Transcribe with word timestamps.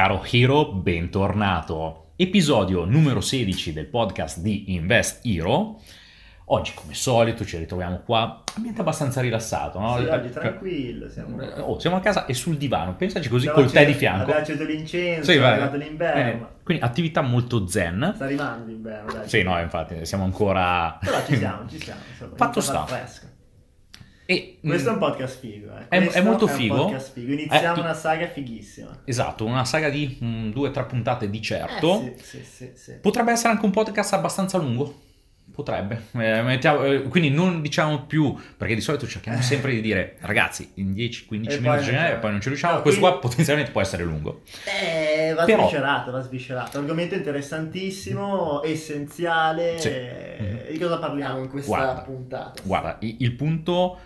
caro 0.00 0.24
Hero, 0.30 0.72
bentornato. 0.72 2.12
Episodio 2.16 2.86
numero 2.86 3.20
16 3.20 3.74
del 3.74 3.84
podcast 3.84 4.38
di 4.38 4.72
Invest 4.72 5.26
Hero. 5.26 5.78
Oggi, 6.46 6.72
come 6.72 6.94
solito, 6.94 7.44
ci 7.44 7.58
ritroviamo 7.58 8.00
qua, 8.06 8.42
ambiente 8.56 8.80
abbastanza 8.80 9.20
rilassato, 9.20 9.78
no? 9.78 9.98
Sì, 9.98 10.04
oggi 10.06 10.30
tranquillo, 10.30 11.10
siamo... 11.10 11.42
Oh, 11.42 11.78
siamo 11.78 11.96
a 11.96 12.00
casa 12.00 12.24
e 12.24 12.32
sul 12.32 12.56
divano, 12.56 12.96
pensaci 12.96 13.28
così 13.28 13.42
Siamo 13.42 13.60
col 13.60 13.70
tè 13.70 13.84
di 13.84 13.92
fianco. 13.92 14.22
Abbiamo 14.22 14.40
acceso 14.40 14.64
l'incenso, 14.64 15.32
Sì, 15.32 15.36
è 15.36 15.42
arrivato 15.42 15.76
l'inverno. 15.76 16.30
Eh, 16.30 16.46
quindi 16.64 16.82
attività 16.82 17.20
molto 17.20 17.66
zen. 17.66 18.12
Sta 18.14 18.24
arrivando 18.24 18.64
l'inverno, 18.64 19.12
dai. 19.12 19.28
Sì, 19.28 19.42
no, 19.42 19.60
infatti, 19.60 20.06
siamo 20.06 20.24
ancora... 20.24 20.96
Però 20.98 21.22
ci 21.26 21.36
siamo, 21.36 21.68
ci 21.68 21.78
siamo. 21.78 22.00
Insomma, 22.08 22.36
Fatto 22.36 22.60
sta. 22.62 22.86
fresco. 22.86 23.26
E, 24.32 24.58
Questo 24.64 24.90
è 24.90 24.92
un 24.92 24.98
mm, 24.98 25.00
podcast 25.00 25.40
figo, 25.40 25.76
eh. 25.76 25.88
È- 25.88 26.08
è 26.08 26.20
molto 26.22 26.44
un 26.44 26.50
figo. 26.52 26.76
podcast 26.84 27.12
figo. 27.14 27.32
Iniziamo 27.32 27.72
Eh, 27.72 27.74
tu- 27.74 27.80
una 27.80 27.94
saga 27.94 28.28
fighissima. 28.28 29.00
Esatto, 29.04 29.44
una 29.44 29.64
saga 29.64 29.88
di 29.88 30.18
mm, 30.22 30.50
due 30.52 30.68
o 30.68 30.70
tre 30.70 30.84
puntate 30.84 31.28
di 31.28 31.42
certo. 31.42 32.00
Eh, 32.04 32.14
sì, 32.22 32.44
sì, 32.44 32.70
sì. 32.76 32.92
Potrebbe 33.00 33.32
essere 33.32 33.48
anche 33.54 33.64
un 33.64 33.72
podcast 33.72 34.12
abbastanza 34.12 34.56
lungo. 34.58 35.00
Potrebbe. 35.52 36.04
Eh, 36.12 36.42
mettiamo- 36.42 36.84
eh, 36.84 37.02
quindi 37.02 37.28
non 37.30 37.60
diciamo 37.60 38.04
più, 38.04 38.32
perché 38.56 38.76
di 38.76 38.80
solito 38.80 39.08
cerchiamo 39.08 39.42
sempre 39.42 39.72
di 39.72 39.80
dire, 39.80 40.16
ragazzi, 40.20 40.70
in 40.74 40.92
10-15 40.94 41.56
E 41.56 41.58
poi 41.58 41.78
minuti 41.80 41.90
e 41.96 42.16
poi 42.20 42.30
non 42.30 42.40
ci 42.40 42.48
riusciamo. 42.50 42.74
No, 42.76 42.82
Questo 42.82 43.00
quindi- 43.00 43.18
qua 43.18 43.28
potenzialmente 43.28 43.72
può 43.72 43.80
essere 43.80 44.04
lungo. 44.04 44.42
Eh, 44.64 45.32
va 45.34 45.44
Però- 45.44 45.62
sviscerato, 45.62 46.10
va 46.12 46.20
sviscerato. 46.20 46.78
Argomento 46.78 47.16
interessantissimo, 47.16 48.62
essenziale. 48.62 49.76
Sì. 49.80 50.72
Di 50.72 50.78
cosa 50.78 50.98
parliamo 50.98 51.40
in 51.40 51.48
questa 51.48 51.76
Guarda, 51.76 52.00
puntata? 52.02 52.62
Guarda, 52.62 52.96
il 53.00 53.32
punto 53.32 53.98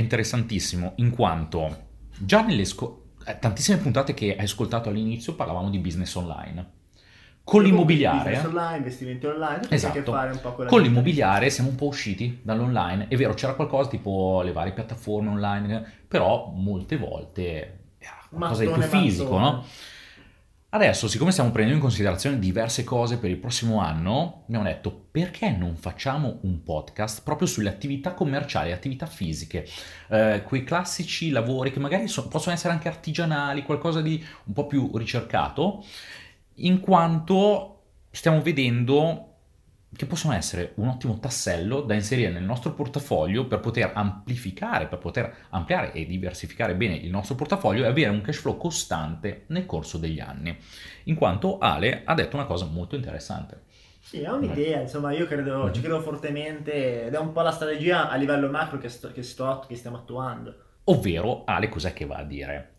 è 0.00 0.02
interessantissimo 0.02 0.92
in 0.96 1.10
quanto 1.10 1.88
già 2.18 2.42
nelle 2.42 2.64
sco- 2.64 3.10
eh, 3.24 3.38
tantissime 3.38 3.78
puntate 3.78 4.14
che 4.14 4.34
hai 4.36 4.44
ascoltato 4.44 4.88
all'inizio 4.88 5.34
parlavamo 5.34 5.70
di 5.70 5.78
business 5.78 6.14
online. 6.14 6.78
Con 7.42 7.62
l'immobiliare, 7.62 8.30
Business 8.30 8.44
online, 8.44 8.76
investimenti 8.76 9.26
online, 9.26 9.60
Esatto. 9.70 10.02
con 10.12 10.40
con 10.52 10.64
vita. 10.66 10.76
l'immobiliare 10.76 11.50
siamo 11.50 11.70
un 11.70 11.74
po' 11.74 11.86
usciti 11.86 12.38
dall'online. 12.42 13.08
È 13.08 13.16
vero, 13.16 13.34
c'era 13.34 13.54
qualcosa 13.54 13.88
tipo 13.88 14.40
le 14.42 14.52
varie 14.52 14.72
piattaforme 14.72 15.30
online, 15.30 15.84
però 16.06 16.52
molte 16.54 16.96
volte 16.96 17.78
era 17.98 18.18
qualcosa 18.28 18.60
di 18.64 18.68
più 18.70 18.78
Mattone, 18.80 19.02
fisico, 19.02 19.36
mattone. 19.38 19.50
no? 19.56 19.64
Adesso, 20.72 21.08
siccome 21.08 21.32
stiamo 21.32 21.50
prendendo 21.50 21.80
in 21.80 21.84
considerazione 21.84 22.38
diverse 22.38 22.84
cose 22.84 23.18
per 23.18 23.28
il 23.28 23.38
prossimo 23.38 23.80
anno, 23.80 24.44
abbiamo 24.46 24.64
detto 24.64 25.06
perché 25.10 25.50
non 25.50 25.74
facciamo 25.74 26.38
un 26.42 26.62
podcast 26.62 27.24
proprio 27.24 27.48
sulle 27.48 27.68
attività 27.68 28.14
commerciali, 28.14 28.70
attività 28.70 29.06
fisiche, 29.06 29.66
eh, 30.10 30.44
quei 30.46 30.62
classici 30.62 31.30
lavori 31.30 31.72
che 31.72 31.80
magari 31.80 32.06
so- 32.06 32.28
possono 32.28 32.54
essere 32.54 32.72
anche 32.72 32.86
artigianali, 32.86 33.64
qualcosa 33.64 34.00
di 34.00 34.24
un 34.44 34.52
po' 34.52 34.68
più 34.68 34.96
ricercato, 34.96 35.84
in 36.56 36.78
quanto 36.78 37.82
stiamo 38.08 38.40
vedendo 38.40 39.29
che 40.00 40.06
possono 40.06 40.32
essere 40.32 40.72
un 40.76 40.88
ottimo 40.88 41.18
tassello 41.18 41.82
da 41.82 41.92
inserire 41.92 42.30
nel 42.30 42.42
nostro 42.42 42.72
portafoglio 42.72 43.46
per 43.46 43.60
poter 43.60 43.90
amplificare, 43.92 44.86
per 44.86 44.96
poter 44.96 45.30
ampliare 45.50 45.92
e 45.92 46.06
diversificare 46.06 46.74
bene 46.74 46.94
il 46.96 47.10
nostro 47.10 47.34
portafoglio 47.34 47.84
e 47.84 47.86
avere 47.88 48.08
un 48.08 48.22
cash 48.22 48.38
flow 48.38 48.56
costante 48.56 49.44
nel 49.48 49.66
corso 49.66 49.98
degli 49.98 50.18
anni. 50.18 50.56
In 51.04 51.16
quanto 51.16 51.58
Ale 51.58 52.00
ha 52.06 52.14
detto 52.14 52.36
una 52.36 52.46
cosa 52.46 52.64
molto 52.64 52.96
interessante. 52.96 53.64
Sì, 54.00 54.22
è 54.22 54.30
un'idea, 54.30 54.80
insomma, 54.80 55.12
io 55.12 55.26
credo, 55.26 55.64
Mhm. 55.66 55.74
ci 55.74 55.80
credo 55.82 56.00
fortemente 56.00 57.04
ed 57.04 57.12
è 57.12 57.18
un 57.18 57.32
po' 57.32 57.42
la 57.42 57.50
strategia 57.50 58.08
a 58.08 58.16
livello 58.16 58.48
macro 58.48 58.78
che, 58.78 58.88
sto, 58.88 59.12
che, 59.12 59.22
sto- 59.22 59.66
che 59.68 59.76
stiamo 59.76 59.98
attuando. 59.98 60.54
Ovvero, 60.84 61.44
Ale 61.44 61.68
cos'è 61.68 61.92
che 61.92 62.06
va 62.06 62.16
a 62.16 62.24
dire? 62.24 62.72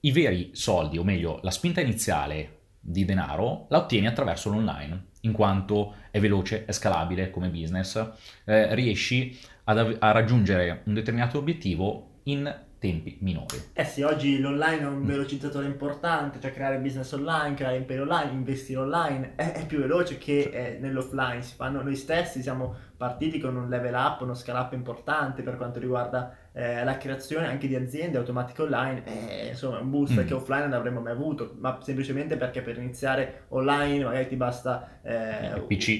I 0.00 0.12
veri 0.12 0.50
soldi, 0.52 0.98
o 0.98 1.04
meglio, 1.04 1.40
la 1.42 1.50
spinta 1.50 1.80
iniziale 1.80 2.58
di 2.78 3.06
denaro 3.06 3.64
la 3.70 3.78
ottieni 3.78 4.06
attraverso 4.06 4.50
l'online, 4.50 5.08
in 5.20 5.32
quanto 5.32 5.94
è 6.10 6.20
veloce, 6.20 6.64
è 6.64 6.72
scalabile 6.72 7.30
come 7.30 7.48
business, 7.48 8.02
eh, 8.44 8.74
riesci 8.74 9.38
ad 9.64 9.96
a 9.98 10.10
raggiungere 10.10 10.82
un 10.84 10.94
determinato 10.94 11.38
obiettivo 11.38 12.08
in 12.24 12.68
tempi 12.80 13.18
minori. 13.20 13.60
Eh 13.74 13.84
sì, 13.84 14.02
oggi 14.02 14.40
l'online 14.40 14.80
è 14.80 14.86
un 14.86 15.04
velocizzatore 15.04 15.66
importante, 15.66 16.40
cioè 16.40 16.52
creare 16.52 16.78
business 16.78 17.12
online, 17.12 17.54
creare 17.54 17.76
imperi 17.76 18.00
online, 18.00 18.32
investire 18.32 18.80
online, 18.80 19.32
è, 19.36 19.52
è 19.52 19.66
più 19.66 19.78
veloce 19.78 20.16
che 20.16 20.50
eh, 20.52 20.78
nell'offline. 20.80 21.42
Si 21.42 21.54
fanno 21.54 21.82
noi 21.82 21.94
stessi, 21.94 22.40
siamo 22.42 22.74
partiti 22.96 23.38
con 23.38 23.54
un 23.54 23.68
level 23.68 23.94
up, 23.94 24.22
uno 24.22 24.34
scale 24.34 24.58
up 24.58 24.72
importante 24.72 25.42
per 25.42 25.56
quanto 25.56 25.78
riguarda 25.78 26.34
eh, 26.52 26.82
la 26.84 26.96
creazione 26.98 27.46
anche 27.46 27.68
di 27.68 27.74
aziende 27.76 28.18
automatiche 28.18 28.62
online. 28.62 29.02
Eh, 29.04 29.48
insomma, 29.48 29.78
è 29.78 29.82
un 29.82 29.90
boost 29.90 30.20
Mm. 30.20 30.26
che 30.26 30.34
offline 30.34 30.62
non 30.64 30.72
avremmo 30.72 31.00
mai 31.00 31.12
avuto, 31.12 31.54
ma 31.58 31.78
semplicemente 31.82 32.36
perché 32.36 32.60
per 32.62 32.76
iniziare 32.78 33.44
online 33.48 34.04
magari 34.04 34.26
ti 34.28 34.36
basta, 34.36 34.98
eh, 35.02 35.52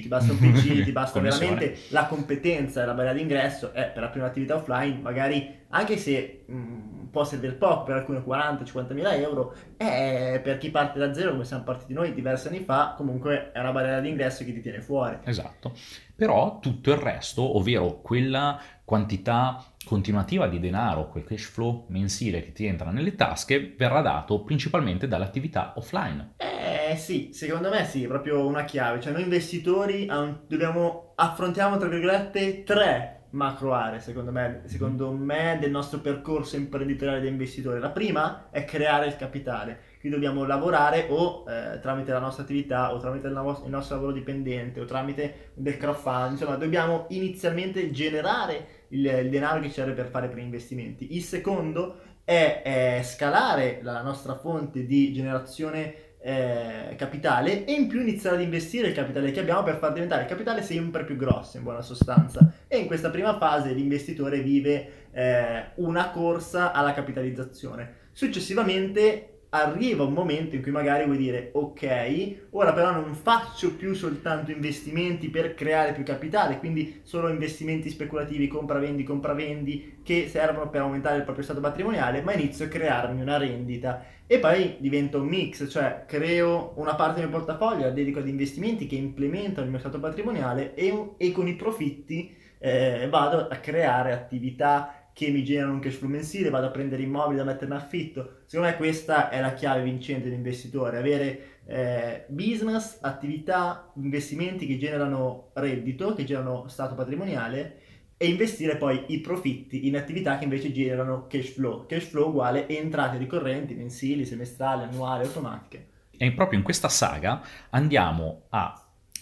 ti 0.02 0.08
basta 0.08 0.32
un 0.32 0.38
PC, 0.38 0.82
ti 0.84 0.90
basta 0.92 1.20
veramente 1.20 1.76
la 1.90 2.06
competenza 2.06 2.82
e 2.82 2.86
la 2.86 2.94
barriera 2.94 3.16
d'ingresso 3.16 3.72
è 3.72 3.86
per 3.92 4.02
la 4.02 4.08
prima 4.08 4.26
attività 4.26 4.56
offline, 4.56 4.98
magari 5.00 5.58
anche 5.68 5.96
se 5.96 6.42
mh, 6.46 6.99
può 7.10 7.24
servire 7.24 7.54
poco 7.54 7.84
per 7.84 7.96
alcune 7.96 8.22
40-50 8.24 8.92
mila 8.92 9.14
euro, 9.14 9.54
è 9.76 10.40
per 10.42 10.58
chi 10.58 10.70
parte 10.70 10.98
da 10.98 11.12
zero 11.12 11.32
come 11.32 11.44
siamo 11.44 11.64
partiti 11.64 11.92
noi 11.92 12.14
diversi 12.14 12.48
anni 12.48 12.60
fa, 12.60 12.94
comunque 12.96 13.50
è 13.52 13.58
una 13.58 13.72
barriera 13.72 14.00
d'ingresso 14.00 14.44
che 14.44 14.52
ti 14.52 14.60
tiene 14.60 14.80
fuori. 14.80 15.18
Esatto. 15.24 15.72
Però 16.14 16.58
tutto 16.60 16.90
il 16.90 16.98
resto, 16.98 17.56
ovvero 17.56 18.00
quella 18.00 18.60
quantità 18.84 19.64
continuativa 19.84 20.46
di 20.46 20.60
denaro, 20.60 21.08
quel 21.08 21.24
cash 21.24 21.44
flow 21.44 21.86
mensile 21.88 22.44
che 22.44 22.52
ti 22.52 22.66
entra 22.66 22.90
nelle 22.90 23.14
tasche, 23.14 23.74
verrà 23.76 24.02
dato 24.02 24.42
principalmente 24.42 25.08
dall'attività 25.08 25.72
offline. 25.76 26.34
Eh 26.36 26.96
sì, 26.96 27.30
secondo 27.32 27.70
me 27.70 27.84
sì, 27.84 28.04
è 28.04 28.06
proprio 28.06 28.46
una 28.46 28.64
chiave, 28.64 29.00
cioè 29.00 29.12
noi 29.12 29.22
investitori 29.22 30.06
dobbiamo 30.46 31.12
affrontiamo 31.14 31.78
tra 31.78 31.88
virgolette 31.88 32.64
tre 32.64 33.19
macro 33.30 33.72
aree 33.72 34.00
secondo 34.00 34.30
me, 34.30 34.62
secondo 34.64 35.12
me 35.12 35.58
del 35.60 35.70
nostro 35.70 36.00
percorso 36.00 36.56
imprenditoriale 36.56 37.20
da 37.20 37.28
investitore. 37.28 37.78
La 37.78 37.90
prima 37.90 38.48
è 38.50 38.64
creare 38.64 39.06
il 39.06 39.16
capitale, 39.16 39.78
qui 40.00 40.08
dobbiamo 40.08 40.44
lavorare 40.44 41.06
o 41.10 41.44
eh, 41.48 41.78
tramite 41.80 42.12
la 42.12 42.18
nostra 42.18 42.42
attività 42.42 42.92
o 42.92 42.98
tramite 42.98 43.28
il, 43.28 43.32
navo- 43.32 43.62
il 43.64 43.70
nostro 43.70 43.96
lavoro 43.96 44.12
dipendente 44.12 44.80
o 44.80 44.84
tramite 44.84 45.50
del 45.54 45.76
crowdfunding, 45.76 46.32
insomma 46.32 46.56
dobbiamo 46.56 47.06
inizialmente 47.10 47.90
generare 47.90 48.86
il, 48.88 49.04
il 49.04 49.30
denaro 49.30 49.60
che 49.60 49.68
ci 49.68 49.74
serve 49.74 49.92
per 49.92 50.06
fare 50.06 50.28
primi 50.28 50.44
investimenti. 50.44 51.14
Il 51.14 51.22
secondo 51.22 51.96
è, 52.24 52.62
è 52.62 53.02
scalare 53.02 53.80
la 53.82 54.02
nostra 54.02 54.36
fonte 54.36 54.86
di 54.86 55.12
generazione 55.12 56.08
eh, 56.22 56.94
capitale 56.96 57.64
e 57.64 57.72
in 57.72 57.88
più 57.88 58.00
iniziare 58.00 58.36
ad 58.36 58.42
investire 58.42 58.88
il 58.88 58.94
capitale 58.94 59.30
che 59.30 59.40
abbiamo 59.40 59.62
per 59.62 59.78
far 59.78 59.92
diventare 59.92 60.22
il 60.22 60.28
capitale 60.28 60.62
sempre 60.62 61.04
più 61.04 61.16
grosso 61.16 61.56
in 61.56 61.62
buona 61.62 61.80
sostanza 61.80 62.52
e 62.72 62.78
in 62.78 62.86
questa 62.86 63.10
prima 63.10 63.36
fase 63.36 63.72
l'investitore 63.72 64.42
vive 64.42 65.08
eh, 65.10 65.70
una 65.76 66.10
corsa 66.10 66.70
alla 66.70 66.94
capitalizzazione. 66.94 67.94
Successivamente 68.12 69.40
arriva 69.50 70.04
un 70.04 70.12
momento 70.12 70.54
in 70.54 70.62
cui 70.62 70.70
magari 70.70 71.04
vuoi 71.04 71.16
dire 71.16 71.50
ok 71.54 72.36
ora 72.50 72.72
però 72.72 72.92
non 72.92 73.14
faccio 73.14 73.74
più 73.74 73.94
soltanto 73.94 74.52
investimenti 74.52 75.28
per 75.28 75.54
creare 75.54 75.92
più 75.92 76.04
capitale 76.04 76.60
quindi 76.60 77.00
solo 77.02 77.28
investimenti 77.28 77.90
speculativi 77.90 78.46
compravendi 78.46 79.02
compravendi 79.02 79.98
che 80.04 80.28
servono 80.28 80.70
per 80.70 80.82
aumentare 80.82 81.16
il 81.16 81.24
proprio 81.24 81.42
stato 81.42 81.58
patrimoniale 81.58 82.22
ma 82.22 82.32
inizio 82.32 82.66
a 82.66 82.68
crearmi 82.68 83.20
una 83.20 83.38
rendita. 83.38 84.04
E 84.26 84.38
poi 84.38 84.76
diventa 84.78 85.18
un 85.18 85.26
mix, 85.26 85.68
cioè 85.68 86.04
creo 86.06 86.74
una 86.76 86.94
parte 86.94 87.18
del 87.18 87.28
mio 87.28 87.38
portafoglio, 87.38 87.86
la 87.86 87.90
dedico 87.90 88.20
ad 88.20 88.28
investimenti 88.28 88.86
che 88.86 88.94
implementano 88.94 89.64
il 89.64 89.70
mio 89.72 89.80
stato 89.80 89.98
patrimoniale 89.98 90.74
e, 90.74 91.14
e 91.16 91.32
con 91.32 91.48
i 91.48 91.56
profitti 91.56 92.38
eh, 92.60 93.08
vado 93.10 93.48
a 93.48 93.56
creare 93.56 94.12
attività 94.12 95.08
che 95.12 95.28
mi 95.30 95.42
generano 95.42 95.74
un 95.74 95.80
cash 95.80 95.94
flow 95.94 96.08
mensile, 96.08 96.50
vado 96.50 96.66
a 96.66 96.70
prendere 96.70 97.02
immobili 97.02 97.38
da 97.38 97.44
mettere 97.44 97.66
in 97.66 97.72
affitto. 97.72 98.42
Secondo 98.46 98.70
me 98.70 98.76
questa 98.76 99.28
è 99.28 99.40
la 99.40 99.54
chiave 99.54 99.82
vincente 99.82 100.28
dell'investitore, 100.28 100.98
avere 100.98 101.60
eh, 101.66 102.24
business, 102.28 102.98
attività, 103.00 103.90
investimenti 103.96 104.66
che 104.66 104.78
generano 104.78 105.50
reddito, 105.54 106.14
che 106.14 106.24
generano 106.24 106.68
stato 106.68 106.94
patrimoniale 106.94 107.78
e 108.16 108.28
investire 108.28 108.76
poi 108.76 109.04
i 109.08 109.20
profitti 109.20 109.86
in 109.86 109.96
attività 109.96 110.38
che 110.38 110.44
invece 110.44 110.72
generano 110.72 111.26
cash 111.26 111.52
flow. 111.52 111.86
Cash 111.86 112.04
flow 112.04 112.28
uguale 112.28 112.68
entrate 112.68 113.16
ricorrenti, 113.18 113.74
mensili, 113.74 114.24
semestrali, 114.24 114.84
annuali, 114.84 115.24
automatiche. 115.24 115.88
E 116.16 116.32
proprio 116.32 116.58
in 116.58 116.64
questa 116.64 116.88
saga 116.88 117.42
andiamo 117.70 118.42
a 118.50 118.74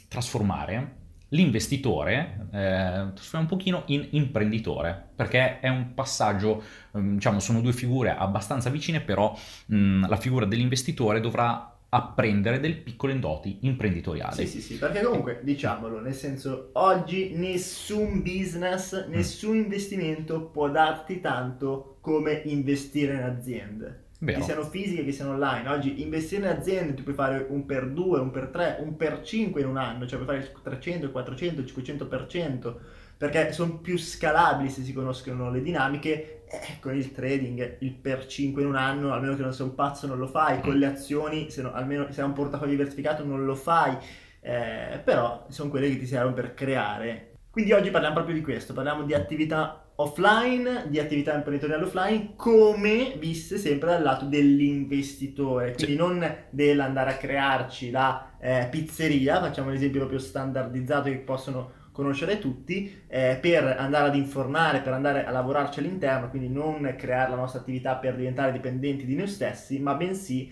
trasformare 0.09 0.97
l'investitore, 1.31 2.49
eh, 2.53 3.13
trasformiamo 3.15 3.41
un 3.41 3.47
pochino 3.47 3.83
in 3.87 4.07
imprenditore, 4.11 5.09
perché 5.15 5.61
è 5.61 5.69
un 5.69 5.95
passaggio, 5.95 6.63
ehm, 6.95 7.15
diciamo, 7.15 7.41
sono 7.41 7.61
due 7.61 7.73
figure 7.73 8.15
abbastanza 8.17 8.71
vicine, 8.71 9.01
però 9.01 9.37
mh, 9.67 10.09
la 10.09 10.17
figura 10.17 10.47
dell'investitore 10.47 11.21
dovrà 11.21 11.73
apprendere 11.91 12.61
delle 12.61 12.75
piccole 12.75 13.19
doti 13.19 13.59
imprenditoriali. 13.63 14.47
Sì, 14.47 14.47
sì, 14.47 14.61
sì, 14.61 14.75
perché 14.77 15.03
comunque 15.03 15.41
diciamolo, 15.43 16.01
nel 16.01 16.15
senso, 16.15 16.71
oggi 16.75 17.33
nessun 17.35 18.23
business, 18.23 19.07
nessun 19.07 19.57
investimento 19.57 20.43
può 20.43 20.69
darti 20.69 21.21
tanto 21.21 21.97
come 22.01 22.43
investire 22.45 23.15
in 23.15 23.23
aziende. 23.23 24.07
Vero. 24.21 24.39
che 24.39 24.45
siano 24.45 24.65
fisiche 24.65 25.05
che 25.05 25.13
siano 25.13 25.33
online. 25.33 25.69
Oggi 25.69 26.03
investire 26.03 26.43
in 26.43 26.57
aziende 26.57 26.95
tu 26.95 27.05
puoi 27.05 27.15
fare 27.15 27.47
un 27.49 27.65
per 27.65 27.89
2, 27.89 28.19
un 28.19 28.31
per 28.31 28.49
3, 28.49 28.79
un 28.81 28.97
per 28.97 29.23
5 29.23 29.61
in 29.61 29.69
un 29.69 29.77
anno, 29.77 30.07
cioè 30.07 30.19
puoi 30.19 30.37
fare 30.37 30.39
il 30.39 30.61
300, 30.61 31.07
il 31.07 31.13
400, 31.13 31.61
il 31.61 31.73
500%, 31.73 32.75
perché 33.17 33.53
sono 33.53 33.79
più 33.79 33.97
scalabili 33.97 34.71
se 34.71 34.83
si 34.83 34.93
conoscono 34.93 35.51
le 35.51 35.63
dinamiche. 35.63 36.43
Eh, 36.51 36.79
con 36.81 36.97
il 36.97 37.13
trading 37.13 37.77
il 37.81 37.93
per 37.93 38.27
5 38.27 38.63
in 38.63 38.69
un 38.69 38.77
anno, 38.77 39.13
almeno 39.13 39.37
che 39.37 39.43
non 39.43 39.53
sei 39.53 39.67
un 39.67 39.75
pazzo, 39.75 40.07
non 40.07 40.19
lo 40.19 40.27
fai. 40.27 40.61
Con 40.61 40.77
le 40.77 40.87
azioni, 40.87 41.51
se 41.51 41.63
no- 41.63 41.73
almeno 41.73 42.11
se 42.11 42.21
hai 42.21 42.27
un 42.27 42.33
portafoglio 42.33 42.71
diversificato, 42.71 43.25
non 43.25 43.45
lo 43.45 43.55
fai. 43.55 43.97
Eh, 44.41 45.01
però 45.05 45.47
sono 45.49 45.69
quelle 45.69 45.89
che 45.91 45.99
ti 45.99 46.07
servono 46.07 46.35
per 46.35 46.55
creare. 46.55 47.33
Quindi 47.51 47.73
oggi 47.73 47.91
parliamo 47.91 48.15
proprio 48.15 48.35
di 48.35 48.43
questo, 48.43 48.73
parliamo 48.73 49.03
di 49.03 49.15
attività 49.15 49.88
offline, 50.01 50.87
di 50.89 50.99
attività 51.01 51.35
imprenditoriali 51.35 51.83
offline, 51.83 52.33
come 52.37 53.15
viste 53.19 53.59
sempre 53.59 53.91
dal 53.91 54.03
lato 54.03 54.27
dell'investitore, 54.27 55.73
quindi 55.75 55.93
Sì. 55.93 55.99
non 55.99 56.35
dell'andare 56.51 57.11
a 57.11 57.17
crearci 57.17 57.91
la 57.91 58.31
eh, 58.41 58.69
pizzeria, 58.71 59.41
facciamo 59.41 59.69
un 59.71 59.75
esempio 59.75 59.99
proprio 60.01 60.21
standardizzato 60.21 61.09
che 61.11 61.17
possono 61.17 61.73
conoscere 61.91 62.39
tutti, 62.39 63.03
eh, 63.09 63.39
per 63.41 63.65
andare 63.77 64.07
ad 64.09 64.15
informare, 64.15 64.81
per 64.83 64.93
andare 64.93 65.25
a 65.25 65.33
lavorarci 65.33 65.81
all'interno, 65.81 66.31
quindi 66.31 66.49
non 66.49 66.95
creare 66.97 67.31
la 67.31 67.37
nostra 67.37 67.59
attività 67.61 67.97
per 67.97 68.15
diventare 68.15 68.53
dipendenti 68.53 69.05
di 69.05 69.17
noi 69.17 69.27
stessi, 69.27 69.81
ma 69.81 69.95
bensì 69.95 70.49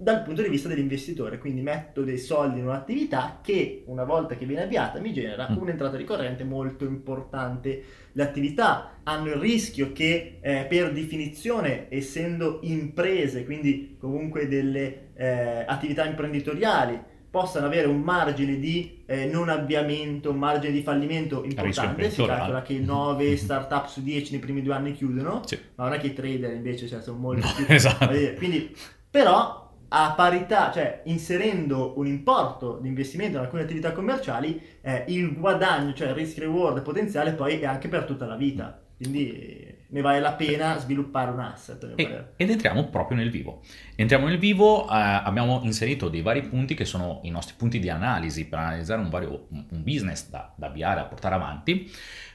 dal 0.00 0.22
punto 0.22 0.42
di 0.42 0.48
vista 0.48 0.68
dell'investitore, 0.68 1.38
quindi 1.38 1.60
metto 1.60 2.02
dei 2.04 2.18
soldi 2.18 2.60
in 2.60 2.66
un'attività 2.66 3.40
che 3.42 3.82
una 3.86 4.04
volta 4.04 4.36
che 4.36 4.46
viene 4.46 4.62
avviata 4.62 5.00
mi 5.00 5.12
genera 5.12 5.48
Mm. 5.50 5.56
un'entrata 5.56 5.96
ricorrente 5.96 6.44
molto 6.44 6.84
importante. 6.84 7.82
Le 8.12 8.22
attività 8.22 9.00
hanno 9.02 9.26
il 9.26 9.34
rischio 9.36 9.92
che 9.92 10.38
eh, 10.40 10.66
per 10.68 10.92
definizione, 10.92 11.86
essendo 11.90 12.60
imprese, 12.62 13.44
quindi 13.44 13.96
comunque 13.98 14.46
delle 14.46 15.10
eh, 15.14 15.64
attività 15.66 16.04
imprenditoriali, 16.06 17.16
possano 17.30 17.66
avere 17.66 17.88
un 17.88 18.00
margine 18.00 18.58
di 18.58 19.02
eh, 19.04 19.26
non 19.26 19.48
avviamento, 19.48 20.30
un 20.30 20.38
margine 20.38 20.72
di 20.72 20.82
fallimento 20.82 21.44
importante. 21.44 22.08
Si 22.10 22.24
calcola 22.24 22.62
che 22.62 22.74
Mhm. 22.78 22.84
9 22.86 23.30
Mhm. 23.30 23.36
startup 23.36 23.86
su 23.88 24.02
10 24.02 24.30
nei 24.32 24.40
primi 24.40 24.62
due 24.62 24.74
anni 24.74 24.92
chiudono, 24.92 25.42
Sì. 25.44 25.58
ma 25.74 25.84
non 25.84 25.94
è 25.94 25.98
che 25.98 26.06
i 26.06 26.12
trader 26.14 26.52
invece 26.54 26.86
cioè, 26.86 27.02
sono 27.02 27.18
molto 27.18 27.46
No, 27.46 27.52
più 27.54 27.64
esatto. 27.74 28.08
Quindi, 28.36 28.74
però 29.10 29.67
a 29.88 30.12
parità, 30.16 30.70
cioè 30.72 31.02
inserendo 31.04 31.98
un 31.98 32.06
importo 32.06 32.78
di 32.80 32.88
investimento 32.88 33.38
in 33.38 33.44
alcune 33.44 33.62
attività 33.62 33.92
commerciali, 33.92 34.60
eh, 34.80 35.04
il 35.08 35.34
guadagno, 35.34 35.94
cioè 35.94 36.08
il 36.08 36.14
risk 36.14 36.38
reward 36.38 36.82
potenziale 36.82 37.32
poi 37.32 37.58
è 37.60 37.64
anche 37.66 37.88
per 37.88 38.04
tutta 38.04 38.26
la 38.26 38.36
vita. 38.36 38.82
Quindi 38.96 39.76
ne 39.90 40.00
vale 40.00 40.18
la 40.18 40.32
pena 40.32 40.76
sviluppare 40.78 41.30
un 41.30 41.38
asset. 41.38 41.92
E- 41.94 42.24
ed 42.36 42.50
entriamo 42.50 42.88
proprio 42.88 43.16
nel 43.16 43.30
vivo. 43.30 43.62
Entriamo 43.94 44.26
nel 44.26 44.38
vivo, 44.38 44.84
eh, 44.84 44.88
abbiamo 44.90 45.60
inserito 45.62 46.08
dei 46.08 46.20
vari 46.20 46.42
punti 46.42 46.74
che 46.74 46.84
sono 46.84 47.20
i 47.22 47.30
nostri 47.30 47.54
punti 47.56 47.78
di 47.78 47.88
analisi 47.88 48.46
per 48.46 48.58
analizzare 48.58 49.00
un, 49.00 49.08
vario, 49.08 49.46
un 49.50 49.66
un 49.70 49.82
business 49.82 50.28
da, 50.28 50.52
da 50.56 50.66
avviare, 50.66 51.00
a 51.00 51.04
portare 51.04 51.34
avanti. 51.34 51.90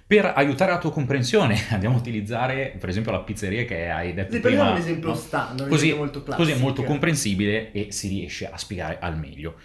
Per 0.06 0.26
aiutare 0.36 0.72
la 0.72 0.78
tua 0.80 0.92
comprensione 0.92 1.58
andiamo 1.72 1.96
a 1.96 2.00
utilizzare 2.00 2.76
per 2.80 2.90
esempio 2.90 3.12
la 3.12 3.22
pizzeria 3.22 3.64
che 3.66 3.90
hai 3.90 4.14
detto 4.14 4.34
Sì, 4.34 4.40
prima. 4.42 4.72
un 4.72 4.78
esempio 4.78 5.10
no? 5.10 5.16
standard, 5.16 5.70
Così, 5.70 5.86
esempio 5.86 5.98
molto 6.04 6.24
classico. 6.24 6.44
così 6.46 6.58
è 6.58 6.62
molto 6.62 6.84
comprensibile 6.84 7.72
e 7.72 7.92
si 7.92 8.08
riesce 8.10 8.50
a 8.50 8.58
spiegare 8.58 9.00
al 9.00 9.18
meglio. 9.18 9.56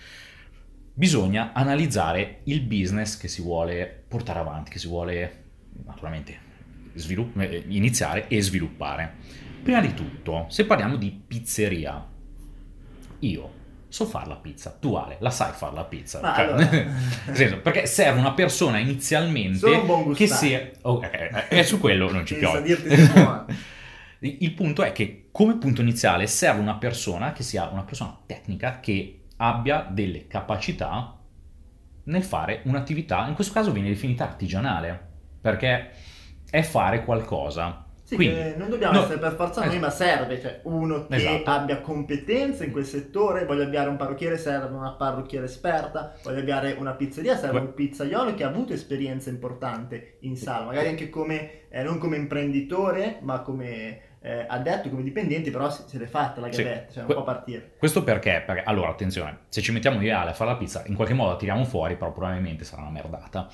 Bisogna 0.94 1.52
analizzare 1.52 2.40
il 2.44 2.61
business 2.62 3.17
che 3.19 3.29
si 3.29 3.40
vuole 3.43 4.05
portare 4.08 4.38
avanti, 4.40 4.70
che 4.70 4.79
si 4.79 4.88
vuole 4.88 5.44
naturalmente 5.85 6.46
svilupp- 6.94 7.38
eh, 7.40 7.64
iniziare 7.69 8.26
e 8.29 8.40
sviluppare. 8.43 9.14
Prima 9.62 9.81
di 9.81 9.94
tutto, 9.94 10.46
se 10.49 10.64
parliamo 10.64 10.96
di 10.96 11.11
pizzeria, 11.26 12.05
io 13.20 13.50
so 13.88 14.06
fare 14.06 14.29
la 14.29 14.37
pizza, 14.37 14.76
tu 14.79 14.94
Ale, 14.94 15.17
la 15.20 15.31
sai 15.31 15.52
fare 15.52 15.75
la 15.75 15.85
pizza? 15.85 16.20
Cioè, 16.20 16.44
allora- 16.44 17.56
perché 17.62 17.87
serve 17.87 18.19
una 18.19 18.32
persona 18.32 18.79
inizialmente 18.79 19.67
un 19.67 20.12
che 20.14 20.26
sia... 20.26 20.70
oh, 20.82 21.02
eh, 21.05 21.31
eh, 21.49 21.58
e 21.58 21.64
su 21.64 21.79
quello 21.79 22.11
non 22.11 22.25
ci 22.25 22.35
piove. 22.35 23.56
Il 24.20 24.52
punto 24.52 24.82
è 24.82 24.90
che 24.90 25.29
come 25.31 25.56
punto 25.58 25.81
iniziale 25.81 26.26
serve 26.26 26.61
una 26.61 26.76
persona 26.76 27.32
che 27.32 27.44
sia 27.44 27.69
una 27.69 27.85
persona 27.85 28.19
tecnica 28.26 28.81
che 28.81 29.26
abbia 29.37 29.87
delle 29.88 30.26
capacità 30.26 31.17
nel 32.05 32.25
fare 32.25 32.62
un'attività, 32.64 33.26
in 33.29 33.35
questo 33.35 33.52
caso 33.52 33.70
viene 33.70 33.88
definita 33.88 34.25
artigianale, 34.25 35.08
perché 35.40 35.90
è 36.50 36.62
fare 36.62 37.05
qualcosa. 37.05 37.85
Sì, 38.08 38.14
Quindi, 38.14 38.37
che 38.37 38.55
non 38.56 38.70
dobbiamo 38.70 38.94
no, 38.94 39.02
essere 39.02 39.19
per 39.19 39.34
forza 39.34 39.60
noi, 39.60 39.69
esatto. 39.69 39.84
ma 39.84 39.90
serve 39.90 40.40
cioè, 40.40 40.60
uno 40.62 41.06
che 41.08 41.16
Esatto. 41.16 41.50
abbia 41.50 41.82
competenze 41.82 42.64
in 42.64 42.72
quel 42.72 42.87
settore. 42.87 43.44
Voglio 43.44 43.64
avviare 43.64 43.90
un 43.90 43.99
parrucchiere, 43.99 44.38
serve 44.38 44.75
una 44.75 44.93
parrucchiere 44.93 45.44
esperta. 45.44 46.14
Voglio 46.22 46.38
avviare 46.38 46.75
una 46.78 46.94
pizzeria, 46.94 47.37
serve 47.37 47.58
un 47.58 47.75
pizzaiolo 47.75 48.32
che 48.32 48.44
ha 48.44 48.49
avuto 48.49 48.72
esperienza 48.72 49.28
importante 49.28 50.16
in 50.20 50.38
sala, 50.38 50.64
magari 50.64 50.88
anche 50.88 51.10
come, 51.10 51.69
eh, 51.69 51.82
non 51.82 51.99
come 51.99 52.16
imprenditore, 52.16 53.19
ma 53.20 53.43
come 53.43 54.00
eh, 54.20 54.44
addetto, 54.49 54.88
come 54.88 55.03
dipendente, 55.03 55.50
però 55.50 55.70
se, 55.70 55.85
l'è 55.99 56.06
fatta 56.06 56.41
la 56.41 56.50
Sì. 56.53 56.62
gavetta, 56.62 56.87
cioè 56.88 56.97
non 56.99 57.06
Que- 57.06 57.15
può 57.15 57.25
partire. 57.25 57.75
Questo 57.79 58.03
perché? 58.03 58.43
Perché, 58.44 58.62
allora, 58.65 58.88
attenzione, 58.91 59.38
se 59.49 59.61
ci 59.61 59.73
mettiamo 59.73 60.00
io 60.00 60.09
e 60.09 60.12
Ale 60.12 60.31
a 60.31 60.35
fare 60.35 60.50
la 60.50 60.56
pizza, 60.56 60.82
in 60.87 60.94
qualche 60.94 61.15
modo 61.15 61.31
la 61.31 61.37
tiriamo 61.37 61.65
fuori, 61.65 61.97
però 61.97 62.12
probabilmente 62.12 62.65
sarà 62.65 62.82
una 62.82 62.91
merdata. 62.91 63.49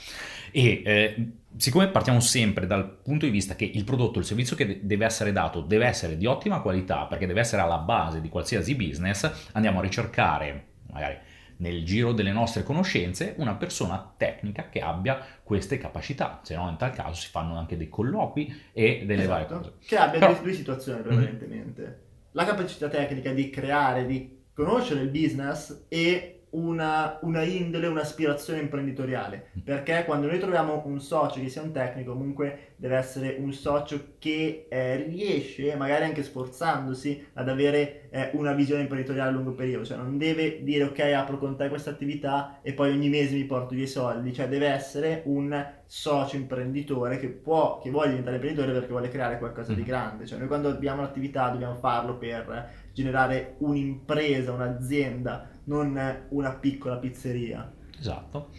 E 0.50 0.82
eh, 0.84 1.32
siccome 1.56 1.88
partiamo 1.88 2.20
sempre 2.20 2.66
dal 2.66 2.88
punto 3.02 3.24
di 3.26 3.30
vista 3.30 3.54
che 3.54 3.64
il 3.72 3.84
prodotto, 3.84 4.18
il 4.18 4.24
servizio 4.24 4.56
che 4.56 4.66
de- 4.66 4.80
deve 4.82 5.04
essere 5.04 5.32
dato 5.32 5.60
deve 5.60 5.86
essere 5.86 6.16
di 6.16 6.26
ottima 6.26 6.60
qualità, 6.60 7.04
perché 7.06 7.26
deve 7.26 7.40
essere 7.40 7.62
alla 7.62 7.78
base 7.78 8.20
di 8.20 8.28
qualsiasi 8.28 8.74
business, 8.74 9.48
andiamo 9.52 9.78
a 9.80 9.82
ricercare, 9.82 10.66
magari 10.92 11.18
nel 11.58 11.84
giro 11.84 12.12
delle 12.12 12.32
nostre 12.32 12.62
conoscenze, 12.62 13.34
una 13.38 13.54
persona 13.54 14.12
tecnica 14.16 14.68
che 14.68 14.80
abbia 14.80 15.18
queste 15.42 15.78
capacità. 15.78 16.40
Se 16.42 16.54
no, 16.56 16.68
in 16.68 16.76
tal 16.76 16.90
caso 16.92 17.14
si 17.20 17.28
fanno 17.28 17.56
anche 17.56 17.76
dei 17.76 17.88
colloqui 17.88 18.52
e 18.72 19.04
delle 19.06 19.26
varie 19.26 19.46
Esatto. 19.46 19.60
cose. 19.60 19.72
Che 19.86 19.96
abbia 19.96 20.18
Però- 20.18 20.32
due, 20.32 20.42
due 20.42 20.52
situazioni 20.52 21.02
prevalentemente. 21.02 22.00
La 22.32 22.44
capacità 22.44 22.88
tecnica 22.88 23.32
di 23.32 23.48
creare, 23.50 24.06
di 24.06 24.42
conoscere 24.52 25.00
il 25.02 25.08
business 25.08 25.84
e 25.88 26.43
una, 26.54 27.18
una 27.22 27.42
indole, 27.42 27.86
un'aspirazione 27.86 28.60
imprenditoriale. 28.60 29.50
Perché 29.64 30.04
quando 30.04 30.26
noi 30.26 30.38
troviamo 30.38 30.82
un 30.86 31.00
socio 31.00 31.40
che 31.40 31.48
sia 31.48 31.62
un 31.62 31.72
tecnico, 31.72 32.12
comunque 32.12 32.72
deve 32.76 32.96
essere 32.96 33.36
un 33.38 33.52
socio 33.52 34.14
che 34.18 34.66
eh, 34.68 34.96
riesce, 34.96 35.74
magari 35.76 36.04
anche 36.04 36.22
sforzandosi, 36.22 37.28
ad 37.34 37.48
avere 37.48 38.08
eh, 38.10 38.30
una 38.34 38.52
visione 38.52 38.82
imprenditoriale 38.82 39.28
a 39.30 39.32
lungo 39.32 39.52
periodo. 39.52 39.84
Cioè 39.84 39.96
non 39.96 40.18
deve 40.18 40.62
dire 40.62 40.84
ok, 40.84 40.98
apro 41.00 41.38
con 41.38 41.56
te 41.56 41.68
questa 41.68 41.90
attività 41.90 42.58
e 42.62 42.72
poi 42.72 42.90
ogni 42.92 43.08
mese 43.08 43.34
mi 43.34 43.44
porto 43.44 43.74
via 43.74 43.84
i 43.84 43.88
soldi. 43.88 44.32
Cioè 44.32 44.48
deve 44.48 44.66
essere 44.68 45.22
un 45.26 45.72
socio 45.86 46.36
imprenditore 46.36 47.18
che 47.18 47.28
può, 47.28 47.78
che 47.80 47.90
vuole 47.90 48.08
diventare 48.08 48.36
imprenditore 48.36 48.72
perché 48.72 48.88
vuole 48.88 49.08
creare 49.08 49.38
qualcosa 49.38 49.72
di 49.74 49.80
Mhm. 49.80 49.86
grande. 49.86 50.26
Cioè 50.26 50.38
noi 50.38 50.48
quando 50.48 50.68
abbiamo 50.68 51.00
un'attività 51.02 51.48
dobbiamo 51.50 51.74
farlo 51.76 52.16
per 52.16 52.70
generare 52.92 53.54
un'impresa, 53.58 54.52
un'azienda, 54.52 55.48
non 55.64 56.26
una 56.28 56.50
piccola 56.52 56.96
pizzeria. 56.96 57.72
Esatto. 57.98 58.50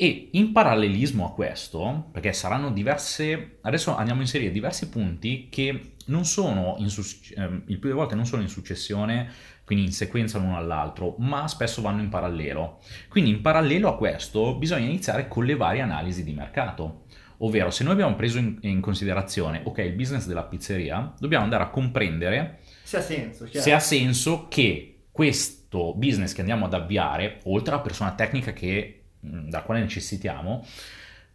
E 0.00 0.28
in 0.32 0.52
parallelismo 0.52 1.26
a 1.26 1.32
questo, 1.32 2.08
perché 2.12 2.32
saranno 2.32 2.70
diverse, 2.70 3.58
adesso 3.62 3.96
andiamo 3.96 4.20
a 4.20 4.22
inserire 4.22 4.52
diversi 4.52 4.88
punti 4.88 5.48
che 5.50 5.94
non 6.06 6.24
sono 6.24 6.76
in 6.78 6.86
ehm, 7.34 7.62
il 7.66 7.78
più 7.78 7.88
delle 7.88 7.94
volte 7.94 8.14
non 8.14 8.24
sono 8.24 8.42
in 8.42 8.48
successione, 8.48 9.28
quindi 9.64 9.86
in 9.86 9.92
sequenza 9.92 10.38
l'uno 10.38 10.56
all'altro, 10.56 11.16
ma 11.18 11.48
spesso 11.48 11.82
vanno 11.82 12.00
in 12.00 12.10
parallelo. 12.10 12.80
Quindi 13.08 13.30
in 13.30 13.40
parallelo 13.40 13.88
a 13.88 13.96
questo 13.96 14.54
bisogna 14.56 14.86
iniziare 14.86 15.26
con 15.26 15.44
le 15.44 15.56
varie 15.56 15.80
analisi 15.80 16.22
di 16.22 16.32
mercato. 16.32 17.06
Ovvero, 17.38 17.70
se 17.70 17.82
noi 17.82 17.94
abbiamo 17.94 18.14
preso 18.14 18.38
in, 18.38 18.56
in 18.62 18.80
considerazione, 18.80 19.62
ok, 19.64 19.78
il 19.78 19.92
business 19.94 20.26
della 20.26 20.44
pizzeria, 20.44 21.12
dobbiamo 21.18 21.42
andare 21.42 21.64
a 21.64 21.70
comprendere 21.70 22.60
Se 22.84 22.98
ha 22.98 23.02
senso, 23.02 23.44
certo. 23.46 23.60
se 23.60 23.72
ha 23.72 23.80
senso 23.80 24.46
che 24.48 25.06
questo 25.68 25.94
business 25.94 26.32
che 26.32 26.40
andiamo 26.40 26.64
ad 26.64 26.74
avviare, 26.74 27.40
oltre 27.44 27.74
alla 27.74 27.82
persona 27.82 28.12
tecnica 28.12 28.52
che, 28.52 29.02
mh, 29.20 29.50
da 29.50 29.62
quale 29.62 29.80
necessitiamo, 29.80 30.64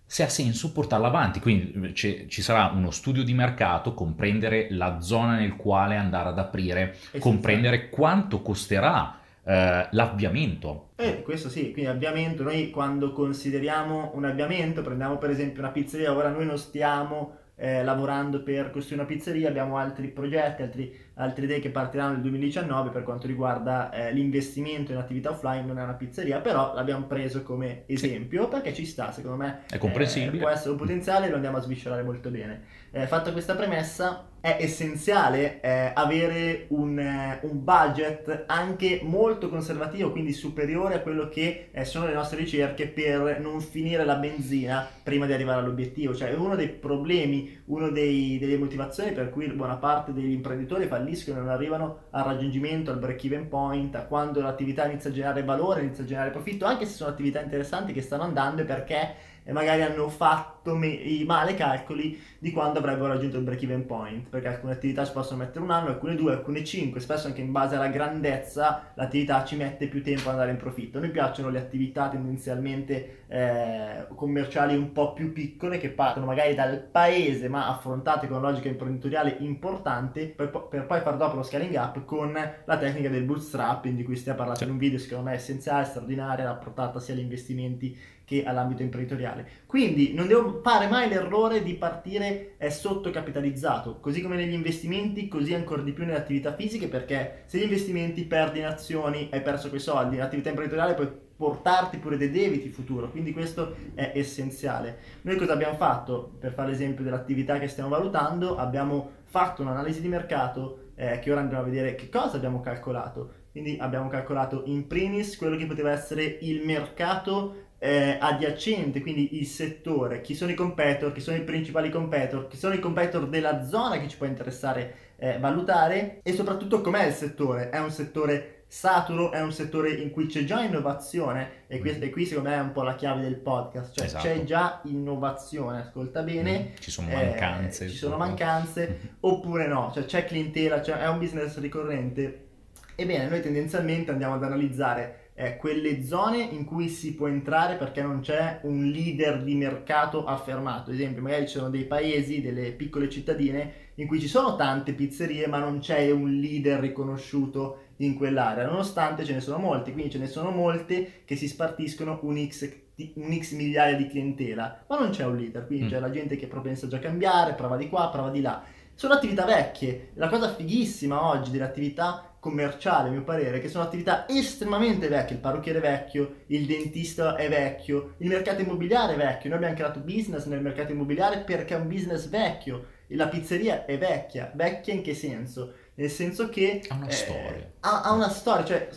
se 0.05 0.23
ha 0.23 0.29
senso 0.29 0.71
portarla 0.71 1.07
avanti. 1.07 1.39
Quindi 1.39 1.89
eh, 1.89 1.93
ci, 1.93 2.41
sarà 2.41 2.71
uno 2.73 2.91
studio 2.91 3.23
di 3.23 3.33
mercato, 3.33 3.93
comprendere 3.93 4.67
la 4.71 4.99
zona 4.99 5.35
nel 5.35 5.55
quale 5.55 5.95
andare 5.95 6.29
ad 6.29 6.39
aprire, 6.39 6.89
Essenziale. 6.89 7.19
comprendere 7.19 7.89
quanto 7.89 8.41
costerà 8.41 9.19
eh, 9.43 9.87
l'avviamento. 9.91 10.89
Eh, 10.95 11.21
questo 11.21 11.49
sì, 11.49 11.71
quindi 11.71 11.89
avviamento, 11.91 12.43
noi 12.43 12.71
quando 12.71 13.11
consideriamo 13.13 14.11
un 14.15 14.25
avviamento, 14.25 14.81
prendiamo 14.81 15.17
per 15.17 15.29
esempio 15.29 15.61
una 15.61 15.71
pizzeria, 15.71 16.15
ora 16.15 16.29
noi 16.29 16.45
non 16.45 16.57
stiamo 16.57 17.37
eh, 17.55 17.83
lavorando 17.83 18.41
per 18.41 18.71
costruire 18.71 19.03
una 19.03 19.13
pizzeria, 19.13 19.47
abbiamo 19.49 19.77
altri 19.77 20.07
progetti, 20.07 20.61
altri 20.63 21.02
altre 21.15 21.45
idee 21.45 21.59
che 21.59 21.69
partiranno 21.69 22.13
nel 22.13 22.21
2019 22.21 22.89
per 22.89 23.03
quanto 23.03 23.27
riguarda 23.27 23.91
eh, 23.91 24.11
l'investimento 24.13 24.91
in 24.91 24.97
attività 24.97 25.29
offline, 25.31 25.63
non 25.63 25.77
è 25.77 25.83
una 25.83 25.93
pizzeria, 25.93 26.39
però 26.39 26.73
l'abbiamo 26.73 27.05
preso 27.05 27.43
come 27.43 27.83
esempio 27.85 28.43
sì. 28.43 28.49
perché 28.49 28.73
ci 28.73 28.85
sta, 28.85 29.11
secondo 29.11 29.37
me 29.37 29.61
è 29.69 29.77
comprensibile. 29.77 30.37
Eh, 30.37 30.39
può 30.39 30.49
essere 30.49 30.71
un 30.71 30.77
potenziale 30.77 31.27
e 31.27 31.29
lo 31.29 31.35
andiamo 31.35 31.57
a 31.57 31.61
sviscerare 31.61 32.03
molto 32.03 32.29
bene. 32.29 32.81
Eh, 32.95 33.07
fatta 33.07 33.31
questa 33.31 33.55
premessa, 33.55 34.27
è 34.39 34.57
essenziale 34.59 35.61
eh, 35.61 35.91
avere 35.95 36.65
un, 36.67 36.99
eh, 36.99 37.39
un, 37.41 37.63
budget 37.63 38.43
anche 38.45 38.99
molto 39.01 39.49
conservativo, 39.49 40.11
quindi 40.11 40.31
superiore 40.31 40.95
a 40.95 40.99
quello 40.99 41.27
che 41.27 41.69
eh, 41.71 41.85
sono 41.85 42.05
le 42.05 42.13
nostre 42.13 42.37
ricerche 42.37 42.87
per 42.87 43.39
non 43.39 43.61
finire 43.61 44.05
la 44.05 44.15
benzina 44.15 44.87
prima 45.01 45.25
di 45.25 45.33
arrivare 45.33 45.61
all'obiettivo. 45.61 46.13
Cioè, 46.13 46.33
uno 46.33 46.55
dei 46.55 46.67
problemi, 46.67 47.63
una 47.67 47.89
delle 47.89 48.57
motivazioni 48.57 49.11
per 49.11 49.31
cui 49.31 49.47
buona 49.47 49.77
parte 49.77 50.13
degli 50.13 50.31
imprenditori 50.31 50.85
falliscono 50.85 51.37
e 51.37 51.41
non 51.41 51.49
arrivano 51.49 52.01
al 52.11 52.25
raggiungimento, 52.25 52.91
al 52.91 52.99
break-even 52.99 53.47
point, 53.47 53.95
a 53.95 54.03
quando 54.05 54.39
l'attività 54.39 54.85
inizia 54.85 55.09
a 55.09 55.13
generare 55.13 55.43
valore, 55.43 55.81
inizia 55.81 56.03
a 56.03 56.07
generare 56.07 56.31
profitto, 56.31 56.65
anche 56.65 56.85
se 56.85 56.93
sono 56.93 57.09
attività 57.09 57.41
interessanti 57.41 57.91
che 57.91 58.01
stanno 58.01 58.23
andando, 58.23 58.61
è 58.61 58.65
perché 58.65 59.31
e 59.43 59.51
magari 59.51 59.81
hanno 59.81 60.09
fatto 60.09 60.75
me- 60.75 60.87
i 60.87 61.23
male 61.25 61.55
calcoli 61.55 62.19
di 62.39 62.51
quando 62.51 62.79
avrebbero 62.79 63.07
raggiunto 63.07 63.37
il 63.37 63.43
break-even 63.43 63.85
point, 63.85 64.29
perché 64.29 64.47
alcune 64.47 64.73
attività 64.73 65.05
ci 65.05 65.11
possono 65.11 65.39
mettere 65.43 65.63
un 65.63 65.71
anno, 65.71 65.89
alcune 65.89 66.15
due, 66.15 66.31
alcune 66.31 66.63
cinque, 66.63 66.99
spesso 66.99 67.27
anche 67.27 67.41
in 67.41 67.51
base 67.51 67.75
alla 67.75 67.87
grandezza 67.87 68.91
l'attività 68.93 69.43
ci 69.43 69.55
mette 69.55 69.87
più 69.87 70.01
tempo 70.01 70.29
ad 70.29 70.35
andare 70.35 70.51
in 70.51 70.57
profitto. 70.57 70.97
A 70.97 71.01
noi 71.01 71.11
piacciono 71.11 71.49
le 71.49 71.59
attività 71.59 72.09
tendenzialmente 72.09 73.22
eh, 73.33 74.05
commerciali 74.13 74.75
un 74.75 74.91
po' 74.91 75.13
più 75.13 75.33
piccole 75.33 75.79
che 75.79 75.89
partono 75.89 76.27
magari 76.27 76.53
dal 76.53 76.77
paese 76.77 77.49
ma 77.49 77.67
affrontate 77.67 78.27
con 78.27 78.37
una 78.37 78.49
logica 78.49 78.67
imprenditoriale 78.67 79.37
importante 79.39 80.27
per, 80.27 80.51
per 80.69 80.85
poi 80.85 81.01
far 81.01 81.17
dopo 81.17 81.37
lo 81.37 81.41
scaling 81.41 81.73
up 81.73 82.05
con 82.05 82.31
la 82.31 82.77
tecnica 82.77 83.09
del 83.09 83.23
bootstrapping 83.23 83.95
di 83.95 84.03
cui 84.03 84.17
stiamo 84.17 84.37
parlando 84.37 84.63
in 84.65 84.69
un 84.69 84.77
video 84.77 84.99
secondo 84.99 85.31
me 85.31 85.33
essenziale, 85.33 85.85
straordinaria, 85.85 86.45
rapportata 86.45 86.99
sia 86.99 87.15
agli 87.15 87.21
investimenti 87.21 87.97
che 88.23 88.43
all'ambito 88.43 88.83
imprenditoriale. 88.83 89.47
Quindi 89.65 90.13
non 90.13 90.27
devo 90.27 90.61
fare 90.63 90.87
mai 90.87 91.09
l'errore 91.09 91.63
di 91.63 91.73
partire 91.73 92.55
sottocapitalizzato, 92.69 93.99
così 93.99 94.21
come 94.21 94.35
negli 94.35 94.53
investimenti, 94.53 95.27
così 95.27 95.53
ancora 95.53 95.81
di 95.81 95.91
più 95.91 96.05
nelle 96.05 96.19
attività 96.19 96.53
fisiche, 96.53 96.87
perché 96.87 97.43
se 97.47 97.57
gli 97.57 97.63
investimenti 97.63 98.23
perdi 98.25 98.59
in 98.59 98.65
azioni, 98.65 99.27
hai 99.31 99.41
perso 99.41 99.69
quei 99.69 99.81
soldi, 99.81 100.15
in 100.15 100.21
attività 100.21 100.49
imprenditoriale 100.49 100.93
puoi 100.93 101.21
portarti 101.43 101.97
pure 101.97 102.15
dei 102.15 102.31
debiti 102.31 102.69
futuro, 102.69 103.11
quindi 103.11 103.33
questo 103.33 103.75
è 103.95 104.13
essenziale. 104.15 104.97
Noi 105.23 105.35
cosa 105.35 105.51
abbiamo 105.51 105.75
fatto? 105.75 106.31
Per 106.39 106.53
fare 106.53 106.69
l'esempio 106.69 107.03
dell'attività 107.03 107.59
che 107.59 107.67
stiamo 107.67 107.89
valutando, 107.89 108.55
abbiamo 108.55 109.09
fatto 109.25 109.61
un'analisi 109.61 109.99
di 109.99 110.07
mercato 110.07 110.91
eh, 110.95 111.19
che 111.19 111.31
ora 111.31 111.41
andremo 111.41 111.61
a 111.61 111.65
vedere 111.65 111.95
che 111.95 112.07
cosa 112.07 112.37
abbiamo 112.37 112.61
calcolato. 112.61 113.41
Quindi 113.51 113.77
abbiamo 113.77 114.07
calcolato 114.07 114.63
in 114.67 114.87
primis 114.87 115.35
quello 115.35 115.57
che 115.57 115.65
poteva 115.65 115.91
essere 115.91 116.23
il 116.23 116.63
mercato 116.63 117.71
eh, 117.77 118.15
adiacente, 118.17 119.01
quindi 119.01 119.37
il 119.37 119.45
settore, 119.45 120.21
chi 120.21 120.35
sono 120.35 120.51
i 120.51 120.55
competitor, 120.55 121.11
chi 121.11 121.19
sono 121.19 121.35
i 121.35 121.43
principali 121.43 121.89
competitor, 121.89 122.47
chi 122.47 122.55
sono 122.55 122.73
i 122.73 122.79
competitor 122.79 123.27
della 123.27 123.65
zona 123.65 123.99
che 123.99 124.07
ci 124.07 124.15
può 124.15 124.27
interessare 124.27 125.11
eh, 125.17 125.37
valutare 125.39 126.21
e 126.23 126.31
soprattutto 126.31 126.79
com'è 126.79 127.05
il 127.05 127.13
settore. 127.13 127.69
È 127.69 127.79
un 127.79 127.91
settore 127.91 128.62
saturo, 128.73 129.31
è 129.31 129.39
un 129.39 129.51
settore 129.51 129.91
in 129.91 130.09
cui 130.09 130.25
c'è 130.25 130.45
già 130.45 130.63
innovazione 130.63 131.65
e 131.67 131.77
qui, 131.77 131.91
mm. 131.91 132.01
e 132.01 132.09
qui 132.09 132.25
secondo 132.25 132.49
me 132.49 132.55
è 132.55 132.59
un 132.59 132.71
po' 132.71 132.81
la 132.81 132.95
chiave 132.95 133.21
del 133.21 133.35
podcast, 133.35 133.93
cioè 133.93 134.05
esatto. 134.07 134.23
c'è 134.25 134.43
già 134.45 134.81
innovazione, 134.85 135.81
ascolta 135.81 136.23
bene. 136.23 136.71
Mm, 136.71 136.75
ci 136.79 136.89
sono 136.89 137.07
mancanze. 137.09 137.85
Eh, 137.85 137.89
ci 137.89 137.95
sono 137.95 138.17
mancanze 138.17 139.15
oppure 139.21 139.67
no, 139.67 139.91
cioè 139.93 140.05
c'è 140.05 140.25
clientela, 140.25 140.81
cioè 140.81 140.97
è 140.97 141.07
un 141.07 141.19
business 141.19 141.59
ricorrente. 141.59 142.47
Ebbene, 142.95 143.29
noi 143.29 143.41
tendenzialmente 143.41 144.09
andiamo 144.09 144.33
ad 144.33 144.43
analizzare 144.43 145.29
eh, 145.35 145.57
quelle 145.57 146.03
zone 146.03 146.41
in 146.41 146.65
cui 146.65 146.89
si 146.89 147.13
può 147.13 147.27
entrare 147.27 147.75
perché 147.75 148.01
non 148.01 148.21
c'è 148.21 148.61
un 148.63 148.85
leader 148.85 149.43
di 149.43 149.53
mercato 149.53 150.25
affermato. 150.25 150.89
Ad 150.89 150.95
esempio, 150.95 151.21
magari 151.21 151.47
ci 151.47 151.57
sono 151.57 151.69
dei 151.69 151.85
paesi, 151.85 152.41
delle 152.41 152.71
piccole 152.71 153.07
cittadine 153.07 153.81
in 153.95 154.07
cui 154.07 154.19
ci 154.19 154.27
sono 154.27 154.55
tante 154.55 154.93
pizzerie, 154.93 155.45
ma 155.45 155.59
non 155.59 155.77
c'è 155.77 156.09
un 156.09 156.31
leader 156.39 156.79
riconosciuto 156.79 157.82
in 158.05 158.15
quell'area, 158.15 158.65
nonostante 158.65 159.23
ce 159.23 159.33
ne 159.33 159.41
sono 159.41 159.57
molte, 159.57 159.91
quindi 159.91 160.11
ce 160.11 160.17
ne 160.17 160.27
sono 160.27 160.51
molte 160.51 161.21
che 161.25 161.35
si 161.35 161.47
spartiscono 161.47 162.19
un 162.23 162.47
X, 162.47 162.71
un 163.15 163.37
X 163.37 163.53
migliaia 163.53 163.95
di 163.95 164.07
clientela, 164.07 164.85
ma 164.87 164.99
non 164.99 165.09
c'è 165.09 165.25
un 165.25 165.37
leader, 165.37 165.65
quindi 165.65 165.85
mm. 165.85 165.89
c'è 165.89 165.99
la 165.99 166.09
gente 166.09 166.35
che 166.35 166.47
propensa 166.47 166.87
già 166.87 166.97
a 166.97 167.01
cambiare, 167.01 167.53
prova 167.53 167.77
di 167.77 167.89
qua, 167.89 168.09
prova 168.09 168.29
di 168.29 168.41
là. 168.41 168.63
Sono 168.95 169.13
attività 169.13 169.45
vecchie, 169.45 170.11
la 170.15 170.29
cosa 170.29 170.53
fighissima 170.53 171.29
oggi 171.29 171.51
delle 171.51 171.63
attività 171.63 172.33
commerciale, 172.43 173.07
a 173.07 173.11
mio 173.11 173.23
parere, 173.23 173.61
che 173.61 173.69
sono 173.69 173.85
attività 173.85 174.27
estremamente 174.27 175.07
vecchie. 175.07 175.35
Il 175.35 175.41
parrucchiere 175.41 175.79
è 175.79 175.81
vecchio, 175.81 176.41
il 176.47 176.65
dentista 176.65 177.37
è 177.37 177.47
vecchio, 177.47 178.15
il 178.17 178.27
mercato 178.27 178.61
immobiliare 178.61 179.13
è 179.13 179.17
vecchio. 179.17 179.47
Noi 179.47 179.59
abbiamo 179.59 179.75
creato 179.75 180.01
business 180.01 180.45
nel 180.47 180.61
mercato 180.61 180.91
immobiliare 180.91 181.39
perché 181.39 181.73
è 181.73 181.77
un 181.77 181.87
business 181.87 182.27
vecchio. 182.27 182.87
La 183.07 183.29
pizzeria 183.29 183.85
è 183.85 183.97
vecchia. 183.97 184.51
Vecchia 184.53 184.93
in 184.93 185.01
che 185.01 185.13
senso? 185.13 185.73
Nel 185.95 186.09
senso 186.09 186.49
che... 186.49 186.83
Ha 186.87 186.95
una 186.95 187.07
eh, 187.07 187.11
storia. 187.11 187.71
Ha, 187.81 188.01
ha 188.01 188.11
una 188.13 188.29
storia, 188.29 188.65
cioè 188.65 188.89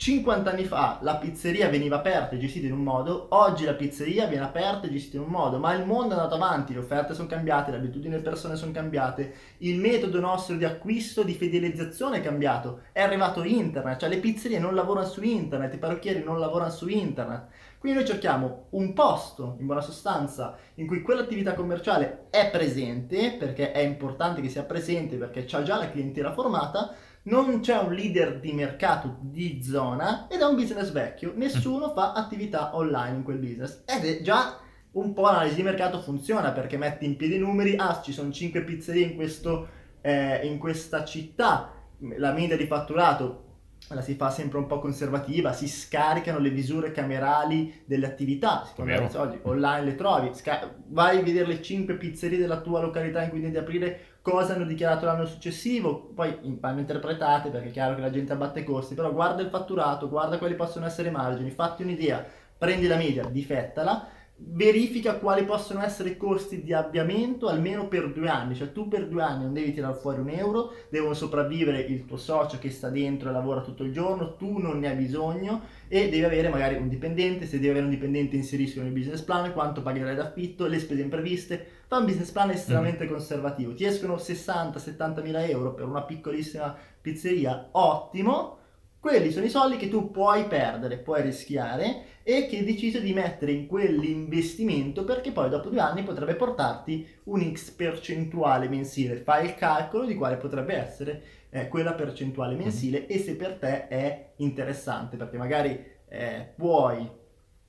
50 0.00 0.50
anni 0.50 0.64
fa 0.64 0.98
la 1.02 1.16
pizzeria 1.16 1.68
veniva 1.68 1.96
aperta 1.96 2.34
e 2.34 2.38
gestita 2.38 2.66
in 2.66 2.72
un 2.72 2.82
modo, 2.82 3.26
oggi 3.30 3.66
la 3.66 3.74
pizzeria 3.74 4.26
viene 4.26 4.44
aperta 4.44 4.86
e 4.86 4.90
gestita 4.90 5.18
in 5.18 5.24
un 5.24 5.28
modo, 5.28 5.58
ma 5.58 5.74
il 5.74 5.84
mondo 5.84 6.14
è 6.14 6.16
andato 6.16 6.36
avanti, 6.36 6.72
le 6.72 6.78
offerte 6.78 7.12
sono 7.12 7.28
cambiate, 7.28 7.70
le 7.70 7.76
abitudini 7.76 8.12
delle 8.12 8.22
persone 8.22 8.56
sono 8.56 8.72
cambiate, 8.72 9.34
il 9.58 9.78
metodo 9.78 10.18
nostro 10.18 10.56
di 10.56 10.64
acquisto, 10.64 11.22
di 11.22 11.34
fidelizzazione 11.34 12.16
è 12.16 12.22
cambiato, 12.22 12.80
è 12.92 13.02
arrivato 13.02 13.42
internet, 13.42 14.00
cioè 14.00 14.08
le 14.08 14.20
pizzerie 14.20 14.58
non 14.58 14.74
lavorano 14.74 15.06
su 15.06 15.22
internet, 15.22 15.74
i 15.74 15.78
parrucchieri 15.78 16.24
non 16.24 16.38
lavorano 16.38 16.70
su 16.70 16.88
internet. 16.88 17.48
Quindi 17.80 18.00
noi 18.00 18.06
cerchiamo 18.06 18.66
un 18.72 18.92
posto, 18.92 19.56
in 19.58 19.64
buona 19.64 19.80
sostanza, 19.80 20.54
in 20.74 20.86
cui 20.86 21.00
quell'attività 21.00 21.54
commerciale 21.54 22.26
è 22.28 22.50
presente, 22.50 23.32
perché 23.38 23.72
è 23.72 23.78
importante 23.78 24.42
che 24.42 24.50
sia 24.50 24.64
presente, 24.64 25.16
perché 25.16 25.46
c'ha 25.46 25.62
già 25.62 25.78
la 25.78 25.90
clientela 25.90 26.34
formata, 26.34 26.94
non 27.22 27.60
c'è 27.60 27.78
un 27.78 27.94
leader 27.94 28.38
di 28.38 28.52
mercato 28.52 29.16
di 29.22 29.62
zona 29.62 30.26
ed 30.28 30.40
è 30.40 30.44
un 30.44 30.56
business 30.56 30.90
vecchio, 30.90 31.32
nessuno 31.34 31.94
fa 31.94 32.12
attività 32.12 32.76
online 32.76 33.16
in 33.16 33.22
quel 33.22 33.38
business. 33.38 33.82
Ed 33.86 34.04
è 34.04 34.20
già 34.20 34.58
un 34.92 35.14
po' 35.14 35.22
l'analisi 35.22 35.54
di 35.54 35.62
mercato 35.62 36.02
funziona 36.02 36.52
perché 36.52 36.76
metti 36.76 37.06
in 37.06 37.16
piedi 37.16 37.36
i 37.36 37.38
numeri, 37.38 37.76
ah 37.76 38.02
ci 38.02 38.12
sono 38.12 38.30
5 38.30 38.62
pizzerie 38.62 39.06
in, 39.06 39.14
questo, 39.16 39.68
eh, 40.02 40.46
in 40.46 40.58
questa 40.58 41.02
città, 41.06 41.72
la 42.18 42.32
media 42.32 42.58
di 42.58 42.66
fatturato 42.66 43.48
la 43.94 44.02
si 44.02 44.14
fa 44.14 44.30
sempre 44.30 44.58
un 44.58 44.66
po' 44.66 44.78
conservativa, 44.78 45.52
si 45.52 45.68
scaricano 45.68 46.38
le 46.38 46.50
misure 46.50 46.92
camerali 46.92 47.82
delle 47.84 48.06
attività, 48.06 48.64
secondo 48.64 48.92
me 48.92 49.10
oggi 49.16 49.38
online 49.42 49.84
le 49.84 49.94
trovi, 49.96 50.30
Sca- 50.32 50.72
vai 50.88 51.18
a 51.18 51.22
vedere 51.22 51.46
le 51.46 51.62
5 51.62 51.94
pizzerie 51.94 52.38
della 52.38 52.60
tua 52.60 52.80
località 52.80 53.22
in 53.22 53.30
cui 53.30 53.40
devi 53.40 53.56
aprire 53.56 54.18
cosa 54.22 54.54
hanno 54.54 54.64
dichiarato 54.64 55.06
l'anno 55.06 55.26
successivo, 55.26 56.12
poi 56.14 56.36
vanno 56.60 56.80
interpretate 56.80 57.48
perché 57.50 57.68
è 57.68 57.72
chiaro 57.72 57.94
che 57.94 58.00
la 58.00 58.10
gente 58.10 58.32
abbatte 58.32 58.60
i 58.60 58.64
costi, 58.64 58.94
però 58.94 59.12
guarda 59.12 59.42
il 59.42 59.48
fatturato, 59.48 60.08
guarda 60.08 60.38
quali 60.38 60.54
possono 60.54 60.86
essere 60.86 61.08
i 61.08 61.12
margini, 61.12 61.50
fatti 61.50 61.82
un'idea, 61.82 62.24
prendi 62.56 62.86
la 62.86 62.96
media, 62.96 63.24
difettala, 63.24 64.06
verifica 64.42 65.16
quali 65.16 65.44
possono 65.44 65.82
essere 65.82 66.10
i 66.10 66.16
costi 66.16 66.62
di 66.62 66.72
avviamento 66.72 67.48
almeno 67.48 67.88
per 67.88 68.12
due 68.12 68.28
anni, 68.28 68.54
cioè 68.54 68.72
tu 68.72 68.88
per 68.88 69.06
due 69.06 69.22
anni 69.22 69.44
non 69.44 69.52
devi 69.52 69.72
tirare 69.72 69.94
fuori 69.94 70.20
un 70.20 70.30
euro, 70.30 70.72
devono 70.88 71.14
sopravvivere 71.14 71.80
il 71.80 72.04
tuo 72.06 72.16
socio 72.16 72.58
che 72.58 72.70
sta 72.70 72.88
dentro 72.88 73.28
e 73.28 73.32
lavora 73.32 73.60
tutto 73.60 73.84
il 73.84 73.92
giorno, 73.92 74.36
tu 74.36 74.58
non 74.58 74.78
ne 74.78 74.88
hai 74.88 74.96
bisogno 74.96 75.62
e 75.88 76.08
devi 76.08 76.24
avere 76.24 76.48
magari 76.48 76.76
un 76.76 76.88
dipendente, 76.88 77.46
se 77.46 77.56
devi 77.56 77.68
avere 77.68 77.84
un 77.84 77.90
dipendente 77.90 78.36
inseriscono 78.36 78.84
nel 78.84 78.94
business 78.94 79.22
plan, 79.22 79.52
quanto 79.52 79.82
pagherai 79.82 80.16
d'affitto, 80.16 80.66
le 80.66 80.78
spese 80.78 81.02
impreviste, 81.02 81.66
fa 81.86 81.98
un 81.98 82.06
business 82.06 82.30
plan 82.30 82.50
estremamente 82.50 83.04
mm. 83.04 83.08
conservativo, 83.08 83.74
ti 83.74 83.84
escono 83.84 84.16
60-70 84.16 85.22
mila 85.22 85.44
euro 85.44 85.74
per 85.74 85.86
una 85.86 86.02
piccolissima 86.02 86.74
pizzeria, 87.00 87.68
ottimo, 87.72 88.58
quelli 89.00 89.30
sono 89.30 89.46
i 89.46 89.50
soldi 89.50 89.78
che 89.78 89.88
tu 89.88 90.10
puoi 90.10 90.44
perdere, 90.44 90.98
puoi 90.98 91.22
rischiare 91.22 92.04
e 92.22 92.46
che 92.46 92.58
hai 92.58 92.64
deciso 92.64 93.00
di 93.00 93.14
mettere 93.14 93.50
in 93.50 93.66
quell'investimento 93.66 95.04
perché 95.04 95.32
poi 95.32 95.48
dopo 95.48 95.70
due 95.70 95.80
anni 95.80 96.02
potrebbe 96.02 96.34
portarti 96.34 97.06
un 97.24 97.50
X 97.50 97.70
percentuale 97.70 98.68
mensile. 98.68 99.16
Fai 99.16 99.46
il 99.46 99.54
calcolo 99.54 100.04
di 100.04 100.14
quale 100.14 100.36
potrebbe 100.36 100.74
essere 100.74 101.22
eh, 101.48 101.68
quella 101.68 101.94
percentuale 101.94 102.54
mhm. 102.54 102.60
mensile 102.60 102.98
mm-hmm. 103.00 103.10
e 103.10 103.18
se 103.18 103.36
per 103.36 103.54
te 103.54 103.88
è 103.88 104.32
interessante 104.36 105.16
perché 105.16 105.38
magari 105.38 105.82
eh, 106.06 106.52
puoi 106.54 107.00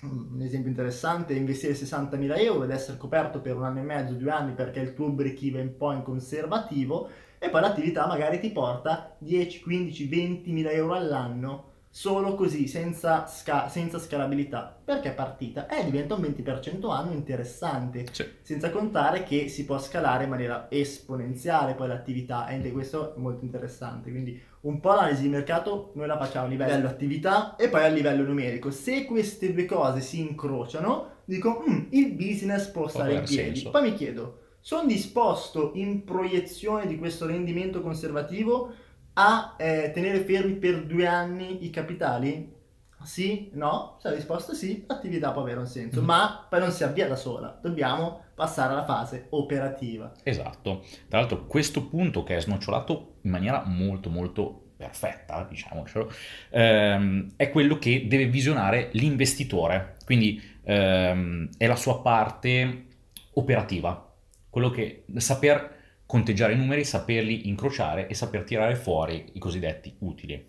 mm, 0.06 0.34
un 0.34 0.42
esempio 0.42 0.70
interessante 0.70 1.34
è 1.34 1.38
investire 1.38 1.74
60.000 1.74 2.40
euro 2.40 2.66
ed 2.66 2.72
essere 2.72 2.98
coperto 2.98 3.40
per 3.40 3.56
un 3.56 3.64
anno 3.64 3.80
e 3.80 3.84
mezzo, 3.84 4.14
due 4.14 4.32
anni 4.32 4.52
perché 4.52 4.82
il 4.82 4.94
tuo 4.94 5.10
break 5.10 5.42
even 5.44 5.78
point 5.78 6.04
conservativo 6.04 7.10
e 7.44 7.50
poi 7.50 7.62
l'attività 7.62 8.06
magari 8.06 8.40
ti 8.40 8.52
porta 8.52 9.16
10, 9.18 9.62
15, 9.62 10.08
20 10.08 10.52
mila 10.52 10.70
euro 10.70 10.94
all'anno 10.94 11.70
solo 11.90 12.36
così, 12.36 12.68
senza, 12.68 13.26
sca- 13.26 13.68
senza 13.68 13.98
scalabilità. 13.98 14.80
Perché 14.86 15.10
è 15.10 15.14
partita? 15.16 15.68
Eh, 15.68 15.84
diventa 15.84 16.14
un 16.14 16.22
20% 16.22 16.90
anno 16.92 17.12
interessante, 17.14 18.06
Sì. 18.12 18.24
senza 18.44 18.70
contare 18.70 19.24
che 19.24 19.50
si 19.50 19.66
può 19.66 19.80
scalare 19.80 20.26
in 20.26 20.30
maniera 20.30 20.68
esponenziale 20.70 21.74
poi 21.74 21.88
l'attività, 21.88 22.48
e 22.48 22.72
questo 22.72 23.16
è 23.16 23.20
molto 23.20 23.44
interessante. 23.44 24.12
Quindi 24.12 24.40
un 24.62 24.80
po' 24.80 24.90
l'analisi 24.94 25.24
di 25.24 25.30
mercato 25.30 25.92
noi 25.96 26.06
la 26.06 26.18
facciamo 26.20 26.46
a 26.46 26.50
livello 26.50 26.88
attività 26.88 27.56
e 27.56 27.70
poi 27.70 27.84
a 27.84 27.88
livello 27.88 28.24
numerico. 28.24 28.70
Se 28.70 29.04
queste 29.06 29.52
due 29.52 29.66
cose 29.66 30.00
si 30.00 30.20
incrociano, 30.22 31.08
dico, 31.26 31.64
"Mm, 31.68 31.88
il 31.90 32.14
business 32.14 32.68
può 32.68 32.88
stare 32.88 33.16
in 33.16 33.24
piedi. 33.24 33.34
senso. 33.56 33.72
Poi 33.72 33.82
mi 33.82 33.94
chiedo, 33.96 34.38
sono 34.62 34.86
disposto 34.88 35.72
in 35.76 36.04
proiezione 36.04 36.88
di 36.88 36.98
questo 36.98 37.26
rendimento 37.26 37.82
conservativo 37.82 38.72
a 39.14 39.56
eh, 39.58 39.92
tenere 39.94 40.20
fermi 40.20 40.54
per 40.54 40.86
due 40.86 41.06
anni 41.08 41.66
i 41.66 41.70
capitali? 41.70 42.60
Sì? 43.04 43.50
No? 43.54 43.98
Se 44.00 44.10
la 44.10 44.16
risposta 44.16 44.52
è 44.52 44.56
sì, 44.56 44.84
l'attività 44.88 45.32
può 45.32 45.42
avere 45.42 45.60
un 45.60 45.66
senso, 45.66 46.00
Mhm. 46.02 46.06
ma 46.06 46.46
poi 46.48 46.60
non 46.60 46.72
si 46.72 46.84
avvia 46.84 47.08
da 47.08 47.16
sola, 47.16 47.58
dobbiamo 47.60 48.26
passare 48.36 48.74
alla 48.74 48.86
fase 48.86 49.26
operativa. 49.32 50.12
Esatto. 50.24 50.84
Tra 51.10 51.20
l'altro 51.20 51.48
questo 51.48 51.88
punto 51.88 52.22
che 52.24 52.36
è 52.36 52.42
snocciolato 52.42 53.16
in 53.22 53.32
maniera 53.32 53.64
molto 53.66 54.10
molto 54.12 54.66
perfetta, 54.78 55.46
diciamocelo, 55.50 56.12
ehm, 56.52 57.32
è 57.36 57.50
quello 57.50 57.78
che 57.80 58.06
deve 58.08 58.28
visionare 58.28 58.90
l'investitore. 58.94 59.96
Quindi 60.06 60.40
ehm, 60.64 61.50
è 61.58 61.66
la 61.68 61.76
sua 61.76 62.02
parte 62.02 62.86
operativa, 63.34 64.11
quello 64.52 64.70
che 64.70 65.06
saper 65.16 65.80
conteggiare 66.06 66.54
i 66.54 66.58
numeri, 66.58 66.84
saperli 66.84 67.48
incrociare 67.48 68.08
e 68.08 68.14
saper 68.14 68.44
tirare 68.44 68.76
fuori 68.76 69.32
i 69.34 69.40
cosiddetti 69.40 69.96
utili. 70.00 70.46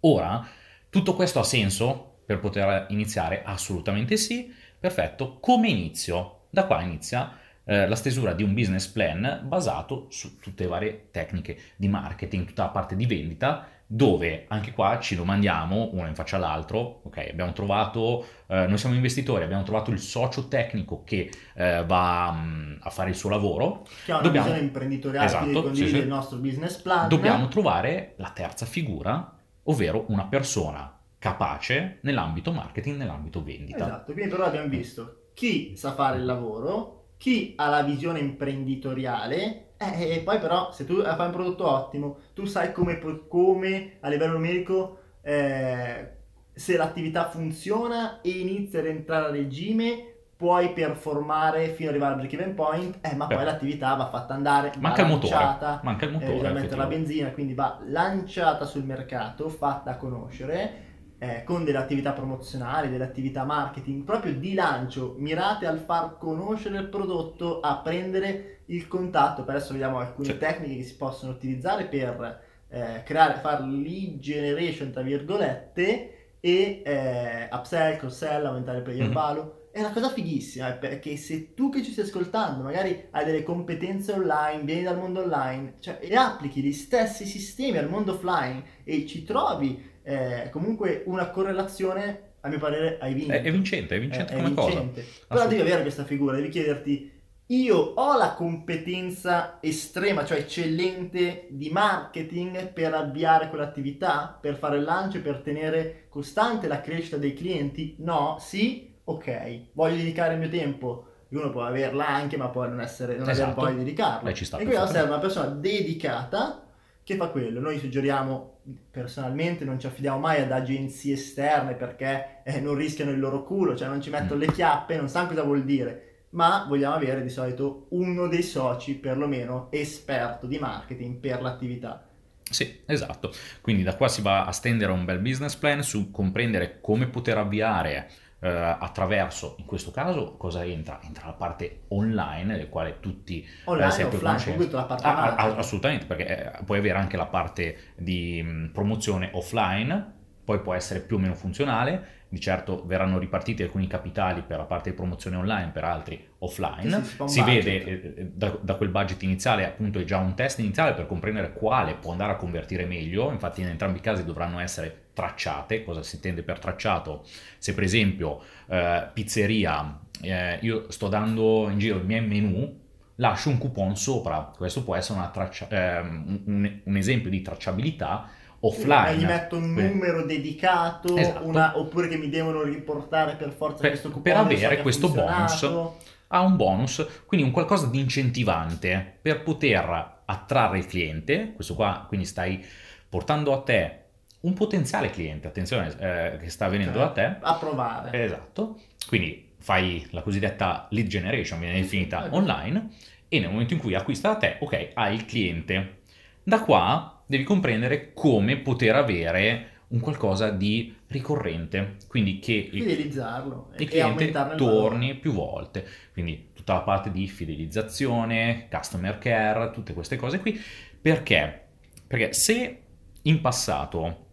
Ora, 0.00 0.46
tutto 0.90 1.14
questo 1.14 1.38
ha 1.38 1.44
senso 1.44 2.16
per 2.26 2.40
poter 2.40 2.86
iniziare? 2.90 3.42
Assolutamente 3.44 4.16
sì. 4.16 4.52
Perfetto. 4.78 5.38
Come 5.38 5.68
inizio? 5.68 6.46
Da 6.50 6.66
qua 6.66 6.82
inizia 6.82 7.38
eh, 7.64 7.86
la 7.86 7.94
stesura 7.94 8.32
di 8.32 8.42
un 8.42 8.54
business 8.54 8.88
plan 8.88 9.42
basato 9.44 10.06
su 10.10 10.40
tutte 10.40 10.64
le 10.64 10.68
varie 10.68 11.08
tecniche 11.12 11.56
di 11.76 11.86
marketing, 11.88 12.46
tutta 12.46 12.64
la 12.64 12.70
parte 12.70 12.96
di 12.96 13.06
vendita, 13.06 13.68
dove 13.94 14.46
anche 14.48 14.72
qua 14.72 14.98
ci 15.00 15.14
domandiamo, 15.14 15.90
uno 15.92 16.08
in 16.08 16.14
faccia 16.14 16.36
all'altro, 16.36 17.00
ok, 17.04 17.28
abbiamo 17.30 17.52
trovato, 17.52 18.24
eh, 18.46 18.66
noi 18.66 18.78
siamo 18.78 18.94
investitori, 18.94 19.44
abbiamo 19.44 19.64
trovato 19.64 19.90
il 19.90 19.98
socio 19.98 20.48
tecnico 20.48 21.02
che 21.04 21.30
eh, 21.54 21.84
va 21.84 22.30
mh, 22.30 22.78
a 22.80 22.88
fare 22.88 23.10
il 23.10 23.16
suo 23.16 23.28
lavoro, 23.28 23.86
Che 24.06 24.12
ha 24.12 24.14
una 24.14 24.22
Dobbiamo- 24.24 24.46
visione 24.46 24.64
imprenditoriale, 24.66 25.26
Esatto, 25.26 25.42
quindi 25.44 25.60
condivide 25.62 25.88
sì, 25.90 25.94
sì. 25.96 26.00
il 26.00 26.08
nostro 26.08 26.38
business 26.38 26.76
plan. 26.80 27.08
dobbiamo 27.08 27.48
trovare 27.48 28.14
la 28.16 28.30
terza 28.30 28.64
figura, 28.64 29.36
ovvero 29.64 30.06
una 30.08 30.24
persona 30.24 30.98
capace 31.18 31.98
nell'ambito 32.00 32.50
marketing, 32.50 32.96
nell'ambito 32.96 33.44
vendita. 33.44 33.84
Esatto, 33.84 34.12
quindi 34.14 34.30
però 34.30 34.44
abbiamo 34.46 34.68
visto 34.68 35.24
chi 35.34 35.76
sa 35.76 35.92
fare 35.92 36.16
il 36.16 36.24
lavoro, 36.24 37.08
chi 37.18 37.52
ha 37.58 37.68
la 37.68 37.82
visione 37.82 38.20
imprenditoriale 38.20 39.71
eh, 39.82 40.16
e 40.16 40.18
poi 40.20 40.38
però 40.38 40.72
se 40.72 40.84
tu 40.84 41.02
fai 41.02 41.26
un 41.26 41.32
prodotto 41.32 41.68
ottimo, 41.68 42.18
tu 42.34 42.44
sai 42.44 42.72
come, 42.72 42.98
come 43.28 43.96
a 44.00 44.08
livello 44.08 44.32
numerico 44.32 44.98
eh, 45.22 46.10
se 46.54 46.76
l'attività 46.76 47.28
funziona 47.28 48.20
e 48.20 48.30
inizia 48.30 48.80
ad 48.80 48.86
entrare 48.86 49.26
a 49.26 49.30
regime 49.30 50.06
puoi 50.36 50.72
performare 50.72 51.68
fino 51.68 51.88
ad 51.88 51.94
arrivare 51.94 52.14
al 52.14 52.18
break 52.18 52.32
even 52.32 52.54
point, 52.54 52.98
eh, 53.00 53.14
ma 53.14 53.28
poi 53.28 53.36
Beh. 53.36 53.44
l'attività 53.44 53.94
va 53.94 54.08
fatta 54.08 54.34
andare, 54.34 54.72
va 54.74 54.80
Manca 54.80 55.02
il 55.02 55.08
motore, 55.08 55.34
lanciata, 55.34 55.80
manca 55.84 56.04
il 56.04 56.10
eh, 56.10 56.14
motore. 56.14 56.32
bisogna 56.32 56.52
mettere 56.52 56.76
la 56.76 56.86
benzina, 56.86 57.30
quindi 57.30 57.54
va 57.54 57.78
lanciata 57.86 58.64
sul 58.64 58.82
mercato, 58.82 59.48
fatta 59.48 59.96
conoscere 59.96 60.90
eh, 61.18 61.44
con 61.44 61.62
delle 61.62 61.78
attività 61.78 62.10
promozionali, 62.10 62.90
delle 62.90 63.04
attività 63.04 63.44
marketing 63.44 64.02
proprio 64.02 64.34
di 64.34 64.54
lancio 64.54 65.14
mirate 65.18 65.66
al 65.66 65.78
far 65.78 66.18
conoscere 66.18 66.76
il 66.78 66.88
prodotto, 66.88 67.60
a 67.60 67.76
prendere 67.76 68.61
il 68.74 68.88
contatto. 68.88 69.44
Per 69.44 69.54
adesso 69.56 69.72
vediamo 69.72 69.98
alcune 69.98 70.28
Sì. 70.32 70.38
tecniche 70.38 70.76
che 70.76 70.84
si 70.84 70.96
possono 70.96 71.32
utilizzare 71.32 71.84
per 71.86 72.40
eh, 72.74 73.02
creare, 73.04 73.38
far 73.40 73.60
lead 73.62 74.18
generation 74.18 74.90
tra 74.90 75.02
virgolette 75.02 76.36
e 76.40 76.82
eh, 76.84 77.48
upsell, 77.52 77.96
cross-sell, 77.98 78.46
aumentare 78.46 78.78
il 78.78 78.84
player 78.84 79.06
Mhm. 79.06 79.12
value. 79.12 79.52
È 79.72 79.78
una 79.80 79.92
cosa 79.92 80.10
fighissima 80.10 80.74
eh, 80.74 80.78
perché 80.78 81.16
se 81.16 81.54
tu 81.54 81.70
che 81.70 81.82
ci 81.82 81.92
stai 81.92 82.04
ascoltando 82.04 82.62
magari 82.62 83.06
hai 83.10 83.24
delle 83.24 83.42
competenze 83.42 84.12
online, 84.12 84.64
vieni 84.64 84.82
dal 84.82 84.98
mondo 84.98 85.22
online 85.22 85.74
cioè, 85.80 85.98
e 86.00 86.14
applichi 86.14 86.60
gli 86.62 86.72
stessi 86.72 87.24
sistemi 87.24 87.78
al 87.78 87.88
mondo 87.88 88.12
offline 88.12 88.62
e 88.84 89.06
ci 89.06 89.22
trovi 89.24 89.90
eh, 90.02 90.48
comunque 90.50 91.02
una 91.06 91.30
correlazione, 91.30 92.32
a 92.40 92.48
mio 92.48 92.58
parere 92.58 92.98
hai 93.00 93.14
vinto. 93.14 93.32
È, 93.32 93.40
è 93.42 93.50
vincente, 93.52 93.96
è 93.96 94.00
vincente 94.00 94.32
Eh, 94.32 94.36
come 94.36 94.52
cosa. 94.54 94.80
vincente. 94.80 95.04
Però 95.28 95.46
devi 95.46 95.60
avere 95.60 95.82
questa 95.82 96.04
figura, 96.04 96.34
devi 96.36 96.48
chiederti 96.48 97.10
io 97.52 97.76
ho 97.76 98.16
la 98.16 98.32
competenza 98.32 99.58
estrema, 99.60 100.24
cioè 100.24 100.38
eccellente 100.38 101.46
di 101.50 101.68
marketing 101.70 102.72
per 102.72 102.94
avviare 102.94 103.48
quell'attività, 103.48 104.36
per 104.40 104.56
fare 104.56 104.78
il 104.78 104.84
lancio, 104.84 105.20
per 105.20 105.40
tenere 105.40 106.06
costante 106.08 106.66
la 106.66 106.80
crescita 106.80 107.16
dei 107.18 107.34
clienti? 107.34 107.96
No? 107.98 108.36
Sì? 108.40 108.94
Ok. 109.04 109.66
Voglio 109.72 109.96
dedicare 109.96 110.34
il 110.34 110.40
mio 110.40 110.48
tempo? 110.48 111.06
Uno 111.28 111.50
può 111.50 111.64
averla 111.64 112.06
anche, 112.08 112.36
ma 112.36 112.48
può 112.48 112.66
non, 112.66 112.80
essere, 112.80 113.16
non 113.16 113.28
Esatto. 113.28 113.50
avere 113.50 113.66
poi 113.66 113.72
di 113.78 113.84
dedicarlo. 113.84 114.28
E 114.28 114.32
quindi 114.64 114.86
serve 114.86 115.08
una 115.08 115.18
persona 115.18 115.46
dedicata 115.48 116.66
che 117.02 117.16
fa 117.16 117.28
quello. 117.28 117.60
Noi 117.60 117.78
suggeriamo 117.78 118.50
personalmente 118.90 119.64
non 119.64 119.80
ci 119.80 119.86
affidiamo 119.88 120.18
mai 120.18 120.40
ad 120.40 120.52
agenzie 120.52 121.14
esterne 121.14 121.74
perché 121.74 122.42
eh, 122.44 122.60
non 122.60 122.76
rischiano 122.76 123.10
il 123.10 123.18
loro 123.18 123.42
culo, 123.42 123.74
cioè 123.74 123.88
non 123.88 124.00
ci 124.00 124.10
mettono 124.10 124.36
Mm. 124.36 124.40
le 124.40 124.52
chiappe, 124.52 124.96
non 124.96 125.08
sanno 125.08 125.28
cosa 125.28 125.42
vuol 125.42 125.64
dire, 125.64 126.11
ma 126.32 126.64
vogliamo 126.68 126.94
avere 126.94 127.22
di 127.22 127.28
solito 127.30 127.86
uno 127.90 128.26
dei 128.28 128.42
soci 128.42 128.94
perlomeno 128.96 129.68
esperto 129.70 130.46
di 130.46 130.58
marketing 130.58 131.16
per 131.18 131.40
l'attività. 131.42 132.06
Sì, 132.50 132.82
esatto. 132.86 133.32
Quindi 133.62 133.82
da 133.82 133.96
qua 133.96 134.08
si 134.08 134.20
va 134.20 134.44
a 134.44 134.52
stendere 134.52 134.92
un 134.92 135.04
bel 135.04 135.18
business 135.20 135.54
plan 135.56 135.82
su 135.82 136.10
comprendere 136.10 136.80
come 136.80 137.06
poter 137.06 137.38
avviare 137.38 138.10
eh, 138.40 138.48
attraverso, 138.48 139.54
in 139.58 139.64
questo 139.64 139.90
caso, 139.90 140.36
cosa 140.36 140.64
entra? 140.64 141.00
Entra 141.02 141.26
la 141.26 141.32
parte 141.32 141.82
online, 141.88 142.56
del 142.56 142.68
quale 142.68 142.98
tutti 143.00 143.46
Online 143.64 144.08
eh, 144.08 144.08
conoscenti. 144.18 144.56
con 144.58 144.66
tutta 144.66 144.76
la 144.78 144.84
parte 144.84 145.06
Ah, 145.06 145.10
ah, 145.10 145.20
marketing. 145.20 145.58
assolutamente, 145.58 146.06
perché 146.06 146.26
eh, 146.58 146.64
puoi 146.64 146.78
avere 146.78 146.98
anche 146.98 147.16
la 147.16 147.26
parte 147.26 147.92
di 147.96 148.42
mh, 148.42 148.70
promozione 148.72 149.30
offline, 149.32 150.12
poi 150.44 150.60
può 150.60 150.74
essere 150.74 151.00
più 151.00 151.16
o 151.16 151.18
meno 151.20 151.34
funzionale, 151.34 152.21
di 152.32 152.40
certo 152.40 152.82
verranno 152.86 153.18
ripartiti 153.18 153.62
alcuni 153.62 153.86
capitali 153.86 154.40
per 154.40 154.56
la 154.56 154.64
parte 154.64 154.88
di 154.88 154.96
promozione 154.96 155.36
online, 155.36 155.68
per 155.70 155.84
altri 155.84 156.28
offline. 156.38 157.04
Si 157.04 157.16
si 157.26 157.42
vede 157.42 157.84
eh, 157.84 157.92
eh, 157.92 158.30
da, 158.32 158.56
da 158.58 158.74
quel 158.76 158.88
budget 158.88 159.22
iniziale, 159.22 159.66
appunto, 159.66 159.98
è 159.98 160.04
già 160.04 160.16
un 160.16 160.34
test 160.34 160.58
iniziale 160.60 160.94
per 160.94 161.06
comprendere 161.06 161.52
quale 161.52 161.94
può 161.94 162.10
andare 162.12 162.32
a 162.32 162.36
convertire 162.36 162.86
meglio. 162.86 163.30
Infatti, 163.30 163.60
in 163.60 163.66
entrambi 163.66 163.98
i 163.98 164.00
casi 164.00 164.24
dovranno 164.24 164.60
essere 164.60 165.08
tracciate. 165.12 165.84
Cosa 165.84 166.02
si 166.02 166.14
intende 166.14 166.42
per 166.42 166.58
tracciato? 166.58 167.22
Se, 167.58 167.74
per 167.74 167.84
esempio, 167.84 168.40
eh, 168.66 169.08
pizzeria, 169.12 170.00
eh, 170.22 170.58
io 170.62 170.90
sto 170.90 171.08
dando 171.08 171.68
in 171.68 171.78
giro 171.78 171.98
i 171.98 172.04
miei 172.04 172.26
menu, 172.26 172.80
lascio 173.16 173.50
un 173.50 173.58
coupon 173.58 173.94
sopra. 173.94 174.50
Questo 174.56 174.82
può 174.84 174.96
essere 174.96 175.18
una 175.18 175.28
traccia- 175.28 175.68
ehm, 175.68 176.40
un, 176.46 176.80
un 176.82 176.96
esempio 176.96 177.28
di 177.28 177.42
tracciabilità 177.42 178.30
offline. 178.64 179.16
Gli 179.16 179.24
metto 179.24 179.56
un 179.56 179.74
Per- 179.74 179.84
numero 179.92 180.24
dedicato, 180.24 181.16
Esatto. 181.16 181.46
una- 181.46 181.78
oppure 181.78 182.08
che 182.08 182.16
mi 182.16 182.28
devono 182.28 182.62
riportare 182.62 183.34
per 183.36 183.50
forza 183.50 183.80
Per- 183.80 183.90
questo 183.90 184.08
coupon. 184.10 184.22
per 184.22 184.34
so 184.34 184.40
avere 184.40 184.78
ha 184.78 184.82
questo 184.82 185.06
funzionato. 185.08 185.96
ha 186.28 186.40
un 186.40 186.56
bonus, 186.56 187.06
quindi 187.26 187.46
un 187.46 187.52
qualcosa 187.52 187.86
di 187.86 188.00
incentivante 188.00 189.18
per 189.20 189.42
poter 189.42 190.20
attrarre 190.24 190.78
il 190.78 190.86
cliente. 190.86 191.52
Questo 191.54 191.74
qua, 191.74 192.04
quindi 192.08 192.26
stai 192.26 192.64
portando 193.08 193.52
a 193.52 193.60
te 193.62 193.98
un 194.40 194.54
potenziale 194.54 195.10
cliente, 195.10 195.46
attenzione, 195.46 195.94
eh, 195.98 196.38
che 196.38 196.48
sta 196.50 196.68
venendo 196.68 196.98
Cioè, 196.98 197.06
da 197.06 197.12
te. 197.12 197.36
A 197.40 197.54
provare. 197.56 198.24
Esatto. 198.24 198.80
Quindi 199.06 199.50
fai 199.58 200.06
la 200.10 200.22
cosiddetta 200.22 200.86
lead 200.90 201.06
generation, 201.06 201.60
viene 201.60 201.80
definita 201.80 202.24
Ok. 202.24 202.32
online, 202.32 202.88
e 203.28 203.38
nel 203.38 203.50
momento 203.50 203.74
in 203.74 203.80
cui 203.80 203.94
acquista 203.94 204.28
da 204.30 204.36
te, 204.36 204.56
ok, 204.58 204.90
hai 204.94 205.14
il 205.14 205.24
cliente. 205.26 205.98
Da 206.42 206.60
qua 206.62 207.21
devi 207.32 207.44
comprendere 207.44 208.12
come 208.12 208.58
poter 208.58 208.94
avere 208.94 209.70
un 209.88 210.00
qualcosa 210.00 210.50
di 210.50 210.94
ricorrente, 211.06 211.96
quindi 212.06 212.38
che 212.38 212.68
Fidelizzarlo 212.70 213.70
il 213.74 213.82
e 213.82 213.86
cliente 213.86 214.30
torni 214.56 215.14
più 215.14 215.32
volte. 215.32 215.86
Quindi 216.12 216.50
tutta 216.52 216.74
la 216.74 216.80
parte 216.80 217.10
di 217.10 217.26
fidelizzazione, 217.26 218.68
customer 218.70 219.16
care, 219.16 219.70
tutte 219.70 219.94
queste 219.94 220.16
cose 220.16 220.40
qui. 220.40 220.60
Perché? 221.00 221.68
Perché 222.06 222.34
se 222.34 222.82
in 223.22 223.40
passato, 223.40 224.26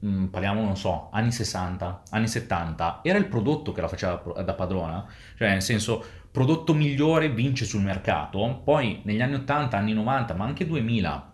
mh, 0.00 0.26
parliamo, 0.26 0.62
non 0.62 0.76
so, 0.76 1.08
anni 1.12 1.32
60, 1.32 2.02
anni 2.10 2.28
70, 2.28 3.00
era 3.02 3.16
il 3.16 3.26
prodotto 3.26 3.72
che 3.72 3.80
la 3.80 3.88
faceva 3.88 4.42
da 4.42 4.52
padrona, 4.52 5.06
cioè 5.38 5.48
nel 5.48 5.62
senso 5.62 6.04
prodotto 6.30 6.74
migliore 6.74 7.30
vince 7.30 7.64
sul 7.64 7.82
mercato, 7.82 8.60
poi 8.62 9.00
negli 9.04 9.22
anni 9.22 9.34
80, 9.34 9.78
anni 9.78 9.94
90, 9.94 10.34
ma 10.34 10.44
anche 10.44 10.66
2000 10.66 11.32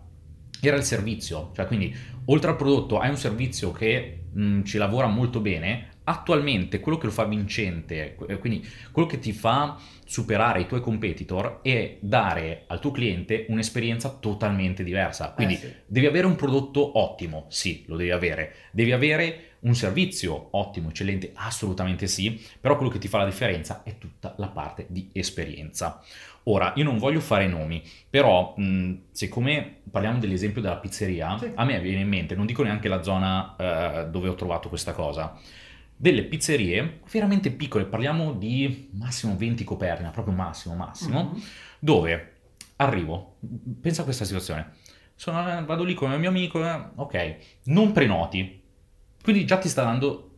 era 0.67 0.77
il 0.77 0.83
servizio, 0.83 1.51
cioè 1.55 1.65
quindi 1.65 1.95
oltre 2.25 2.51
al 2.51 2.55
prodotto 2.55 2.99
hai 2.99 3.09
un 3.09 3.17
servizio 3.17 3.71
che 3.71 4.23
mh, 4.31 4.63
ci 4.63 4.77
lavora 4.77 5.07
molto 5.07 5.39
bene, 5.39 5.89
attualmente 6.03 6.79
quello 6.79 6.97
che 6.97 7.05
lo 7.05 7.11
fa 7.11 7.25
vincente, 7.25 8.17
eh, 8.27 8.37
quindi 8.39 8.67
quello 8.91 9.07
che 9.07 9.19
ti 9.19 9.33
fa 9.33 9.77
superare 10.05 10.61
i 10.61 10.67
tuoi 10.67 10.81
competitor 10.81 11.59
è 11.61 11.97
dare 12.01 12.63
al 12.67 12.79
tuo 12.79 12.91
cliente 12.91 13.45
un'esperienza 13.49 14.09
totalmente 14.19 14.83
diversa. 14.83 15.31
Quindi 15.33 15.53
Eh 15.53 15.57
sì. 15.57 15.73
devi 15.85 16.05
avere 16.05 16.27
un 16.27 16.35
prodotto 16.35 16.99
ottimo, 16.99 17.45
sì, 17.49 17.83
lo 17.87 17.95
devi 17.95 18.11
avere. 18.11 18.55
Devi 18.71 18.91
avere 18.91 19.45
un 19.61 19.75
servizio 19.75 20.47
ottimo, 20.51 20.89
eccellente, 20.89 21.31
assolutamente 21.35 22.07
sì, 22.07 22.41
però 22.59 22.75
quello 22.75 22.91
che 22.91 22.97
ti 22.97 23.07
fa 23.07 23.19
la 23.19 23.25
differenza 23.25 23.83
è 23.83 23.97
tutta 23.99 24.33
la 24.37 24.47
parte 24.47 24.87
di 24.89 25.09
esperienza. 25.13 26.01
Ora, 26.45 26.73
io 26.75 26.83
non 26.83 26.97
voglio 26.97 27.19
fare 27.19 27.47
nomi, 27.47 27.83
però 28.09 28.53
mh, 28.57 28.93
siccome 29.11 29.81
parliamo 29.89 30.17
dell'esempio 30.19 30.61
della 30.61 30.77
pizzeria, 30.77 31.37
Sì. 31.37 31.51
a 31.53 31.63
me 31.65 31.79
viene 31.79 32.01
in 32.01 32.07
mente, 32.07 32.35
non 32.35 32.45
dico 32.47 32.63
neanche 32.63 32.87
la 32.87 33.03
zona 33.03 33.55
eh, 33.57 34.07
dove 34.09 34.29
ho 34.29 34.35
trovato 34.35 34.67
questa 34.69 34.93
cosa, 34.93 35.37
delle 35.95 36.23
pizzerie 36.23 36.99
veramente 37.11 37.51
piccole, 37.51 37.85
parliamo 37.85 38.33
di 38.33 38.89
massimo 38.93 39.35
20 39.37 39.63
coperti, 39.63 40.01
ma 40.03 40.09
proprio 40.09 40.33
massimo, 40.33 40.73
massimo, 40.75 41.31
Mhm. 41.33 41.41
dove 41.79 42.33
arrivo, 42.77 43.37
pensa 43.79 44.01
a 44.01 44.03
questa 44.05 44.25
situazione, 44.25 44.71
sono- 45.13 45.63
vado 45.65 45.83
lì 45.83 45.93
con 45.93 46.11
il 46.11 46.19
mio 46.19 46.29
amico, 46.29 46.59
ok, 46.95 47.35
non 47.65 47.91
prenoti, 47.91 48.63
quindi 49.21 49.45
già 49.45 49.59
ti 49.59 49.69
sta 49.69 49.83
dando 49.83 50.29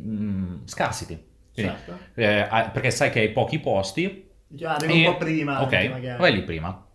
mm, 0.00 0.64
scarsity, 0.64 1.24
Quindi, 1.54 1.72
Certo. 1.72 1.98
eh, 2.14 2.46
perché 2.72 2.90
sai 2.90 3.10
che 3.10 3.20
hai 3.20 3.30
pochi 3.30 3.58
posti, 3.60 4.25
Già, 4.48 4.74
arriva 4.74 4.92
e- 4.92 5.06
un 5.06 5.12
po' 5.12 5.18
prima. 5.18 5.62
ok, 5.62 5.72
anche 5.72 5.88
magari. 5.88 6.20
vai 6.20 6.32
lì 6.32 6.42
prima. 6.42 6.86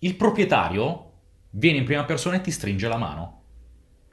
Il 0.00 0.14
proprietario 0.16 1.12
viene 1.50 1.78
in 1.78 1.84
prima 1.84 2.04
persona 2.04 2.36
e 2.36 2.40
ti 2.40 2.50
stringe 2.50 2.88
la 2.88 2.96
mano. 2.96 3.36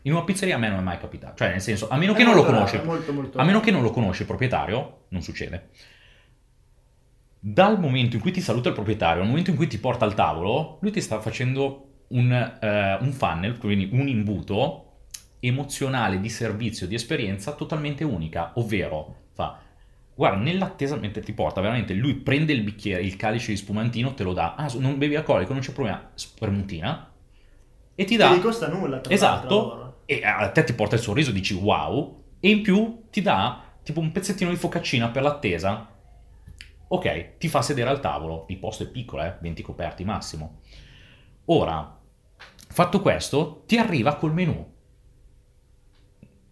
In 0.03 0.13
una 0.13 0.23
pizzeria 0.23 0.55
a 0.55 0.57
me 0.59 0.69
non 0.69 0.79
è 0.79 0.83
mai 0.83 0.99
capitato, 0.99 1.35
cioè 1.37 1.49
nel 1.49 1.61
senso, 1.61 1.87
a 1.89 1.97
meno 1.97 2.13
È 2.13 2.15
che 2.15 2.23
non 2.23 2.35
lo 2.35 2.43
conosci, 2.43 2.79
molto, 2.83 3.11
molto 3.11 3.37
a 3.39 3.43
meno 3.43 3.59
che 3.59 3.71
non 3.71 3.81
lo 3.81 3.89
conosci 3.89 4.21
il 4.21 4.27
proprietario, 4.27 5.05
non 5.09 5.21
succede. 5.23 5.69
Dal 7.39 7.79
momento 7.79 8.15
in 8.15 8.21
cui 8.21 8.31
ti 8.31 8.41
saluta 8.41 8.69
il 8.69 8.75
proprietario, 8.75 9.21
al 9.23 9.27
momento 9.27 9.49
in 9.49 9.55
cui 9.55 9.67
ti 9.67 9.79
porta 9.79 10.05
al 10.05 10.13
tavolo, 10.13 10.77
lui 10.81 10.91
ti 10.91 11.01
sta 11.01 11.19
facendo 11.21 12.03
un, 12.09 12.31
eh, 12.31 12.97
un 13.01 13.11
funnel, 13.13 13.57
quindi 13.57 13.89
un 13.93 14.07
imbuto 14.07 14.85
emozionale 15.39 16.19
di 16.19 16.29
servizio, 16.29 16.87
di 16.87 16.95
esperienza 16.95 17.53
totalmente 17.53 18.03
unica, 18.03 18.51
ovvero 18.55 19.23
fa, 19.33 19.59
guarda, 20.15 20.37
nell'attesa 20.37 20.95
mentre 20.95 21.21
ti 21.21 21.33
porta, 21.33 21.61
veramente 21.61 21.93
lui 21.93 22.15
prende 22.15 22.53
il 22.53 22.63
bicchiere, 22.63 23.03
il 23.03 23.17
calice 23.17 23.51
di 23.51 23.57
spumantino, 23.57 24.13
te 24.13 24.23
lo 24.23 24.33
dà, 24.33 24.55
ah, 24.55 24.71
non 24.77 24.97
bevi 24.97 25.15
alcolico, 25.15 25.51
non 25.53 25.61
c'è 25.61 25.73
problema, 25.73 26.09
spremutina, 26.15 27.11
e 27.93 28.03
ti 28.03 28.17
Non 28.17 28.29
dà... 28.29 28.35
gli 28.35 28.41
costa 28.41 28.67
nulla. 28.67 28.99
tra 28.99 29.13
Esatto. 29.13 30.03
E 30.05 30.23
a 30.23 30.49
te 30.49 30.63
ti 30.63 30.73
porta 30.73 30.95
il 30.95 31.01
sorriso, 31.01 31.31
dici 31.31 31.53
wow, 31.53 32.23
e 32.39 32.49
in 32.49 32.61
più 32.61 33.05
ti 33.09 33.21
dà 33.21 33.63
tipo 33.81 33.99
un 33.99 34.11
pezzettino 34.11 34.49
di 34.49 34.55
focaccina 34.55 35.09
per 35.09 35.23
l'attesa. 35.23 35.89
Ok, 36.87 37.37
ti 37.37 37.47
fa 37.47 37.61
sedere 37.61 37.89
al 37.89 37.99
tavolo, 37.99 38.45
il 38.49 38.57
posto 38.57 38.83
è 38.83 38.87
piccolo, 38.87 39.23
eh, 39.23 39.37
20 39.39 39.61
coperti 39.63 40.03
massimo. 40.03 40.59
Ora, 41.45 41.99
fatto 42.67 43.01
questo, 43.01 43.63
ti 43.65 43.77
arriva 43.77 44.15
col 44.15 44.33
menù. 44.33 44.73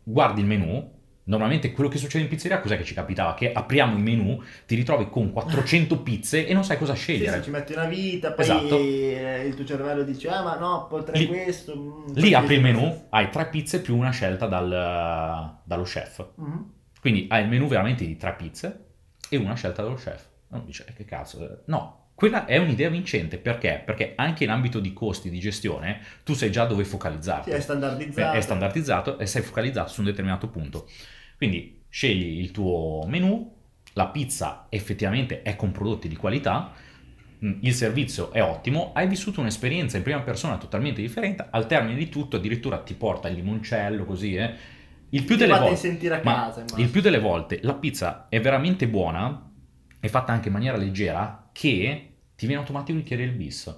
Guardi 0.03 0.41
il 0.41 0.47
menù, 0.47 0.92
normalmente 1.25 1.71
quello 1.71 1.89
che 1.89 1.97
succede 1.97 2.23
in 2.23 2.29
pizzeria, 2.29 2.59
cos'è 2.59 2.77
che 2.77 2.83
ci 2.83 2.93
capitava? 2.93 3.33
Che 3.33 3.51
apriamo 3.51 3.97
i 3.97 4.01
menù, 4.01 4.41
ti 4.65 4.75
ritrovi 4.75 5.09
con 5.09 5.31
400 5.31 5.99
pizze 6.01 6.45
e 6.45 6.53
non 6.53 6.63
sai 6.63 6.77
cosa 6.77 6.95
Sì, 6.95 7.01
scegliere. 7.01 7.37
sì, 7.37 7.43
ci 7.43 7.49
metti 7.49 7.73
una 7.73 7.85
vita, 7.85 8.31
poi 8.33 8.43
Esatto. 8.45 8.77
eh, 8.77 9.43
il 9.47 9.55
tuo 9.55 9.65
cervello 9.65 10.03
dice, 10.03 10.29
ah 10.29 10.41
ma 10.43 10.57
no, 10.57 10.87
potrei 10.89 11.21
Lì- 11.21 11.27
questo. 11.27 11.75
mm, 11.77 12.13
Lì 12.15 12.33
apri 12.33 12.55
il 12.55 12.61
menù, 12.61 13.05
hai 13.09 13.29
tre 13.29 13.47
pizze 13.47 13.81
più 13.81 13.95
una 13.97 14.11
scelta 14.11 14.47
dal- 14.47 15.57
dallo 15.63 15.83
chef. 15.83 16.25
Mhm. 16.35 16.71
Quindi 16.99 17.25
hai 17.29 17.43
il 17.43 17.49
menù 17.49 17.67
veramente 17.67 18.05
di 18.05 18.15
tre 18.17 18.33
pizze 18.33 18.85
e 19.29 19.37
una 19.37 19.55
scelta 19.55 19.81
dello 19.81 19.95
chef. 19.95 20.25
Non 20.49 20.63
dice, 20.65 20.85
"Eh, 20.87 20.93
che 20.93 21.05
cazzo? 21.05 21.43
eh." 21.43 21.57
No, 21.65 22.02
quella 22.15 22.45
è 22.45 22.57
un'idea 22.57 22.89
vincente. 22.89 23.37
Perché? 23.37 23.81
Perché 23.83 24.13
anche 24.15 24.43
in 24.43 24.49
ambito 24.49 24.79
di 24.79 24.93
costi 24.93 25.29
di 25.29 25.39
gestione 25.39 26.01
tu 26.23 26.33
sai 26.33 26.51
già 26.51 26.65
dove 26.65 26.85
focalizzarti. 26.85 27.49
Sì, 27.49 27.55
è 27.55 27.59
standardizzato. 27.59 28.37
È 28.37 28.41
standardizzato 28.41 29.19
e 29.19 29.25
sei 29.25 29.41
focalizzato 29.41 29.89
su 29.89 30.01
un 30.01 30.07
determinato 30.07 30.47
punto. 30.47 30.87
Quindi 31.37 31.81
scegli 31.89 32.39
il 32.39 32.51
tuo 32.51 33.03
menù, 33.07 33.51
la 33.93 34.07
pizza 34.07 34.67
effettivamente 34.69 35.41
è 35.41 35.55
con 35.55 35.71
prodotti 35.71 36.07
di 36.07 36.15
qualità, 36.15 36.71
mh, 37.39 37.51
il 37.61 37.73
servizio 37.73 38.31
è 38.31 38.41
ottimo, 38.41 38.91
hai 38.93 39.07
vissuto 39.07 39.41
un'esperienza 39.41 39.97
in 39.97 40.03
prima 40.03 40.21
persona 40.21 40.57
totalmente 40.57 41.01
differente, 41.01 41.47
al 41.49 41.67
termine 41.67 41.97
di 41.97 42.09
tutto 42.09 42.37
addirittura 42.37 42.79
ti 42.79 42.93
porta 42.93 43.27
il 43.27 43.35
limoncello 43.35 44.05
così, 44.05 44.35
eh. 44.35 44.53
Il 45.09 45.25
più 45.25 45.35
delle 45.35 45.59
volte... 45.59 45.75
sentire 45.75 46.15
a 46.15 46.19
casa. 46.21 46.65
il 46.77 46.89
più 46.89 46.99
delle 47.01 47.19
volte 47.19 47.59
la 47.61 47.75
pizza 47.75 48.25
è 48.29 48.41
veramente 48.41 48.87
buona, 48.87 49.51
è 49.99 50.07
fatta 50.07 50.31
anche 50.31 50.47
in 50.47 50.53
maniera 50.53 50.75
leggera, 50.75 51.42
che 51.53 52.09
ti 52.35 52.45
viene 52.45 52.61
automatico 52.61 52.97
di 52.97 53.05
chiedere 53.05 53.29
il 53.29 53.35
bis. 53.35 53.73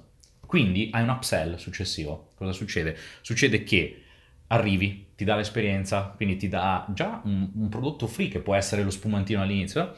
Quindi 0.46 0.90
hai 0.92 1.04
un 1.04 1.10
upsell 1.10 1.56
successivo. 1.58 2.32
Cosa 2.36 2.52
succede? 2.52 2.98
Succede 3.22 3.64
che 3.64 4.02
arrivi, 4.48 5.10
ti 5.16 5.24
dà 5.24 5.36
l'esperienza, 5.36 6.14
quindi 6.16 6.38
ti 6.38 6.48
dà 6.48 6.86
già 6.94 7.22
un, 7.26 7.50
un 7.54 7.70
prodotto 7.70 8.08
free 8.08 8.30
che 8.30 8.40
può 8.40 8.56
essere 8.56 8.84
lo 8.84 8.90
spumantino 8.90 9.42
all'inizio. 9.42 9.96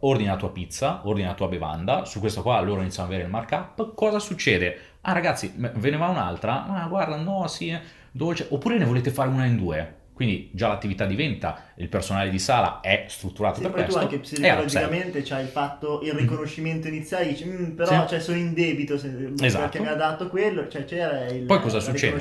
Ordina 0.00 0.32
la 0.32 0.38
tua 0.38 0.52
pizza, 0.52 1.06
ordina 1.06 1.28
la 1.28 1.34
tua 1.34 1.48
bevanda, 1.48 2.04
su 2.04 2.20
questo 2.20 2.42
qua 2.42 2.60
loro 2.60 2.80
iniziano 2.80 3.08
ad 3.08 3.14
avere 3.14 3.26
il 3.28 3.32
markup. 3.32 3.94
Cosa 3.94 4.18
succede? 4.18 4.78
Ah 5.02 5.12
ragazzi, 5.12 5.52
ve 5.56 5.90
ne 5.90 5.96
va 5.96 6.08
un'altra? 6.08 6.66
Ah 6.66 6.88
guarda, 6.88 7.16
no, 7.16 7.46
sì, 7.46 7.68
è 7.68 7.80
dolce. 8.10 8.46
Oppure 8.50 8.78
ne 8.78 8.84
volete 8.84 9.10
fare 9.10 9.28
una 9.30 9.46
in 9.46 9.56
due? 9.56 10.02
Quindi 10.14 10.50
già 10.52 10.68
l'attività 10.68 11.06
diventa, 11.06 11.64
il 11.74 11.88
personale 11.88 12.30
di 12.30 12.38
sala 12.38 12.80
è 12.80 13.06
strutturato 13.08 13.56
Sì, 13.56 13.62
per 13.62 13.70
poi 13.72 13.80
tu 13.80 13.86
questo. 13.86 14.00
anche 14.02 14.16
upsell. 14.16 14.40
psicologicamente 14.40 15.22
c'hai 15.22 15.46
fatto 15.46 16.00
il 16.02 16.12
riconoscimento 16.12 16.86
iniziale, 16.86 17.26
dici, 17.26 17.44
"Mm, 17.44 17.70
però 17.74 18.02
Sì. 18.02 18.08
cioè, 18.10 18.20
sono 18.20 18.36
in 18.38 18.54
debito 18.54 18.96
se- 18.96 19.32
Esatto. 19.40 19.62
perché 19.64 19.80
mi 19.80 19.88
ha 19.88 19.94
dato 19.96 20.28
quello, 20.28 20.68
cioè 20.68 20.84
c'era 20.84 21.26
il, 21.26 21.44
Poi 21.46 21.60
cosa 21.60 21.80
succede? 21.80 22.20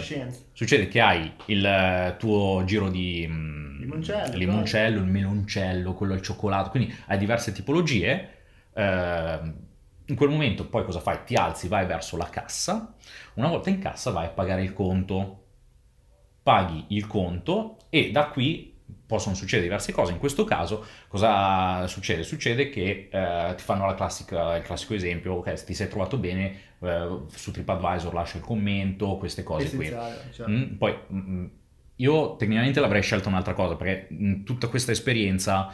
Succede 0.54 0.88
che 0.88 1.00
hai 1.02 1.32
il 1.46 1.64
eh, 1.64 2.16
tuo 2.18 2.64
giro 2.66 2.90
di 2.90 3.28
mm, 3.30 3.80
Limoncello, 3.82 4.38
limoncello, 4.38 4.98
il 5.00 5.06
meloncello, 5.06 5.94
quello 5.94 6.14
al 6.14 6.22
cioccolato, 6.22 6.70
quindi 6.72 6.94
hai 7.08 7.18
diverse 7.20 7.52
tipologie. 7.52 8.30
eh, 8.74 9.40
in 10.08 10.16
quel 10.16 10.30
momento 10.30 10.68
poi 10.68 10.84
cosa 10.84 11.00
fai? 11.00 11.20
Ti 11.26 11.36
alzi, 11.36 11.68
vai 11.68 11.86
verso 11.86 12.18
la 12.18 12.28
cassa. 12.28 12.94
Una 13.36 13.48
volta 13.50 13.70
in 13.70 13.78
cassa 13.80 14.10
vai 14.12 14.26
a 14.26 14.30
pagare 14.30 14.64
il 14.64 14.74
conto. 14.74 15.38
Paghi 16.44 16.86
il 16.90 17.08
conto 17.08 17.78
e 17.94 18.10
da 18.10 18.26
qui 18.26 18.74
possono 19.06 19.36
succedere 19.36 19.68
diverse 19.68 19.92
cose. 19.92 20.14
In 20.14 20.18
questo 20.18 20.46
caso 20.46 20.84
cosa 21.08 21.86
succede? 21.86 22.24
Succede 22.24 22.70
che 22.70 23.08
eh, 23.12 23.54
ti 23.56 23.64
fanno 23.64 23.86
la 23.86 23.94
classica- 23.94 24.56
il 24.56 24.64
classico 24.64 24.96
esempio, 24.96 25.34
ok, 25.34 25.56
se 25.56 25.66
ti 25.66 25.76
sei 25.76 25.90
trovato 25.90 26.18
bene, 26.18 26.60
eh, 26.80 27.20
su 27.28 27.52
TripAdvisor 27.52 28.12
lascia 28.12 28.38
il 28.38 28.44
commento, 28.44 29.18
queste 29.18 29.44
cose 29.44 29.76
qui. 29.76 29.94
Cioè. 30.32 30.50
Mm, 30.50 30.74
poi 30.78 30.98
mm, 31.14 31.46
io 31.98 32.36
tecnicamente 32.36 32.80
l'avrei 32.80 33.04
scelto 33.04 33.30
un'altra 33.30 33.54
cosa 33.54 33.76
perché 33.76 34.08
in 34.10 34.44
tutta 34.44 34.70
questa 34.70 34.92
esperienza, 34.92 35.72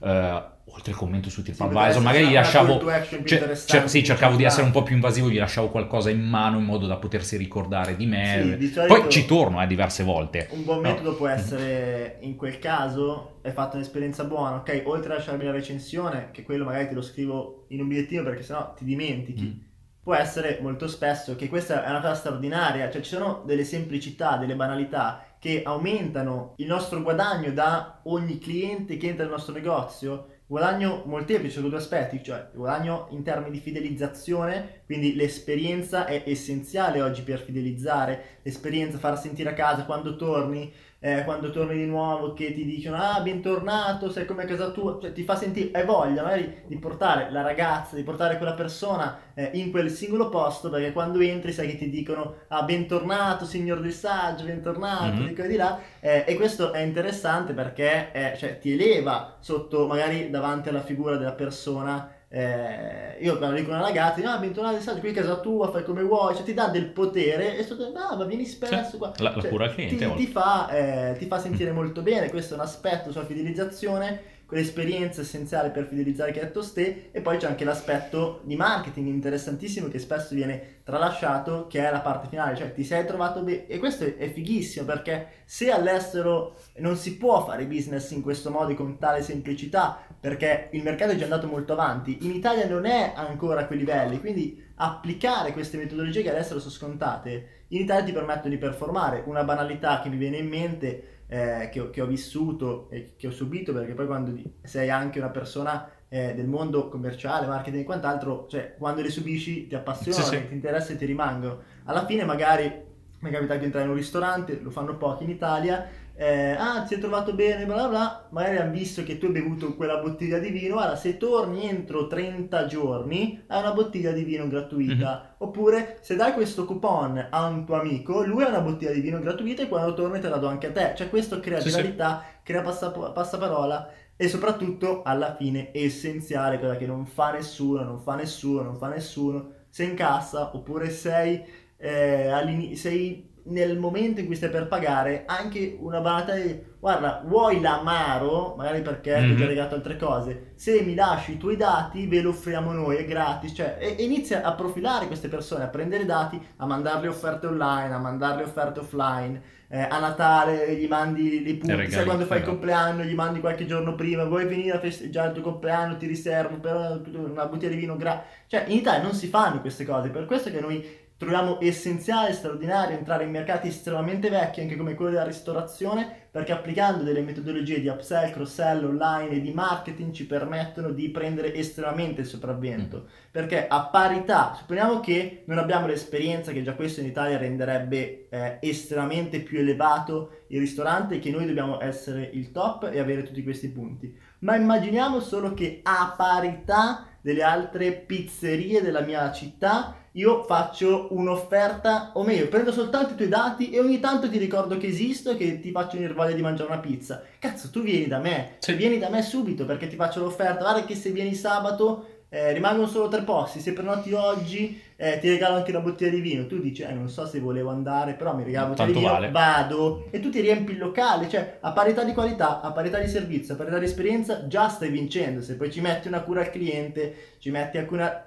eh, 0.00 0.42
oltre 0.72 0.92
il 0.92 0.96
commento 0.96 1.30
su 1.30 1.42
Sì, 1.42 1.46
TripAdvisor, 1.52 1.84
potrebbe 1.86 2.04
magari 2.04 2.26
gli 2.28 2.32
lasciavo. 2.34 2.78
cioè, 3.24 3.56
cer- 3.64 3.84
sì, 3.86 4.04
cercavo 4.04 4.36
di 4.36 4.44
essere 4.44 4.64
un 4.64 4.70
po' 4.72 4.82
più 4.82 4.94
invasivo, 4.94 5.28
gli 5.30 5.38
lasciavo 5.38 5.68
qualcosa 5.70 6.10
in 6.10 6.20
mano 6.20 6.58
in 6.58 6.64
modo 6.64 6.86
da 6.86 6.96
potersi 6.96 7.36
ricordare 7.36 7.96
di 7.96 8.06
me. 8.06 8.56
Sì, 8.58 8.68
di 8.68 8.86
Poi 8.86 9.08
ci 9.10 9.26
torno 9.26 9.62
eh, 9.62 9.66
diverse 9.66 10.02
volte. 10.04 10.48
Un 10.52 10.64
buon 10.64 10.80
No. 10.80 10.88
metodo 10.90 11.14
può 11.14 11.26
essere, 11.28 12.18
in 12.20 12.36
quel 12.36 12.58
caso, 12.58 13.40
hai 13.42 13.52
fatto 13.52 13.76
un'esperienza 13.76 14.24
buona, 14.24 14.56
ok? 14.56 14.82
Oltre 14.84 15.12
a 15.12 15.16
lasciarmi 15.16 15.44
la 15.44 15.52
recensione, 15.52 16.30
che 16.32 16.42
quello 16.42 16.64
magari 16.64 16.88
te 16.88 16.94
lo 16.94 17.02
scrivo 17.02 17.64
in 17.68 17.80
un 17.80 17.88
bigliettino 17.88 18.22
perché 18.22 18.42
sennò 18.42 18.74
ti 18.74 18.84
dimentichi, 18.84 19.42
Mm. 19.44 19.66
può 20.02 20.14
essere 20.14 20.58
molto 20.62 20.88
spesso 20.88 21.36
che 21.36 21.48
questa 21.48 21.84
è 21.84 21.90
una 21.90 22.00
cosa 22.00 22.14
straordinaria, 22.14 22.90
cioè 22.90 23.02
ci 23.02 23.14
sono 23.14 23.42
delle 23.44 23.64
semplicità, 23.64 24.36
delle 24.36 24.54
banalità 24.56 25.22
che 25.38 25.62
aumentano 25.64 26.54
il 26.56 26.66
nostro 26.66 27.02
guadagno 27.02 27.52
da 27.52 28.00
ogni 28.04 28.38
cliente 28.38 28.96
che 28.96 29.08
entra 29.08 29.24
nel 29.24 29.32
nostro 29.32 29.52
negozio. 29.54 30.28
Guadagno 30.50 31.02
molteplice 31.04 31.60
su 31.60 31.68
due 31.68 31.76
aspetti, 31.76 32.22
cioè 32.22 32.48
guadagno 32.54 33.08
in 33.10 33.22
termini 33.22 33.50
di 33.50 33.60
fidelizzazione, 33.60 34.80
quindi 34.86 35.14
l'esperienza 35.14 36.06
è 36.06 36.22
essenziale 36.24 37.02
oggi 37.02 37.20
per 37.20 37.40
fidelizzare, 37.40 38.38
l'esperienza, 38.44 38.96
far 38.96 39.20
sentire 39.20 39.50
a 39.50 39.52
casa 39.52 39.84
quando 39.84 40.16
torni, 40.16 40.72
eh, 41.00 41.22
quando 41.24 41.50
torni 41.50 41.76
di 41.76 41.86
nuovo 41.86 42.32
che 42.32 42.52
ti 42.54 42.64
dicono 42.64 42.96
ah 42.96 43.20
bentornato, 43.20 44.10
sei 44.10 44.24
come 44.26 44.42
a 44.42 44.46
casa 44.46 44.70
tua, 44.70 44.98
cioè 45.00 45.12
ti 45.12 45.22
fa 45.22 45.36
sentire, 45.36 45.70
hai 45.78 45.84
voglia 45.86 46.22
magari 46.22 46.62
di 46.66 46.76
portare 46.78 47.30
la 47.30 47.42
ragazza, 47.42 47.94
di 47.96 48.02
portare 48.02 48.36
quella 48.36 48.54
persona 48.54 49.16
eh, 49.34 49.50
in 49.54 49.70
quel 49.70 49.90
singolo 49.90 50.28
posto 50.28 50.70
perché 50.70 50.92
quando 50.92 51.20
entri 51.20 51.52
sai 51.52 51.68
che 51.68 51.76
ti 51.78 51.88
dicono 51.90 52.34
ah 52.48 52.62
bentornato 52.64 53.44
signor 53.44 53.80
del 53.80 53.92
saggio, 53.92 54.44
bentornato, 54.44 55.22
Mhm. 55.22 55.26
di 55.28 55.34
qua 55.34 55.44
e 55.44 55.48
di 55.48 55.56
là 55.56 55.78
eh, 56.00 56.24
e 56.26 56.34
questo 56.36 56.72
è 56.72 56.80
interessante 56.80 57.52
perché 57.52 58.10
eh, 58.12 58.36
cioè, 58.36 58.58
ti 58.58 58.72
eleva 58.72 59.36
sotto 59.40 59.86
magari 59.86 60.30
davanti 60.30 60.68
alla 60.68 60.82
figura 60.82 61.16
della 61.16 61.32
persona 61.32 62.10
eh, 62.30 63.16
io 63.20 63.38
quando 63.38 63.56
dico 63.56 63.70
una 63.70 63.80
ragazza, 63.80 64.20
no, 64.20 64.38
bentornata 64.38 64.76
in 64.76 64.82
saggio, 64.82 65.00
qui 65.00 65.10
a 65.10 65.14
casa 65.14 65.36
tua, 65.40 65.70
fai 65.70 65.82
come 65.84 66.02
vuoi, 66.02 66.34
cioè 66.34 66.44
ti 66.44 66.54
dà 66.54 66.68
del 66.68 66.86
potere 66.90 67.56
e 67.56 67.62
sto 67.62 67.74
dicendo, 67.74 67.98
ah, 68.00 68.16
ma 68.16 68.24
vieni 68.24 68.44
spesso 68.44 68.98
qua. 68.98 69.12
la- 69.16 69.32
la 69.34 69.40
Cioè, 69.40 69.50
cura 69.50 69.70
cliente, 69.70 69.96
Ti, 69.96 70.14
ti 70.14 70.26
fa, 70.26 70.68
eh, 70.68 71.16
ti 71.18 71.26
fa 71.26 71.38
sentire 71.38 71.72
molto 71.72 72.02
bene, 72.02 72.28
questo 72.30 72.54
è 72.54 72.56
un 72.56 72.62
aspetto 72.64 73.10
sulla 73.10 73.24
fidelizzazione, 73.24 74.36
quell'esperienza 74.48 75.20
essenziale 75.20 75.68
per 75.68 75.84
fidelizzare 75.86 76.32
che 76.32 76.40
hai 76.40 76.46
detto 76.46 76.62
ste, 76.62 77.08
e 77.12 77.20
poi 77.20 77.36
c'è 77.36 77.46
anche 77.46 77.64
l'aspetto 77.64 78.40
di 78.44 78.56
marketing 78.56 79.06
interessantissimo 79.08 79.88
che 79.88 79.98
spesso 79.98 80.34
viene 80.34 80.80
tralasciato, 80.84 81.66
che 81.68 81.86
è 81.86 81.90
la 81.90 82.00
parte 82.00 82.28
finale, 82.28 82.56
cioè 82.56 82.72
ti 82.72 82.82
sei 82.82 83.04
trovato 83.04 83.42
bene, 83.42 83.66
e 83.66 83.78
questo 83.78 84.04
è, 84.04 84.16
è 84.16 84.30
fighissimo 84.32 84.86
perché 84.86 85.26
se 85.44 85.70
all'estero 85.70 86.56
non 86.76 86.96
si 86.96 87.18
può 87.18 87.44
fare 87.44 87.66
business 87.66 88.10
in 88.12 88.22
questo 88.22 88.50
modo 88.50 88.70
e 88.72 88.74
con 88.74 88.96
tale 88.96 89.20
semplicità, 89.20 89.98
perché 90.20 90.68
il 90.72 90.82
mercato 90.82 91.12
è 91.12 91.16
già 91.16 91.24
andato 91.24 91.46
molto 91.46 91.72
avanti, 91.72 92.18
in 92.22 92.32
Italia 92.34 92.66
non 92.66 92.86
è 92.86 93.12
ancora 93.14 93.60
a 93.60 93.66
quei 93.66 93.78
livelli, 93.78 94.18
quindi 94.18 94.64
applicare 94.76 95.52
queste 95.52 95.76
metodologie 95.76 96.22
che 96.22 96.30
all'estero 96.30 96.60
sono 96.60 96.72
scontate, 96.72 97.48
in 97.68 97.82
Italia 97.82 98.04
ti 98.04 98.12
permettono 98.12 98.50
di 98.50 98.58
performare. 98.58 99.22
Una 99.26 99.44
banalità 99.44 100.00
che 100.00 100.08
mi 100.08 100.16
viene 100.16 100.38
in 100.38 100.48
mente, 100.48 101.24
eh, 101.28 101.68
che, 101.70 101.80
ho, 101.80 101.90
che 101.90 102.00
ho 102.00 102.06
vissuto 102.06 102.88
e 102.90 103.14
che 103.16 103.26
ho 103.26 103.30
subito, 103.30 103.72
perché 103.72 103.92
poi 103.94 104.06
quando 104.06 104.32
sei 104.62 104.90
anche 104.90 105.18
una 105.18 105.30
persona 105.30 105.88
eh, 106.08 106.34
del 106.34 106.46
mondo 106.46 106.88
commerciale, 106.88 107.46
marketing 107.46 107.82
e 107.82 107.84
quant'altro, 107.84 108.46
cioè 108.48 108.74
quando 108.78 109.02
le 109.02 109.10
subisci 109.10 109.66
ti 109.66 109.74
appassionano, 109.74 110.24
Sì, 110.24 110.36
sì. 110.36 110.48
ti 110.48 110.54
interessano 110.54 110.94
e 110.94 110.98
ti 110.98 111.06
rimangono. 111.06 111.58
Alla 111.84 112.06
fine 112.06 112.24
magari 112.24 112.86
mi 113.20 113.30
è 113.30 113.32
capitato 113.32 113.58
di 113.58 113.64
entrare 113.66 113.84
in 113.84 113.90
un 113.90 113.96
ristorante, 113.96 114.60
lo 114.60 114.70
fanno 114.70 114.96
pochi 114.96 115.24
in 115.24 115.30
Italia, 115.30 115.86
eh, 116.20 116.50
ah 116.58 116.82
ti 116.82 116.88
sei 116.88 116.98
trovato 116.98 117.32
bene, 117.34 117.64
bla 117.64 117.76
bla 117.76 117.88
bla, 117.88 118.28
magari 118.30 118.56
hanno 118.58 118.72
visto 118.72 119.04
che 119.04 119.18
tu 119.18 119.26
hai 119.26 119.32
bevuto 119.32 119.76
quella 119.76 119.98
bottiglia 119.98 120.38
di 120.38 120.50
vino, 120.50 120.76
allora 120.78 120.96
se 120.96 121.16
torni 121.16 121.68
entro 121.68 122.08
30 122.08 122.66
giorni 122.66 123.44
hai 123.46 123.60
una 123.60 123.72
bottiglia 123.72 124.10
di 124.10 124.24
vino 124.24 124.48
gratuita, 124.48 125.36
oppure 125.38 125.98
se 126.00 126.16
dai 126.16 126.32
questo 126.32 126.64
coupon 126.64 127.28
a 127.30 127.46
un 127.46 127.64
tuo 127.64 127.76
amico, 127.80 128.24
lui 128.24 128.42
ha 128.42 128.48
una 128.48 128.60
bottiglia 128.60 128.90
di 128.92 129.00
vino 129.00 129.20
gratuita 129.20 129.62
e 129.62 129.68
quando 129.68 129.94
torni 129.94 130.18
te 130.20 130.28
la 130.28 130.38
do 130.38 130.48
anche 130.48 130.66
a 130.68 130.72
te, 130.72 130.94
cioè 130.96 131.08
questo 131.08 131.38
crea 131.40 131.60
Sì, 131.60 131.70
sì. 131.70 131.82
viralità, 131.82 132.24
crea 132.42 132.62
passa- 132.62 132.90
passaparola 132.90 133.90
e 134.16 134.28
soprattutto 134.28 135.02
alla 135.04 135.36
fine 135.36 135.70
è 135.70 135.82
essenziale, 135.84 136.58
quella 136.58 136.76
che 136.76 136.86
non 136.86 137.06
fa 137.06 137.30
nessuno, 137.32 137.82
non 137.84 138.00
fa 138.00 138.16
nessuno, 138.16 138.62
non 138.62 138.76
fa 138.76 138.88
nessuno, 138.88 139.52
sei 139.70 139.90
in 139.90 139.94
cassa 139.94 140.50
oppure 140.54 140.90
sei, 140.90 141.44
eh, 141.76 142.72
sei 142.74 143.27
nel 143.48 143.78
momento 143.78 144.20
in 144.20 144.26
cui 144.26 144.34
stai 144.36 144.50
per 144.50 144.66
pagare 144.68 145.24
anche 145.26 145.76
una 145.80 146.00
banalità 146.00 146.34
di 146.34 146.66
guarda 146.78 147.22
vuoi 147.26 147.60
l'amaro 147.60 148.54
magari 148.56 148.82
perché 148.82 149.14
ti 149.16 149.30
ho 149.32 149.34
Mhm. 149.34 149.46
legato 149.46 149.74
altre 149.74 149.96
cose 149.96 150.52
se 150.54 150.82
mi 150.82 150.94
lasci 150.94 151.32
i 151.32 151.36
tuoi 151.38 151.56
dati 151.56 152.06
ve 152.06 152.20
lo 152.20 152.30
offriamo 152.30 152.72
noi 152.72 152.96
è 152.96 153.04
gratis 153.04 153.52
cioè 153.54 153.76
e, 153.80 153.96
e 153.98 154.04
inizia 154.04 154.42
a 154.42 154.52
profilare 154.54 155.06
queste 155.06 155.28
persone 155.28 155.64
a 155.64 155.68
prendere 155.68 156.04
i 156.04 156.06
dati 156.06 156.40
a 156.56 156.66
mandarle 156.66 157.08
offerte 157.08 157.46
online 157.48 157.92
a 157.94 157.98
mandarle 157.98 158.44
offerte 158.44 158.80
offline 158.80 159.42
eh, 159.70 159.80
a 159.82 159.98
Natale 159.98 160.76
gli 160.76 160.86
mandi 160.88 161.42
dei 161.42 161.54
punti 161.56 161.72
regali, 161.74 161.90
sai 161.92 162.04
quando 162.04 162.24
fai 162.24 162.38
il 162.38 162.42
esatto. 162.44 162.56
compleanno 162.56 163.02
gli 163.02 163.14
mandi 163.14 163.40
qualche 163.40 163.66
giorno 163.66 163.94
prima 163.96 164.24
vuoi 164.24 164.46
venire 164.46 164.76
a 164.76 164.80
festeggiare 164.80 165.28
il 165.28 165.34
tuo 165.34 165.42
compleanno 165.42 165.96
ti 165.96 166.06
riservo 166.06 166.56
per 166.58 167.02
una 167.12 167.46
bottiglia 167.46 167.72
di 167.72 167.76
vino 167.76 167.96
gratis 167.96 168.24
cioè 168.46 168.64
in 168.68 168.76
Italia 168.78 169.02
non 169.02 169.14
si 169.14 169.26
fanno 169.26 169.60
queste 169.60 169.84
cose 169.84 170.08
per 170.10 170.26
questo 170.26 170.50
che 170.50 170.60
noi 170.60 171.06
troviamo 171.18 171.58
essenziale, 171.60 172.32
straordinario 172.32 172.96
entrare 172.96 173.24
in 173.24 173.30
mercati 173.30 173.68
estremamente 173.68 174.30
vecchi, 174.30 174.60
anche 174.60 174.76
come 174.76 174.94
quello 174.94 175.10
della 175.10 175.24
ristorazione, 175.24 176.26
perché 176.30 176.52
applicando 176.52 177.02
delle 177.02 177.22
metodologie 177.22 177.80
di 177.80 177.88
upsell, 177.88 178.30
cross-sell 178.30 178.84
online 178.84 179.30
e 179.30 179.40
di 179.40 179.52
marketing 179.52 180.12
ci 180.12 180.26
permettono 180.26 180.90
di 180.90 181.10
prendere 181.10 181.52
estremamente 181.54 182.20
il 182.20 182.28
sopravvento. 182.28 183.08
Perché 183.32 183.66
a 183.66 183.86
parità, 183.86 184.54
supponiamo 184.56 185.00
che 185.00 185.42
non 185.46 185.58
abbiamo 185.58 185.88
l'esperienza, 185.88 186.52
che 186.52 186.62
già 186.62 186.74
questo 186.74 187.00
in 187.00 187.06
Italia 187.06 187.36
renderebbe 187.36 188.28
eh, 188.28 188.58
estremamente 188.60 189.40
più 189.40 189.58
elevato 189.58 190.42
il 190.48 190.60
ristorante, 190.60 191.18
che 191.18 191.32
noi 191.32 191.46
dobbiamo 191.46 191.80
essere 191.80 192.30
il 192.32 192.52
top 192.52 192.90
e 192.92 193.00
avere 193.00 193.24
tutti 193.24 193.42
questi 193.42 193.70
punti. 193.70 194.16
Ma 194.40 194.54
immaginiamo 194.54 195.18
solo 195.18 195.52
che 195.52 195.80
a 195.82 196.14
parità 196.16 197.07
delle 197.20 197.42
altre 197.42 197.92
pizzerie 197.92 198.82
della 198.82 199.00
mia 199.00 199.30
città 199.32 199.94
io 200.12 200.42
faccio 200.42 201.08
un'offerta, 201.10 202.10
o 202.14 202.24
meglio, 202.24 202.48
prendo 202.48 202.72
soltanto 202.72 203.12
i 203.12 203.16
tuoi 203.16 203.28
dati 203.28 203.70
e 203.70 203.78
ogni 203.78 204.00
tanto 204.00 204.28
ti 204.28 204.36
ricordo 204.38 204.76
che 204.76 204.88
esisto 204.88 205.30
e 205.30 205.36
che 205.36 205.60
ti 205.60 205.70
faccio 205.70 205.92
venire 205.96 206.12
voglia 206.12 206.34
di 206.34 206.42
mangiare 206.42 206.70
una 206.72 206.80
pizza. 206.80 207.22
Cazzo, 207.38 207.70
tu 207.70 207.82
vieni 207.82 208.08
da 208.08 208.18
me, 208.18 208.56
Sì. 208.58 208.72
vieni 208.72 208.98
da 208.98 209.10
me 209.10 209.22
subito 209.22 209.64
perché 209.64 209.86
ti 209.86 209.94
faccio 209.94 210.18
l'offerta. 210.20 210.62
Guarda 210.62 210.84
che 210.84 210.96
se 210.96 211.10
vieni 211.10 211.34
sabato 211.34 212.17
eh, 212.30 212.52
rimangono 212.52 212.86
solo 212.86 213.08
tre 213.08 213.22
posti, 213.22 213.60
se 213.60 213.72
prenoti 213.72 214.12
oggi 214.12 214.80
eh, 214.96 215.18
ti 215.18 215.28
regalo 215.28 215.56
anche 215.56 215.70
una 215.70 215.80
bottiglia 215.80 216.10
di 216.10 216.20
vino. 216.20 216.46
Tu 216.46 216.60
dici, 216.60 216.82
eh, 216.82 216.92
non 216.92 217.08
so 217.08 217.26
se 217.26 217.40
volevo 217.40 217.70
andare, 217.70 218.14
però 218.14 218.34
mi 218.34 218.44
regalo 218.44 218.66
una 218.72 218.74
bottiglia 218.76 219.08
Tanto 219.08 219.20
di 219.20 219.26
vino, 219.26 219.32
vale. 219.32 219.64
vado 219.64 220.06
e 220.10 220.20
tu 220.20 220.30
ti 220.30 220.40
riempi 220.40 220.72
il 220.72 220.78
locale, 220.78 221.28
cioè 221.28 221.58
a 221.60 221.72
parità 221.72 222.04
di 222.04 222.12
qualità, 222.12 222.60
a 222.60 222.72
parità 222.72 222.98
di 222.98 223.08
servizio, 223.08 223.54
a 223.54 223.56
parità 223.56 223.78
di 223.78 223.84
esperienza, 223.86 224.46
già 224.46 224.68
stai 224.68 224.90
vincendo. 224.90 225.40
Se 225.40 225.56
poi 225.56 225.70
ci 225.70 225.80
metti 225.80 226.08
una 226.08 226.20
cura 226.20 226.40
al 226.40 226.50
cliente, 226.50 227.36
ci 227.38 227.50
metti 227.50 227.78
anche 227.78 227.92
una... 227.94 228.24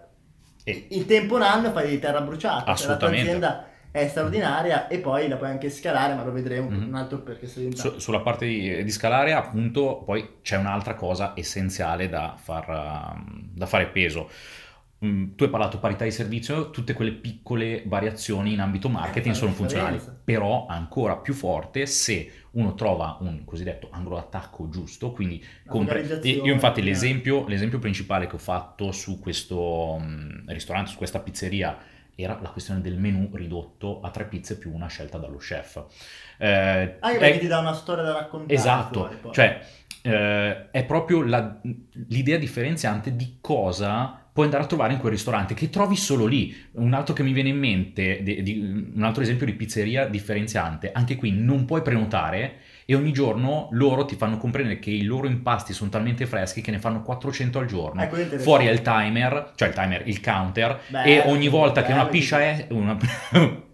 E- 0.64 0.86
In 0.90 1.06
tempo 1.06 1.36
un 1.36 1.42
anno 1.44 1.72
fai 1.72 1.90
di 1.90 2.00
terra 2.00 2.22
bruciata, 2.22 2.74
cioè 2.76 2.88
la 2.88 2.98
tua 2.98 3.10
Assolutamente. 3.10 3.70
È 3.92 4.08
straordinaria 4.08 4.88
e 4.88 5.00
poi 5.00 5.28
la 5.28 5.36
puoi 5.38 5.50
anche 5.50 5.70
scalare, 5.70 6.14
ma 6.16 6.24
lo 6.24 6.32
vedremo 6.32 6.70
Mhm. 6.70 6.88
un 6.88 6.96
altro 6.96 7.20
perché 7.20 7.48
sei. 7.48 7.76
Su- 7.76 8.00
sulla 8.00 8.22
parte 8.22 8.46
di, 8.46 8.84
di 8.84 8.92
scalare, 8.92 9.34
appunto, 9.34 10.04
poi 10.06 10.38
c'è 10.42 10.58
un'altra 10.58 10.96
cosa 10.96 11.34
essenziale 11.36 12.08
da, 12.10 12.36
far, 12.38 12.70
um, 13.16 13.50
da 13.54 13.66
fare 13.66 13.88
peso. 13.88 14.30
Mm, 15.04 15.34
tu 15.36 15.44
hai 15.46 15.50
parlato 15.50 15.80
parità 15.80 16.04
di 16.04 16.12
servizio, 16.12 16.70
tutte 16.70 16.94
quelle 16.94 17.12
piccole 17.14 17.82
variazioni 17.88 18.54
in 18.54 18.60
ambito 18.60 18.88
marketing 18.88 19.34
Eh, 19.34 19.38
sono 19.38 19.52
funzionali, 19.52 20.00
però 20.24 20.68
ancora 20.68 21.18
più 21.18 21.34
forte 21.34 21.88
se 21.88 22.32
uno 22.52 22.76
trova 22.76 23.18
un 23.22 23.44
cosiddetto 23.44 23.90
angolo 23.92 24.18
d'attacco 24.18 24.70
giusto, 24.70 25.12
quindi 25.12 25.44
Organizzazione, 25.70 26.48
Io 26.48 26.54
infatti 26.54 26.82
eh. 26.82 26.84
l'esempio, 26.84 27.48
l'esempio 27.48 27.80
principale 27.80 28.28
che 28.28 28.36
ho 28.36 28.40
fatto 28.40 28.92
su 28.92 29.20
questo 29.20 29.98
mm, 30.00 30.48
ristorante, 30.50 30.92
su 30.92 30.98
questa 30.98 31.20
pizzeria, 31.20 31.76
era 32.22 32.38
la 32.42 32.50
questione 32.50 32.82
del 32.82 32.98
menù 32.98 33.30
ridotto 33.34 34.02
a 34.02 34.10
tre 34.10 34.26
pizze 34.26 34.58
più 34.58 34.74
una 34.74 34.88
scelta 34.88 35.18
dallo 35.18 35.38
chef. 35.38 35.84
Eh, 36.38 36.98
Anche 37.00 37.20
è- 37.20 37.40
ti 37.40 37.48
dà 37.48 37.60
una 37.60 37.74
storia 37.74 38.04
da 38.04 38.14
raccontare. 38.14 38.54
Esatto, 38.54 39.10
fuori, 39.20 39.34
cioè 39.34 39.60
eh, 40.04 40.72
è 40.72 40.84
proprio 40.86 41.24
la- 41.24 41.60
l'idea 42.08 42.38
differenziante 42.38 43.16
di 43.16 43.38
cosa 43.40 44.18
puoi 44.34 44.46
andare 44.46 44.64
a 44.64 44.68
trovare 44.68 44.94
in 44.94 45.00
quel 45.00 45.12
ristorante 45.12 45.54
che 45.54 45.70
trovi 45.70 45.96
solo 45.96 46.26
lì. 46.26 46.56
Un 46.74 46.94
altro 46.94 47.14
che 47.14 47.22
mi 47.22 47.34
viene 47.34 47.50
in 47.50 47.58
mente, 47.60 48.24
di- 48.24 48.42
di- 48.42 48.92
un 48.96 49.04
altro 49.04 49.22
esempio 49.22 49.46
di 49.46 49.54
pizzeria 49.54 50.08
differenziante, 50.08 50.92
anche 50.92 51.16
qui 51.18 51.32
non 51.32 51.66
puoi 51.66 51.82
prenotare 51.82 52.56
e 52.86 52.96
ogni 52.96 53.12
giorno 53.14 53.68
loro 53.72 54.06
ti 54.06 54.16
fanno 54.16 54.38
comprendere 54.38 54.80
che 54.80 54.90
i 54.92 55.04
loro 55.04 55.28
impasti 55.28 55.74
sono 55.74 55.90
talmente 55.90 56.26
freschi 56.26 56.62
che 56.62 56.72
ne 56.72 56.80
fanno 56.80 57.02
400 57.02 57.60
al 57.60 57.66
giorno. 57.66 58.02
Interessante. 58.04 58.40
Fuori 58.40 58.66
è 58.68 58.72
il 58.72 58.82
timer, 58.82 59.52
cioè 59.56 59.68
il 59.70 59.74
timer, 59.74 60.08
il 60.08 60.22
counter, 60.22 60.80
Bello, 60.88 61.08
e 61.10 61.20
ogni 61.32 61.48
volta 61.48 61.82
che 61.84 61.92
una 61.92 62.02
bello, 62.02 62.12
piscia 62.12 62.40
è 62.42 62.68
una- 62.70 62.98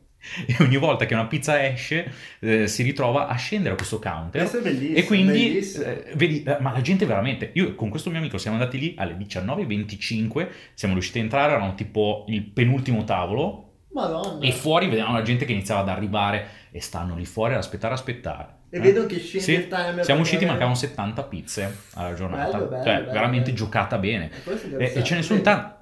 e 0.46 0.56
ogni 0.60 0.76
volta 0.78 1.06
che 1.06 1.14
una 1.14 1.26
pizza 1.28 1.64
esce 1.66 2.12
eh, 2.40 2.68
si 2.68 2.84
ritrova 2.84 3.28
a 3.28 3.36
scendere 3.36 3.76
questo 3.76 3.98
counter 4.00 4.42
Questo 4.42 4.58
è 4.58 4.62
bellissimo. 4.62 4.98
e 4.98 5.04
quindi 5.06 5.32
bellissimo. 5.48 5.86
eh, 5.86 6.12
vedi 6.16 6.44
eh, 6.44 6.58
ma 6.60 6.74
la 6.74 6.82
gente 6.82 7.06
veramente 7.06 7.52
io 7.54 7.76
con 7.76 7.88
questo 7.90 8.10
mio 8.10 8.20
amico 8.20 8.38
siamo 8.38 8.58
andati 8.58 8.78
lì 8.78 8.94
alle 8.98 9.16
19.25 9.16 10.48
siamo 10.74 10.94
riusciti 10.96 11.20
a 11.20 11.22
entrare 11.22 11.54
erano 11.54 11.76
tipo 11.76 12.26
il 12.28 12.42
penultimo 12.44 13.04
tavolo 13.06 13.64
Madonna. 13.94 14.46
e 14.46 14.52
fuori 14.52 14.88
vedevamo 14.90 15.14
la 15.16 15.22
gente 15.24 15.46
che 15.46 15.54
iniziava 15.54 15.82
ad 15.82 15.90
arrivare 15.90 16.48
e 16.72 16.82
stanno 16.82 17.16
lì 17.16 17.26
fuori 17.26 17.54
ad 17.54 17.60
aspettare 17.60 17.94
aspettare 17.94 18.56
E 18.70 18.78
Eh? 18.78 18.80
vedo 18.82 19.06
che 19.06 19.18
scende 19.20 19.40
Sì, 19.46 19.54
il 19.54 19.68
timer. 19.68 20.04
siamo 20.04 20.20
usciti 20.22 20.40
perché- 20.40 20.52
mancavano 20.52 20.76
70 20.76 21.24
pizze 21.24 21.78
alla 21.94 22.14
giornata 22.14 22.58
Bello, 22.58 22.70
bello, 22.70 22.84
cioè 22.84 22.94
bello, 23.00 23.12
veramente 23.12 23.54
giocata 23.54 23.98
bene 23.98 24.30
E 24.78 24.92
e, 24.96 25.04
ce 25.04 25.16
ne 25.16 25.22
sono 25.22 25.42
tanti 25.42 25.76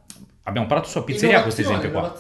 abbiamo 0.48 0.68
parlato 0.68 0.90
sulla 0.90 1.04
pizzeria 1.04 1.42
questo 1.42 1.62
esempio 1.62 1.90
qua 1.90 2.14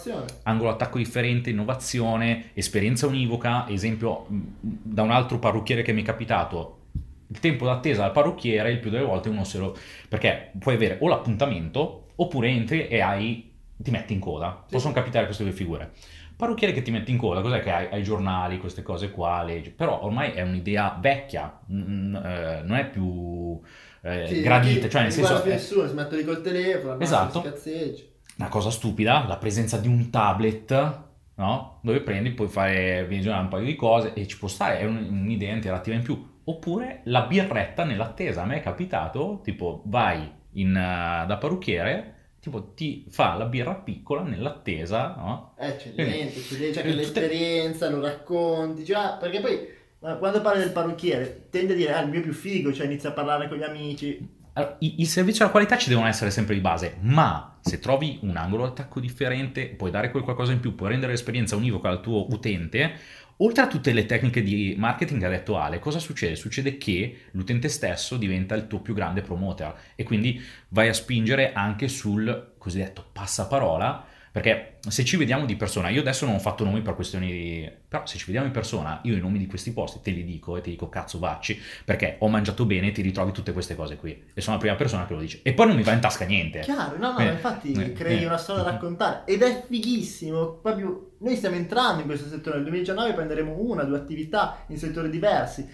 angolo 0.43 0.71
attacco 0.71 0.97
differente, 0.97 1.51
innovazione, 1.51 2.45
esperienza 2.55 3.05
univoca, 3.05 3.67
esempio 3.69 4.25
mh, 4.27 4.39
da 4.61 5.03
un 5.03 5.11
altro 5.11 5.37
parrucchiere 5.37 5.83
che 5.83 5.93
mi 5.93 6.01
è 6.01 6.05
capitato, 6.05 6.79
il 7.27 7.39
tempo 7.39 7.65
d'attesa 7.65 8.03
al 8.03 8.11
parrucchiere 8.11 8.71
il 8.71 8.79
più 8.79 8.89
delle 8.89 9.03
volte 9.05 9.29
uno 9.29 9.43
se 9.43 9.59
lo... 9.59 9.77
perché 10.09 10.51
puoi 10.57 10.73
avere 10.75 10.97
o 11.01 11.07
l'appuntamento 11.07 12.07
oppure 12.15 12.47
entri 12.49 12.87
e 12.87 12.99
hai, 13.01 13.53
ti 13.75 13.91
metti 13.91 14.13
in 14.13 14.19
coda, 14.19 14.63
Sì. 14.65 14.73
possono 14.73 14.93
capitare 14.93 15.25
queste 15.25 15.43
due 15.43 15.53
figure. 15.53 15.91
Parrucchiere 16.35 16.73
che 16.73 16.81
ti 16.81 16.91
metti 16.91 17.11
in 17.11 17.17
coda, 17.17 17.41
cos'è 17.41 17.61
che 17.61 17.71
hai? 17.71 17.87
Hai 17.89 17.99
i 18.01 18.03
giornali, 18.03 18.57
queste 18.57 18.81
cose 18.81 19.11
qua, 19.11 19.41
leggi, 19.43 19.69
però 19.69 20.03
ormai 20.03 20.31
è 20.31 20.41
un'idea 20.41 20.97
vecchia, 20.99 21.59
mm, 21.71 22.15
eh, 22.15 22.61
non 22.65 22.77
è 22.77 22.89
più 22.89 23.59
eh, 24.01 24.27
Sì, 24.27 24.41
gradita, 24.41 24.89
cioè 24.89 25.03
nel 25.03 25.11
senso... 25.11 25.41
è- 25.43 25.49
nessuno, 25.49 25.87
si 25.87 25.93
mettono 25.93 26.17
lì 26.17 26.25
col 26.25 26.41
telefono, 26.41 26.99
Esatto. 26.99 27.41
si 27.55 28.13
una 28.37 28.49
cosa 28.49 28.69
stupida, 28.69 29.25
la 29.27 29.37
presenza 29.37 29.77
di 29.77 29.87
un 29.87 30.09
tablet, 30.09 31.03
no? 31.35 31.79
Dove 31.81 32.01
prendi, 32.01 32.31
puoi 32.31 32.49
fare 32.49 33.05
visionare 33.07 33.43
un 33.43 33.49
paio 33.49 33.65
di 33.65 33.75
cose 33.75 34.13
e 34.13 34.27
ci 34.27 34.37
può 34.37 34.47
stare, 34.49 34.79
è 34.79 34.85
un- 34.85 35.07
un'idea 35.09 35.53
interattiva 35.53 35.95
in 35.95 36.03
più. 36.03 36.33
Oppure 36.43 37.01
la 37.05 37.21
birretta 37.23 37.85
nell'attesa, 37.85 38.43
a 38.43 38.45
me 38.45 38.57
è 38.57 38.61
capitato, 38.61 39.39
tipo 39.43 39.81
vai 39.85 40.29
in, 40.53 40.75
eh, 40.75 41.25
da 41.25 41.37
parrucchiere, 41.37 42.14
tipo 42.45 42.73
ti 42.75 43.07
fa 43.09 43.33
la 43.33 43.45
birra 43.45 43.73
piccola 43.73 44.21
nell'attesa, 44.21 45.15
no? 45.17 45.55
Eccellente, 45.57 46.37
eccellente, 46.37 46.73
cioè 46.73 46.83
che 46.83 46.93
l'esperienza 46.93 47.89
lo 47.89 47.99
racconti, 47.99 48.85
cioè, 48.85 49.17
perché 49.19 49.39
poi 49.41 49.73
quando 50.19 50.41
parli 50.41 50.59
del 50.59 50.71
parrucchiere 50.71 51.47
tende 51.49 51.73
a 51.73 51.75
dire 51.75 51.93
ah 51.93 52.01
il 52.01 52.09
mio 52.09 52.21
più 52.21 52.33
figo, 52.33 52.71
cioè 52.71 52.85
inizia 52.85 53.09
a 53.09 53.13
parlare 53.13 53.47
con 53.47 53.57
gli 53.57 53.63
amici. 53.63 54.33
Allora, 54.53 54.75
i, 54.79 55.01
i 55.01 55.05
servizi 55.05 55.41
alla 55.41 55.49
qualità 55.49 55.75
ci 55.75 55.89
devono 55.89 56.07
essere 56.07 56.29
sempre 56.29 56.53
di 56.53 56.61
base, 56.61 56.97
ma 56.99 57.57
se 57.61 57.79
trovi 57.79 58.19
un 58.21 58.37
angolo 58.37 58.65
d'attacco 58.65 58.99
differente, 58.99 59.65
puoi 59.69 59.89
dare 59.89 60.11
quel 60.11 60.21
qualcosa 60.21 60.51
in 60.51 60.59
più, 60.59 60.75
puoi 60.75 60.89
rendere 60.89 61.13
l'esperienza 61.13 61.55
univoca 61.55 61.89
al 61.89 61.99
tuo 61.99 62.31
utente, 62.31 62.93
oltre 63.37 63.63
a 63.63 63.67
tutte 63.67 63.93
le 63.93 64.05
tecniche 64.05 64.41
di 64.41 64.75
marketing 64.77 65.19
che 65.19 65.25
ha 65.25 65.29
detto 65.29 65.57
Ale, 65.57 65.79
cosa 65.79 65.99
succede? 65.99 66.35
Succede 66.35 66.77
che 66.77 67.23
l'utente 67.31 67.67
stesso 67.69 68.17
diventa 68.17 68.55
il 68.55 68.67
tuo 68.67 68.79
più 68.79 68.93
grande 68.93 69.21
promoter 69.21 69.73
e 69.95 70.03
quindi 70.03 70.41
vai 70.69 70.87
a 70.87 70.93
spingere 70.93 71.53
anche 71.53 71.87
sul 71.87 72.53
cosiddetto 72.57 73.05
passaparola 73.11 74.13
perché 74.35 74.79
se 74.89 75.05
ci 75.05 75.15
vediamo 75.15 75.45
di 75.45 75.55
persona, 75.55 75.87
io 75.87 76.01
adesso 76.01 76.25
non 76.25 76.35
ho 76.35 76.39
fatto 76.39 76.65
nomi 76.65 76.81
per 76.81 76.93
questioni 76.93 77.31
di... 77.31 77.71
però 77.87 78.05
se 78.05 78.17
ci 78.17 78.25
vediamo 78.25 78.45
in 78.45 78.51
persona, 78.51 78.99
io 79.03 79.15
i 79.15 79.21
nomi 79.21 79.37
di 79.37 79.47
questi 79.47 79.71
posti 79.71 80.01
te 80.01 80.11
li 80.11 80.25
dico 80.25 80.57
e 80.57 80.61
ti 80.61 80.71
dico 80.71 80.89
cazzo 80.89 81.19
vacci, 81.19 81.57
perché 81.85 82.17
ho 82.19 82.27
mangiato 82.27 82.65
bene 82.65 82.87
e 82.87 82.91
ti 82.91 83.01
ritrovi 83.01 83.31
tutte 83.31 83.53
queste 83.53 83.75
cose 83.75 83.95
qui. 83.95 84.23
E 84.33 84.41
sono 84.41 84.57
la 84.57 84.61
prima 84.61 84.75
persona 84.75 85.05
che 85.05 85.13
lo 85.13 85.21
dice. 85.21 85.39
E 85.41 85.53
poi 85.53 85.67
non 85.67 85.77
mi 85.77 85.83
va 85.83 85.93
in 85.93 86.01
tasca 86.01 86.25
niente. 86.25 86.59
Chiaro, 86.59 86.97
no, 86.97 87.13
no, 87.13 87.19
eh, 87.19 87.27
infatti 87.27 87.71
eh, 87.71 87.93
crei 87.93 88.23
eh, 88.23 88.25
una 88.25 88.35
storia 88.35 88.63
da 88.63 88.71
raccontare. 88.71 89.21
Ed 89.23 89.41
è 89.41 89.63
fighissimo, 89.69 90.55
proprio 90.61 91.11
noi 91.19 91.37
stiamo 91.37 91.55
entrando 91.55 92.01
in 92.01 92.05
questo 92.07 92.27
settore, 92.27 92.57
nel 92.57 92.65
2019 92.65 93.13
prenderemo 93.13 93.55
una, 93.57 93.83
due 93.83 93.95
attività 93.95 94.65
in 94.67 94.77
settori 94.77 95.09
diversi 95.09 95.65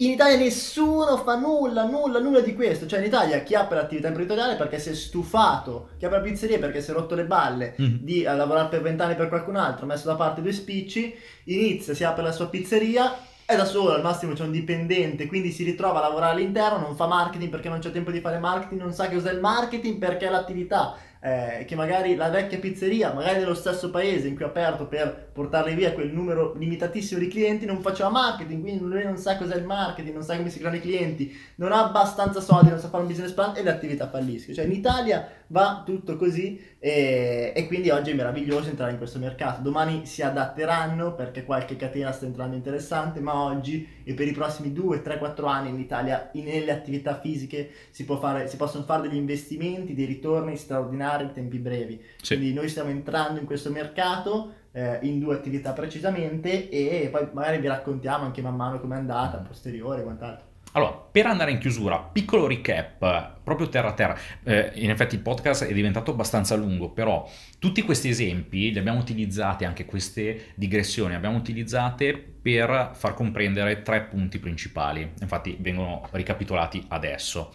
in 0.00 0.10
Italia 0.10 0.36
nessuno 0.36 1.18
fa 1.18 1.36
nulla, 1.36 1.84
nulla, 1.84 2.20
nulla 2.20 2.40
di 2.40 2.54
questo. 2.54 2.86
Cioè 2.86 3.00
in 3.00 3.06
Italia 3.06 3.42
chi 3.42 3.54
apre 3.54 3.76
l'attività 3.76 4.08
imprenditoriale 4.08 4.56
perché 4.56 4.78
si 4.78 4.90
è 4.90 4.94
stufato, 4.94 5.90
chi 5.98 6.06
apre 6.06 6.18
la 6.18 6.24
pizzeria 6.24 6.58
perché 6.58 6.80
si 6.80 6.90
è 6.90 6.94
rotto 6.94 7.14
le 7.14 7.24
balle 7.24 7.74
mm. 7.80 7.96
di 8.00 8.24
uh, 8.24 8.34
lavorare 8.34 8.68
per 8.68 8.82
vent'anni 8.82 9.14
per 9.14 9.28
qualcun 9.28 9.56
altro, 9.56 9.84
ha 9.84 9.88
messo 9.88 10.06
da 10.06 10.14
parte 10.14 10.40
due 10.40 10.52
spicci, 10.52 11.14
inizia, 11.44 11.94
si 11.94 12.04
apre 12.04 12.22
la 12.22 12.32
sua 12.32 12.48
pizzeria, 12.48 13.14
è 13.44 13.56
da 13.56 13.64
solo, 13.64 13.92
al 13.92 14.02
massimo 14.02 14.32
c'è 14.32 14.44
un 14.44 14.52
dipendente, 14.52 15.26
quindi 15.26 15.50
si 15.50 15.64
ritrova 15.64 15.98
a 15.98 16.02
lavorare 16.08 16.32
all'interno, 16.32 16.78
non 16.78 16.96
fa 16.96 17.06
marketing 17.06 17.50
perché 17.50 17.68
non 17.68 17.80
c'è 17.80 17.90
tempo 17.90 18.10
di 18.10 18.20
fare 18.20 18.38
marketing, 18.38 18.80
non 18.80 18.92
sa 18.92 19.08
che 19.08 19.16
cos'è 19.16 19.32
il 19.32 19.40
marketing 19.40 19.98
perché 19.98 20.30
l'attività 20.30 20.96
eh, 21.20 21.64
che 21.66 21.76
magari 21.76 22.14
la 22.16 22.30
vecchia 22.30 22.58
pizzeria, 22.58 23.12
magari 23.12 23.40
nello 23.40 23.54
stesso 23.54 23.90
paese 23.90 24.28
in 24.28 24.34
cui 24.34 24.44
ha 24.44 24.48
aperto 24.48 24.86
per 24.86 25.28
portarli 25.32 25.74
via 25.74 25.92
quel 25.92 26.10
numero 26.10 26.54
limitatissimo 26.54 27.20
di 27.20 27.28
clienti, 27.28 27.66
non 27.66 27.80
faceva 27.80 28.08
marketing, 28.08 28.62
quindi 28.62 28.84
lui 28.84 29.04
non 29.04 29.18
sa 29.18 29.36
cos'è 29.36 29.56
il 29.56 29.64
marketing, 29.64 30.14
non 30.14 30.22
sa 30.22 30.36
come 30.36 30.48
si 30.48 30.58
creano 30.58 30.76
i 30.76 30.80
clienti, 30.80 31.38
non 31.56 31.72
ha 31.72 31.84
abbastanza 31.84 32.40
soldi, 32.40 32.70
non 32.70 32.78
sa 32.78 32.88
fare 32.88 33.02
un 33.02 33.08
business 33.08 33.32
plan 33.32 33.54
e 33.54 33.62
le 33.62 33.70
attività 33.70 34.08
falliscono. 34.08 34.54
Cioè 34.54 34.64
in 34.64 34.72
Italia 34.72 35.28
va 35.50 35.82
tutto 35.84 36.16
così 36.16 36.60
e, 36.78 37.52
e, 37.54 37.66
quindi 37.66 37.90
oggi 37.90 38.10
è 38.10 38.14
meraviglioso 38.14 38.68
entrare 38.68 38.92
in 38.92 38.98
questo 38.98 39.18
mercato. 39.18 39.62
Domani 39.62 40.06
si 40.06 40.22
adatteranno 40.22 41.14
perché 41.14 41.44
qualche 41.44 41.76
catena 41.76 42.12
sta 42.12 42.26
entrando 42.26 42.56
interessante, 42.56 43.20
ma 43.20 43.34
oggi 43.34 43.86
e 44.04 44.14
per 44.14 44.26
i 44.26 44.32
prossimi 44.32 44.72
2, 44.72 45.02
3, 45.02 45.18
4 45.18 45.46
anni 45.46 45.70
in 45.70 45.78
Italia 45.78 46.30
nelle 46.34 46.72
attività 46.72 47.18
fisiche 47.20 47.70
si, 47.90 48.04
fare, 48.04 48.48
si 48.48 48.56
possono 48.56 48.84
fare 48.84 49.08
degli 49.08 49.16
investimenti, 49.16 49.94
dei 49.94 50.06
ritorni 50.06 50.56
straordinari 50.56 51.24
in 51.24 51.32
tempi 51.32 51.58
brevi. 51.58 52.00
Sì. 52.22 52.36
Quindi 52.36 52.54
noi 52.54 52.68
stiamo 52.68 52.90
entrando 52.90 53.40
in 53.40 53.46
questo 53.46 53.70
mercato 53.70 54.54
eh, 54.72 54.98
in 55.02 55.18
due 55.18 55.34
attività 55.34 55.72
precisamente 55.72 56.68
e 56.68 57.08
poi 57.10 57.28
magari 57.32 57.58
vi 57.58 57.66
raccontiamo 57.66 58.24
anche 58.24 58.40
man 58.40 58.54
mano 58.54 58.80
come 58.80 58.94
è 58.94 58.98
andata, 58.98 59.38
a 59.38 59.42
posteriore 59.42 60.00
e 60.00 60.04
quant'altro. 60.04 60.49
Allora, 60.72 60.92
per 60.92 61.26
andare 61.26 61.50
in 61.50 61.58
chiusura, 61.58 61.98
piccolo 61.98 62.46
recap, 62.46 63.40
proprio 63.42 63.68
terra 63.68 63.88
a 63.88 63.92
terra. 63.92 64.16
Eh, 64.44 64.70
in 64.74 64.90
effetti 64.90 65.16
il 65.16 65.20
podcast 65.20 65.64
è 65.64 65.72
diventato 65.72 66.12
abbastanza 66.12 66.54
lungo, 66.54 66.90
però 66.90 67.28
tutti 67.58 67.82
questi 67.82 68.08
esempi 68.08 68.70
li 68.72 68.78
abbiamo 68.78 69.00
utilizzati, 69.00 69.64
anche 69.64 69.84
queste 69.84 70.52
digressioni, 70.54 71.14
abbiamo 71.14 71.36
utilizzate 71.36 72.16
per 72.16 72.92
far 72.94 73.14
comprendere 73.14 73.82
tre 73.82 74.02
punti 74.02 74.38
principali. 74.38 75.10
Infatti 75.20 75.56
vengono 75.58 76.08
ricapitolati 76.12 76.84
adesso. 76.88 77.52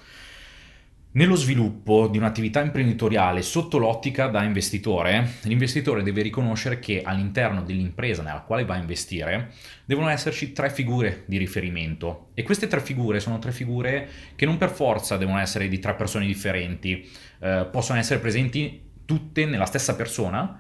Nello 1.16 1.36
sviluppo 1.36 2.10
di 2.10 2.18
un'attività 2.18 2.62
imprenditoriale 2.62 3.42
sotto 3.42 3.78
l'ottica 3.78 4.28
da 4.28 4.44
investitore, 4.44 5.36
l'investitore 5.44 6.04
deve 6.04 6.22
riconoscere 6.22 6.78
che 6.78 7.04
all'interno 7.04 7.64
dell'impresa 7.64 8.22
nella 8.22 8.42
quale 8.42 8.66
va 8.66 8.74
a 8.74 8.80
investire 8.80 9.54
devono 9.86 10.10
esserci 10.10 10.52
tre 10.52 10.70
figure 10.70 11.24
di 11.26 11.38
riferimento. 11.38 12.32
E 12.34 12.44
queste 12.44 12.68
tre 12.68 12.82
figure 12.82 13.22
sono 13.22 13.40
tre 13.40 13.54
figure 13.54 14.10
che 14.36 14.46
non 14.46 14.58
per 14.58 14.72
forza 14.72 15.16
devono 15.16 15.40
essere 15.40 15.70
di 15.70 15.80
tre 15.80 15.96
persone 15.96 16.26
differenti, 16.26 17.10
eh, 17.40 17.66
possono 17.72 17.98
essere 17.98 18.20
presenti 18.20 18.82
tutte 19.06 19.46
nella 19.46 19.66
stessa 19.66 19.96
persona, 19.96 20.60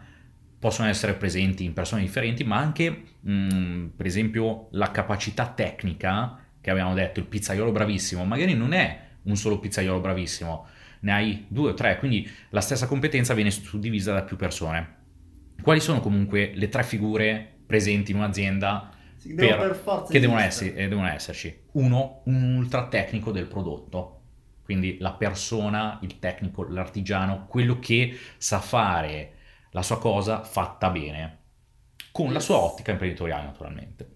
possono 0.57 0.87
essere 0.87 1.15
presenti 1.15 1.65
in 1.65 1.73
persone 1.73 2.01
differenti, 2.01 2.45
ma 2.45 2.55
anche 2.55 3.03
mh, 3.19 3.33
mm, 3.33 3.85
per 3.87 4.05
esempio 4.05 4.69
la 4.71 4.89
capacità 4.91 5.47
tecnica 5.47 6.39
che 6.61 6.71
abbiamo 6.71 6.93
detto, 6.93 7.19
il 7.19 7.25
pizzaiolo 7.25 7.73
bravissimo, 7.73 8.23
magari 8.23 8.53
non 8.53 8.71
è 8.71 9.04
un 9.25 9.35
solo 9.35 9.59
pizzaiolo 9.59 9.99
bravissimo, 9.99 10.67
ne 11.01 11.11
hai 11.11 11.45
due 11.47 11.71
o 11.71 11.73
tre, 11.73 11.97
quindi 11.97 12.29
la 12.49 12.61
stessa 12.61 12.87
competenza 12.87 13.33
viene 13.33 13.51
suddivisa 13.51 14.13
da 14.13 14.23
più 14.23 14.35
persone. 14.35 15.03
Quali 15.61 15.79
sono 15.79 15.99
comunque 15.99 16.51
le 16.53 16.69
tre 16.69 16.83
figure 16.83 17.57
presenti 17.65 18.11
in 18.11 18.17
un'azienda 18.17 18.91
sì, 19.17 19.33
per, 19.33 19.57
per 19.57 20.05
che 20.09 20.19
devono, 20.19 20.39
esserci, 20.39 20.73
eh, 20.73 20.87
devono 20.87 21.07
esserci? 21.07 21.61
Uno, 21.73 22.21
un 22.25 22.55
ultra 22.55 22.87
tecnico 22.87 23.31
del 23.31 23.45
prodotto, 23.45 24.21
quindi 24.63 24.97
la 24.99 25.13
persona, 25.13 25.99
il 26.01 26.19
tecnico, 26.19 26.67
l'artigiano, 26.67 27.45
quello 27.47 27.79
che 27.79 28.17
sa 28.37 28.59
fare 28.59 29.33
la 29.71 29.81
sua 29.81 29.99
cosa 29.99 30.43
fatta 30.43 30.89
bene, 30.89 31.39
con 32.11 32.31
la 32.33 32.39
sua 32.39 32.57
ottica 32.57 32.91
imprenditoriale 32.91 33.45
naturalmente. 33.45 34.09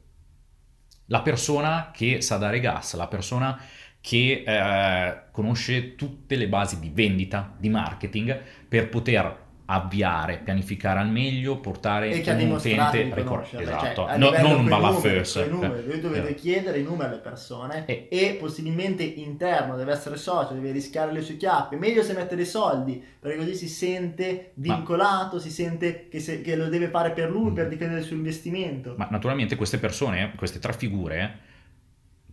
La 1.08 1.22
persona 1.22 1.92
che 1.94 2.22
sa 2.22 2.38
dare 2.38 2.60
gas, 2.60 2.96
la 2.96 3.08
persona 3.08 3.60
che 4.02 4.44
eh, 4.46 5.22
conosce 5.32 5.96
tutte 5.96 6.36
le 6.36 6.48
basi 6.48 6.80
di 6.80 6.92
vendita, 6.94 7.56
di 7.58 7.70
marketing, 7.70 8.40
per 8.68 8.90
poter 8.90 9.48
avviare, 9.72 10.42
pianificare 10.44 11.00
al 11.00 11.10
meglio, 11.10 11.60
portare 11.60 12.10
e 12.10 12.22
che 12.22 12.32
un 12.32 12.52
utente 12.52 13.12
ricordo, 13.14 13.46
cioè, 13.46 13.62
esatto, 13.62 14.08
cioè, 14.08 14.18
no, 14.18 14.32
non 14.32 14.60
un 14.62 14.68
balla 14.68 14.94
first. 14.94 15.48
Voi 15.48 16.00
dovete 16.00 16.30
eh. 16.30 16.34
chiedere 16.34 16.80
i 16.80 16.84
numeri 16.84 17.12
alle 17.12 17.22
persone 17.22 17.86
e, 17.86 18.08
e, 18.10 18.38
possibilmente 18.40 19.04
interno, 19.04 19.76
deve 19.76 19.92
essere 19.92 20.18
socio, 20.18 20.54
deve 20.54 20.72
rischiare 20.72 21.12
le 21.12 21.22
sue 21.22 21.38
chiappe, 21.38 21.76
meglio 21.76 22.02
se 22.02 22.14
mette 22.14 22.36
dei 22.36 22.48
soldi, 22.48 23.04
perché 23.20 23.38
così 23.38 23.54
si 23.54 23.68
sente 23.68 24.52
vincolato, 24.56 25.36
ma, 25.36 25.42
si 25.42 25.52
sente 25.52 26.08
che, 26.10 26.20
se, 26.20 26.42
che, 26.42 26.56
lo 26.56 26.68
deve 26.68 26.88
fare 26.88 27.12
per 27.12 27.30
lui, 27.30 27.52
mm. 27.52 27.54
per 27.54 27.68
difendere 27.68 28.00
il 28.00 28.06
suo 28.08 28.16
investimento. 28.16 28.96
Ma 28.98 29.08
naturalmente 29.12 29.56
queste 29.56 29.78
persone, 29.78 30.34
queste 30.36 30.58
tre 30.58 30.74
figure, 30.74 31.48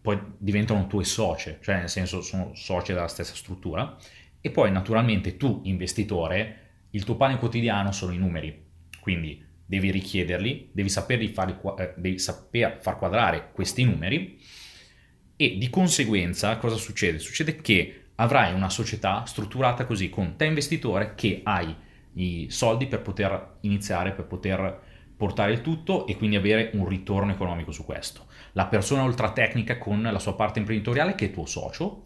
poi 0.07 0.21
diventano 0.38 0.87
tue 0.87 1.03
socie, 1.03 1.59
cioè 1.61 1.79
nel 1.79 1.88
senso 1.88 2.21
sono 2.21 2.53
socie 2.55 2.95
della 2.95 3.09
stessa 3.09 3.35
struttura, 3.35 3.97
e 4.40 4.51
poi 4.53 4.71
naturalmente 4.71 5.37
tu, 5.37 5.62
investitore, 5.64 6.61
il 6.90 7.03
tuo 7.03 7.16
pane 7.16 7.38
quotidiano 7.38 7.90
sono 7.90 8.12
i 8.12 8.16
numeri, 8.16 8.66
quindi 9.01 9.45
devi 9.66 9.90
richiederli, 9.90 10.71
devi, 10.71 10.88
fare, 10.88 11.59
eh, 11.79 11.95
devi 11.97 12.21
saper 12.21 12.79
far 12.81 12.99
quadrare 12.99 13.51
questi 13.51 13.83
numeri 13.83 14.38
e 15.35 15.59
di 15.59 15.69
conseguenza 15.71 16.57
cosa 16.59 16.77
succede? 16.77 17.19
Succede 17.19 17.57
che 17.57 18.11
avrai 18.14 18.55
una 18.55 18.71
società 18.71 19.25
strutturata 19.25 19.87
così 19.87 20.09
con 20.09 20.37
te 20.37 20.45
investitore 20.45 21.16
che 21.16 21.40
hai 21.42 21.75
i 22.12 22.47
soldi 22.49 22.87
per 22.87 23.03
poter 23.03 23.57
iniziare, 23.62 24.12
per 24.12 24.27
poter 24.27 24.81
portare 25.16 25.52
il 25.52 25.62
tutto 25.62 26.07
e 26.07 26.16
quindi 26.16 26.37
avere 26.37 26.70
un 26.74 26.87
ritorno 26.87 27.33
economico 27.33 27.72
su 27.72 27.85
questo. 27.85 28.26
La 28.52 28.66
persona 28.66 29.02
ultratecnica 29.02 29.79
con 29.79 30.02
la 30.02 30.18
sua 30.18 30.35
parte 30.35 30.59
imprenditoriale 30.59 31.14
che 31.14 31.26
è 31.26 31.31
tuo 31.31 31.46
socio 31.46 32.02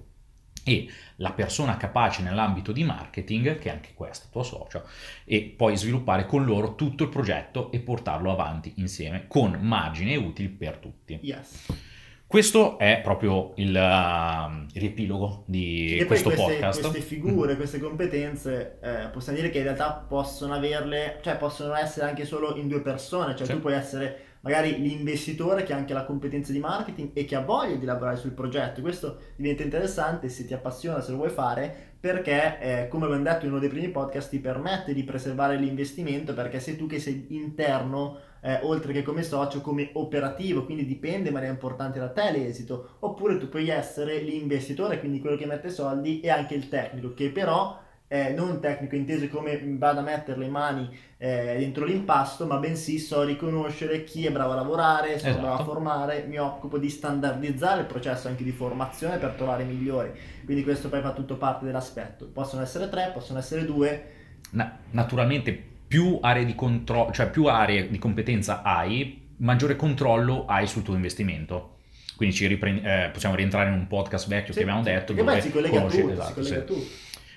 e 0.63 0.89
la 1.17 1.33
persona 1.33 1.77
capace 1.77 2.23
nell'ambito 2.23 2.73
di 2.73 2.85
marketing 2.85 3.59
che 3.59 3.69
è 3.69 3.73
anche 3.73 3.93
questa 3.95 4.29
tuo 4.31 4.43
socio 4.43 4.87
e 5.25 5.55
poi 5.57 5.77
sviluppare 5.77 6.27
con 6.27 6.45
loro 6.45 6.75
tutto 6.75 7.05
il 7.05 7.09
progetto 7.09 7.73
e 7.73 7.81
portarlo 7.81 8.31
avanti 8.31 8.75
insieme 8.77 9.27
con 9.27 9.59
margini 9.61 10.13
e 10.13 10.17
utili 10.17 10.49
per 10.49 10.77
tutti. 10.77 11.19
Yes. 11.23 11.89
Questo 12.31 12.79
è 12.79 13.01
proprio 13.03 13.55
il, 13.57 13.75
uh, 13.75 14.67
il 14.73 14.81
riepilogo 14.81 15.43
di 15.47 15.99
e 15.99 16.05
questo 16.05 16.29
queste, 16.29 16.53
podcast. 16.53 16.81
Queste 16.81 17.01
figure, 17.01 17.57
queste 17.57 17.81
competenze, 17.81 18.79
eh, 18.81 19.09
possiamo 19.09 19.37
dire 19.37 19.51
che 19.51 19.59
in 19.59 19.65
realtà 19.65 20.07
possono 20.09 20.55
averle, 20.55 21.19
cioè 21.23 21.37
possono 21.37 21.75
essere 21.75 22.07
anche 22.07 22.25
solo 22.25 22.55
in 22.55 22.69
due 22.69 22.83
persone, 22.83 23.35
cioè 23.35 23.49
sì. 23.49 23.55
tu 23.55 23.59
puoi 23.59 23.75
essere 23.75 24.27
magari 24.43 24.81
l'investitore 24.81 25.65
che 25.65 25.73
ha 25.73 25.77
anche 25.77 25.93
la 25.93 26.05
competenza 26.05 26.53
di 26.53 26.61
marketing 26.61 27.11
e 27.15 27.25
che 27.25 27.35
ha 27.35 27.41
voglia 27.41 27.75
di 27.75 27.85
lavorare 27.85 28.17
sul 28.17 28.31
progetto. 28.31 28.81
Questo 28.81 29.19
diventa 29.35 29.65
interessante 29.65 30.29
se 30.29 30.47
ti 30.47 30.55
appassiona, 30.55 31.01
se 31.01 31.11
lo 31.11 31.17
vuoi 31.17 31.31
fare, 31.31 31.95
perché, 31.99 32.61
eh, 32.61 32.89
come 32.89 33.07
abbiamo 33.07 33.25
detto 33.25 33.45
in 33.45 33.51
uno 33.51 33.61
dei 33.61 33.69
primi 33.69 33.89
podcast, 33.89 34.31
ti 34.31 34.39
permette 34.39 34.95
di 34.95 35.03
preservare 35.03 35.57
l'investimento 35.57 36.33
perché 36.33 36.61
sei 36.61 36.77
tu 36.77 36.87
che 36.87 37.01
sei 37.01 37.27
interno, 37.31 38.19
eh, 38.41 38.61
oltre 38.63 38.93
che 38.93 39.03
come 39.03 39.23
socio, 39.23 39.61
come 39.61 39.91
operativo, 39.95 40.65
quindi 40.65 40.87
dipende, 40.87 41.31
ma 41.31 41.41
è 41.41 41.49
importante 41.49 41.99
da 41.99 42.11
te 42.11 42.31
l'esito. 42.33 42.97
Oppure 43.01 43.39
tu 43.39 43.49
puoi 43.49 43.69
essere 43.69 44.19
l'investitore, 44.19 44.99
quindi 44.99 45.21
quello 45.21 45.37
che 45.37 45.47
mette 45.47 45.71
soldi, 45.71 46.21
e 46.21 46.31
anche 46.31 46.55
il 46.55 46.69
tecnico, 46.69 47.15
che 47.15 47.31
però 47.31 47.79
eh, 48.13 48.33
non 48.33 48.61
tecnico 48.61 48.97
inteso 48.97 49.29
come 49.29 49.61
vado 49.79 50.01
a 50.01 50.03
mettere 50.03 50.37
le 50.37 50.49
mani 50.49 50.89
eh, 51.17 51.55
dentro 51.59 51.85
l'impasto, 51.85 52.45
ma 52.45 52.57
bensì 52.57 52.99
so 52.99 53.23
riconoscere 53.23 54.03
chi 54.03 54.27
è 54.27 54.33
bravo 54.33 54.53
a 54.53 54.57
lavorare, 54.57 55.19
sono 55.19 55.31
Esatto. 55.31 55.47
bravo 55.47 55.63
a 55.63 55.65
formare, 55.65 56.25
mi 56.27 56.39
occupo 56.39 56.79
di 56.79 56.89
standardizzare 56.89 57.83
il 57.83 57.87
processo 57.87 58.27
anche 58.27 58.43
di 58.43 58.51
formazione 58.51 59.19
per 59.19 59.35
trovare 59.35 59.63
i 59.63 59.67
migliori. 59.67 60.11
Quindi 60.45 60.65
questo 60.65 60.89
poi 60.89 61.03
fa 61.03 61.13
tutto 61.13 61.37
parte 61.37 61.67
dell'aspetto. 61.67 62.27
Possono 62.33 62.63
essere 62.63 62.89
tre, 62.89 63.11
possono 63.15 63.39
essere 63.39 63.65
due, 63.65 64.19
Na- 64.53 64.79
naturalmente 64.91 65.70
più 65.91 66.21
aree 66.23 66.45
di 66.45 66.55
controllo, 66.55 67.11
cioè 67.11 67.29
più 67.31 67.47
aree 67.47 67.91
di 67.91 67.99
competenza 67.99 68.63
hai, 68.63 69.23
maggiore 69.39 69.75
controllo 69.75 70.47
hai 70.47 70.69
sul 70.69 70.85
tuo 70.85 70.95
investimento. 70.95 71.79
Quindi 72.15 72.33
ci 72.37 72.47
ripre- 72.47 72.81
eh, 72.81 73.11
possiamo 73.11 73.35
rientrare 73.35 73.71
in 73.71 73.75
un 73.75 73.89
podcast 73.89 74.29
vecchio 74.29 74.53
Sì, 74.53 74.61
che 74.61 74.65
abbiamo 74.67 74.83
detto. 74.85 75.15
Che 75.15 75.25
poi 75.25 75.35
dove 75.35 75.41
si 75.41 75.51
collega 75.51 75.75
a 75.75 75.79
conosci- 75.81 76.01
tutto, 76.01 76.13
esatto, 76.13 76.29
si 76.29 76.35
collega 76.53 76.61
sì. 76.61 76.67
tutto. 76.67 76.87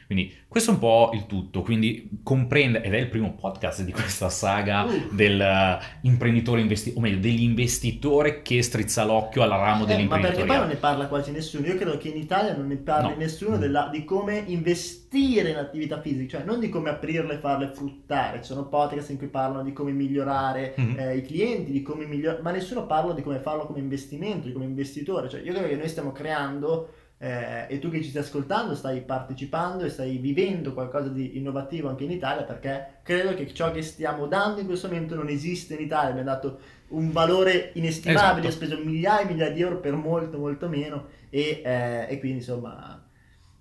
Quindi 0.06 0.34
questo 0.48 0.72
è 0.72 0.74
un 0.74 0.80
po' 0.80 1.12
il 1.14 1.26
tutto, 1.26 1.62
quindi 1.62 2.10
comprende, 2.24 2.82
ed 2.82 2.94
è 2.94 2.98
il 2.98 3.08
primo 3.10 3.34
podcast 3.34 3.84
di 3.84 3.92
questa 3.92 4.30
saga 4.30 4.84
Uh. 4.84 5.14
del 5.14 5.40
eh, 5.42 5.80
imprenditore 6.02 6.62
investi- 6.62 6.94
o 6.96 7.00
meglio 7.00 7.20
dell'investitore 7.20 8.42
che 8.42 8.62
strizza 8.62 9.04
l'occhio 9.06 9.42
al 9.44 9.50
ramo 9.50 9.62
Eh, 9.64 9.66
ma 9.66 9.86
perché 9.86 9.86
poi 9.86 9.88
dell'imprenditoria. 10.20 10.58
non 10.60 10.68
ne 10.68 10.76
parla 10.76 11.08
quasi 11.08 11.32
nessuno? 11.32 11.66
Io 11.68 11.76
credo 11.76 11.98
che 11.98 12.10
in 12.10 12.18
Italia 12.18 12.56
non 12.56 12.68
ne 12.68 12.76
parli 12.78 13.10
No. 13.12 13.16
nessuno 13.18 13.58
della- 13.58 13.90
di 13.92 14.04
come 14.04 14.44
investire 14.48 15.50
in 15.52 15.58
attività 15.58 16.02
fisiche, 16.02 16.28
cioè 16.28 16.44
non 16.44 16.60
di 16.60 16.70
come 16.70 16.90
aprirle 16.90 17.36
e 17.36 17.38
farle 17.38 17.68
fruttare. 17.74 18.40
Ci 18.42 18.48
sono 18.54 18.68
podcast 18.68 19.10
in 19.12 19.18
cui 19.18 19.28
parlano 19.28 19.64
di 19.64 19.74
come 19.74 19.92
migliorare 19.92 20.74
Mhm. 20.78 20.96
eh, 21.00 21.18
i 21.18 21.22
clienti, 21.22 21.72
di 21.72 21.82
come 21.82 22.06
migliorare, 22.06 22.42
ma 22.42 22.52
nessuno 22.52 22.86
parla 22.86 23.14
di 23.14 23.22
come 23.22 23.40
farlo 23.40 23.66
come 23.66 23.80
investimento, 23.80 24.48
di 24.48 24.54
come 24.54 24.66
investitore. 24.66 25.30
Cioè, 25.30 25.42
io 25.42 25.52
credo 25.54 25.68
che 25.68 25.76
noi 25.76 25.88
stiamo 25.90 26.12
creando 26.12 26.90
eh, 27.18 27.68
e 27.70 27.80
tu 27.80 27.90
che 27.90 28.02
ci 28.04 28.10
stai 28.10 28.22
ascoltando 28.24 28.76
stai 28.76 29.02
partecipando 29.02 29.86
e 29.86 29.90
stai 29.90 30.18
vivendo 30.18 30.74
qualcosa 30.74 31.10
di 31.10 31.38
innovativo 31.38 31.88
anche 31.90 32.04
in 32.04 32.12
Italia 32.12 32.44
perché 32.44 33.00
credo 33.04 33.34
che 33.34 33.54
ciò 33.54 33.72
che 33.72 33.82
stiamo 33.82 34.28
dando 34.28 34.60
in 34.60 34.66
questo 34.66 34.88
momento 34.88 35.16
non 35.16 35.30
esiste 35.30 35.76
in 35.76 35.82
Italia. 35.82 36.10
Abbiamo 36.10 36.30
dato 36.30 36.60
un 36.90 37.12
valore 37.12 37.72
inestimabile, 37.76 38.48
Esatto. 38.48 38.66
speso 38.66 38.84
migliaia 38.84 39.22
e 39.22 39.26
migliaia 39.32 39.52
di 39.52 39.62
euro 39.62 39.80
per 39.80 39.94
molto 39.94 40.38
molto 40.38 40.68
meno 40.70 41.08
e, 41.30 41.62
eh, 41.64 42.08
e 42.10 42.20
quindi 42.20 42.40
insomma 42.40 43.02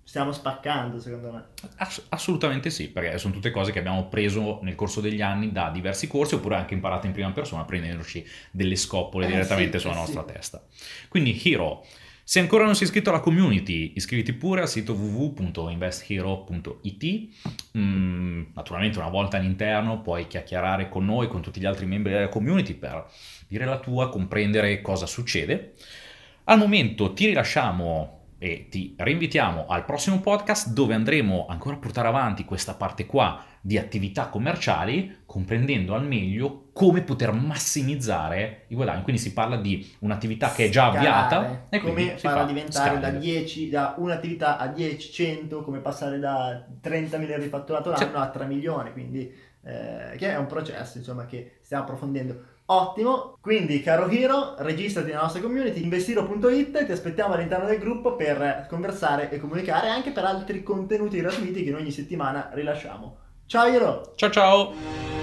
stiamo 0.05 0.33
spaccando 0.33 0.99
secondo 0.99 1.33
me. 1.33 1.45
Ass- 1.77 2.05
assolutamente 2.11 2.71
sì, 2.71 2.89
perché 2.91 3.17
sono 3.19 3.33
tutte 3.33 3.51
cose 3.51 3.73
che 3.73 3.79
abbiamo 3.79 4.09
preso 4.09 4.59
nel 4.63 4.75
corso 4.75 5.01
degli 5.01 5.23
anni 5.23 5.53
da 5.53 5.71
diversi 5.71 6.07
corsi 6.09 6.35
oppure 6.35 6.57
anche 6.57 6.75
imparate 6.75 7.07
in 7.07 7.13
prima 7.13 7.31
persona 7.33 7.65
prendendoci 7.65 8.25
delle 8.51 8.77
scoppole 8.77 9.27
Eh, 9.27 9.29
direttamente 9.29 9.79
sì, 9.79 9.83
sulla 9.85 9.95
eh, 9.95 9.99
nostra 9.99 10.25
sì. 10.27 10.33
testa. 10.33 10.67
Quindi 11.09 11.41
Hero, 11.45 11.85
se 12.25 12.41
ancora 12.41 12.65
non 12.65 12.75
sei 12.75 12.87
iscritto 12.87 13.11
alla 13.11 13.21
community, 13.21 13.93
iscriviti 13.97 14.33
pure 14.33 14.63
al 14.63 14.69
sito 14.69 14.95
www.investhero.it. 14.95 17.29
Mm, 17.77 18.43
naturalmente 18.55 18.99
una 18.99 19.09
volta 19.09 19.37
all'interno 19.37 20.01
puoi 20.01 20.27
chiacchierare 20.27 20.89
con 20.89 21.05
noi, 21.05 21.29
con 21.29 21.43
tutti 21.43 21.61
gli 21.61 21.67
altri 21.67 21.87
membri 21.87 22.13
della 22.13 22.29
community 22.29 22.75
per 22.75 23.07
dire 23.49 23.65
la 23.65 23.79
tua, 23.79 24.09
comprendere 24.09 24.81
cosa 24.81 25.07
succede. 25.07 25.75
Al 26.45 26.59
momento 26.59 27.13
ti 27.13 27.27
rilasciamo 27.27 28.22
e 28.43 28.67
ti 28.69 28.97
rinvitiamo 28.99 29.67
al 29.69 29.85
prossimo 29.85 30.19
podcast 30.21 30.71
dove 30.73 30.95
andremo 30.95 31.47
ancora 31.49 31.77
a 31.77 31.79
portare 31.79 32.09
avanti 32.09 32.45
questa 32.45 32.75
parte 32.75 33.07
qua 33.07 33.41
di 33.61 33.79
attività 33.79 34.27
commerciali, 34.27 35.19
comprendendo 35.25 35.95
al 35.95 36.05
meglio 36.05 36.71
come 36.73 37.03
poter 37.03 37.31
massimizzare 37.31 38.65
i 38.69 38.75
guadagni. 38.75 39.03
Quindi 39.03 39.23
si 39.23 39.33
parla 39.33 39.57
di 39.59 39.89
un'attività 40.01 40.51
che 40.51 40.65
è 40.65 40.69
già 40.71 40.91
Scalare, 40.91 41.09
avviata 41.09 41.67
e 41.69 41.79
come 41.79 42.17
farla 42.19 42.41
fa 42.41 42.47
diventare 42.47 42.99
da 42.99 43.07
scale. 43.09 43.19
10 43.21 43.69
da 43.69 43.95
un'attività 43.99 44.59
a 44.59 44.67
10 44.67 45.13
100 45.13 45.63
come 45.63 45.79
passare 45.79 46.19
da 46.19 46.67
30 46.81 47.19
milioni 47.19 47.45
di 47.45 47.49
fatturato 47.49 47.91
l'anno 47.91 48.03
Sì. 48.09 48.17
a 48.17 48.29
3 48.29 48.47
milioni 48.47 48.91
quindi 48.93 49.33
eh, 49.65 50.17
che 50.17 50.31
è 50.31 50.37
un 50.37 50.47
processo 50.47 50.99
insomma 50.99 51.27
che 51.27 51.59
stiamo 51.63 51.85
approfondendo 51.85 52.52
ottimo. 52.73 53.37
Quindi 53.41 53.83
caro 53.83 54.09
Hiro 54.09 54.55
registrati 54.59 55.09
nella 55.09 55.23
nostra 55.23 55.41
community 55.41 55.83
investiro.it 55.83 56.85
ti 56.85 56.93
aspettiamo 56.93 57.35
all'interno 57.35 57.67
del 57.67 57.79
gruppo 57.79 58.15
per 58.15 58.67
conversare 58.69 59.31
e 59.31 59.41
comunicare 59.41 59.89
anche 59.89 60.11
per 60.11 60.25
altri 60.25 60.63
contenuti 60.63 61.19
gratuiti 61.19 61.65
che 61.65 61.75
ogni 61.75 61.91
settimana 61.91 62.51
rilasciamo. 62.53 63.17
Ciao 63.47 63.67
Hiro. 63.67 64.13
Ciao 64.17 64.31
ciao! 64.31 65.22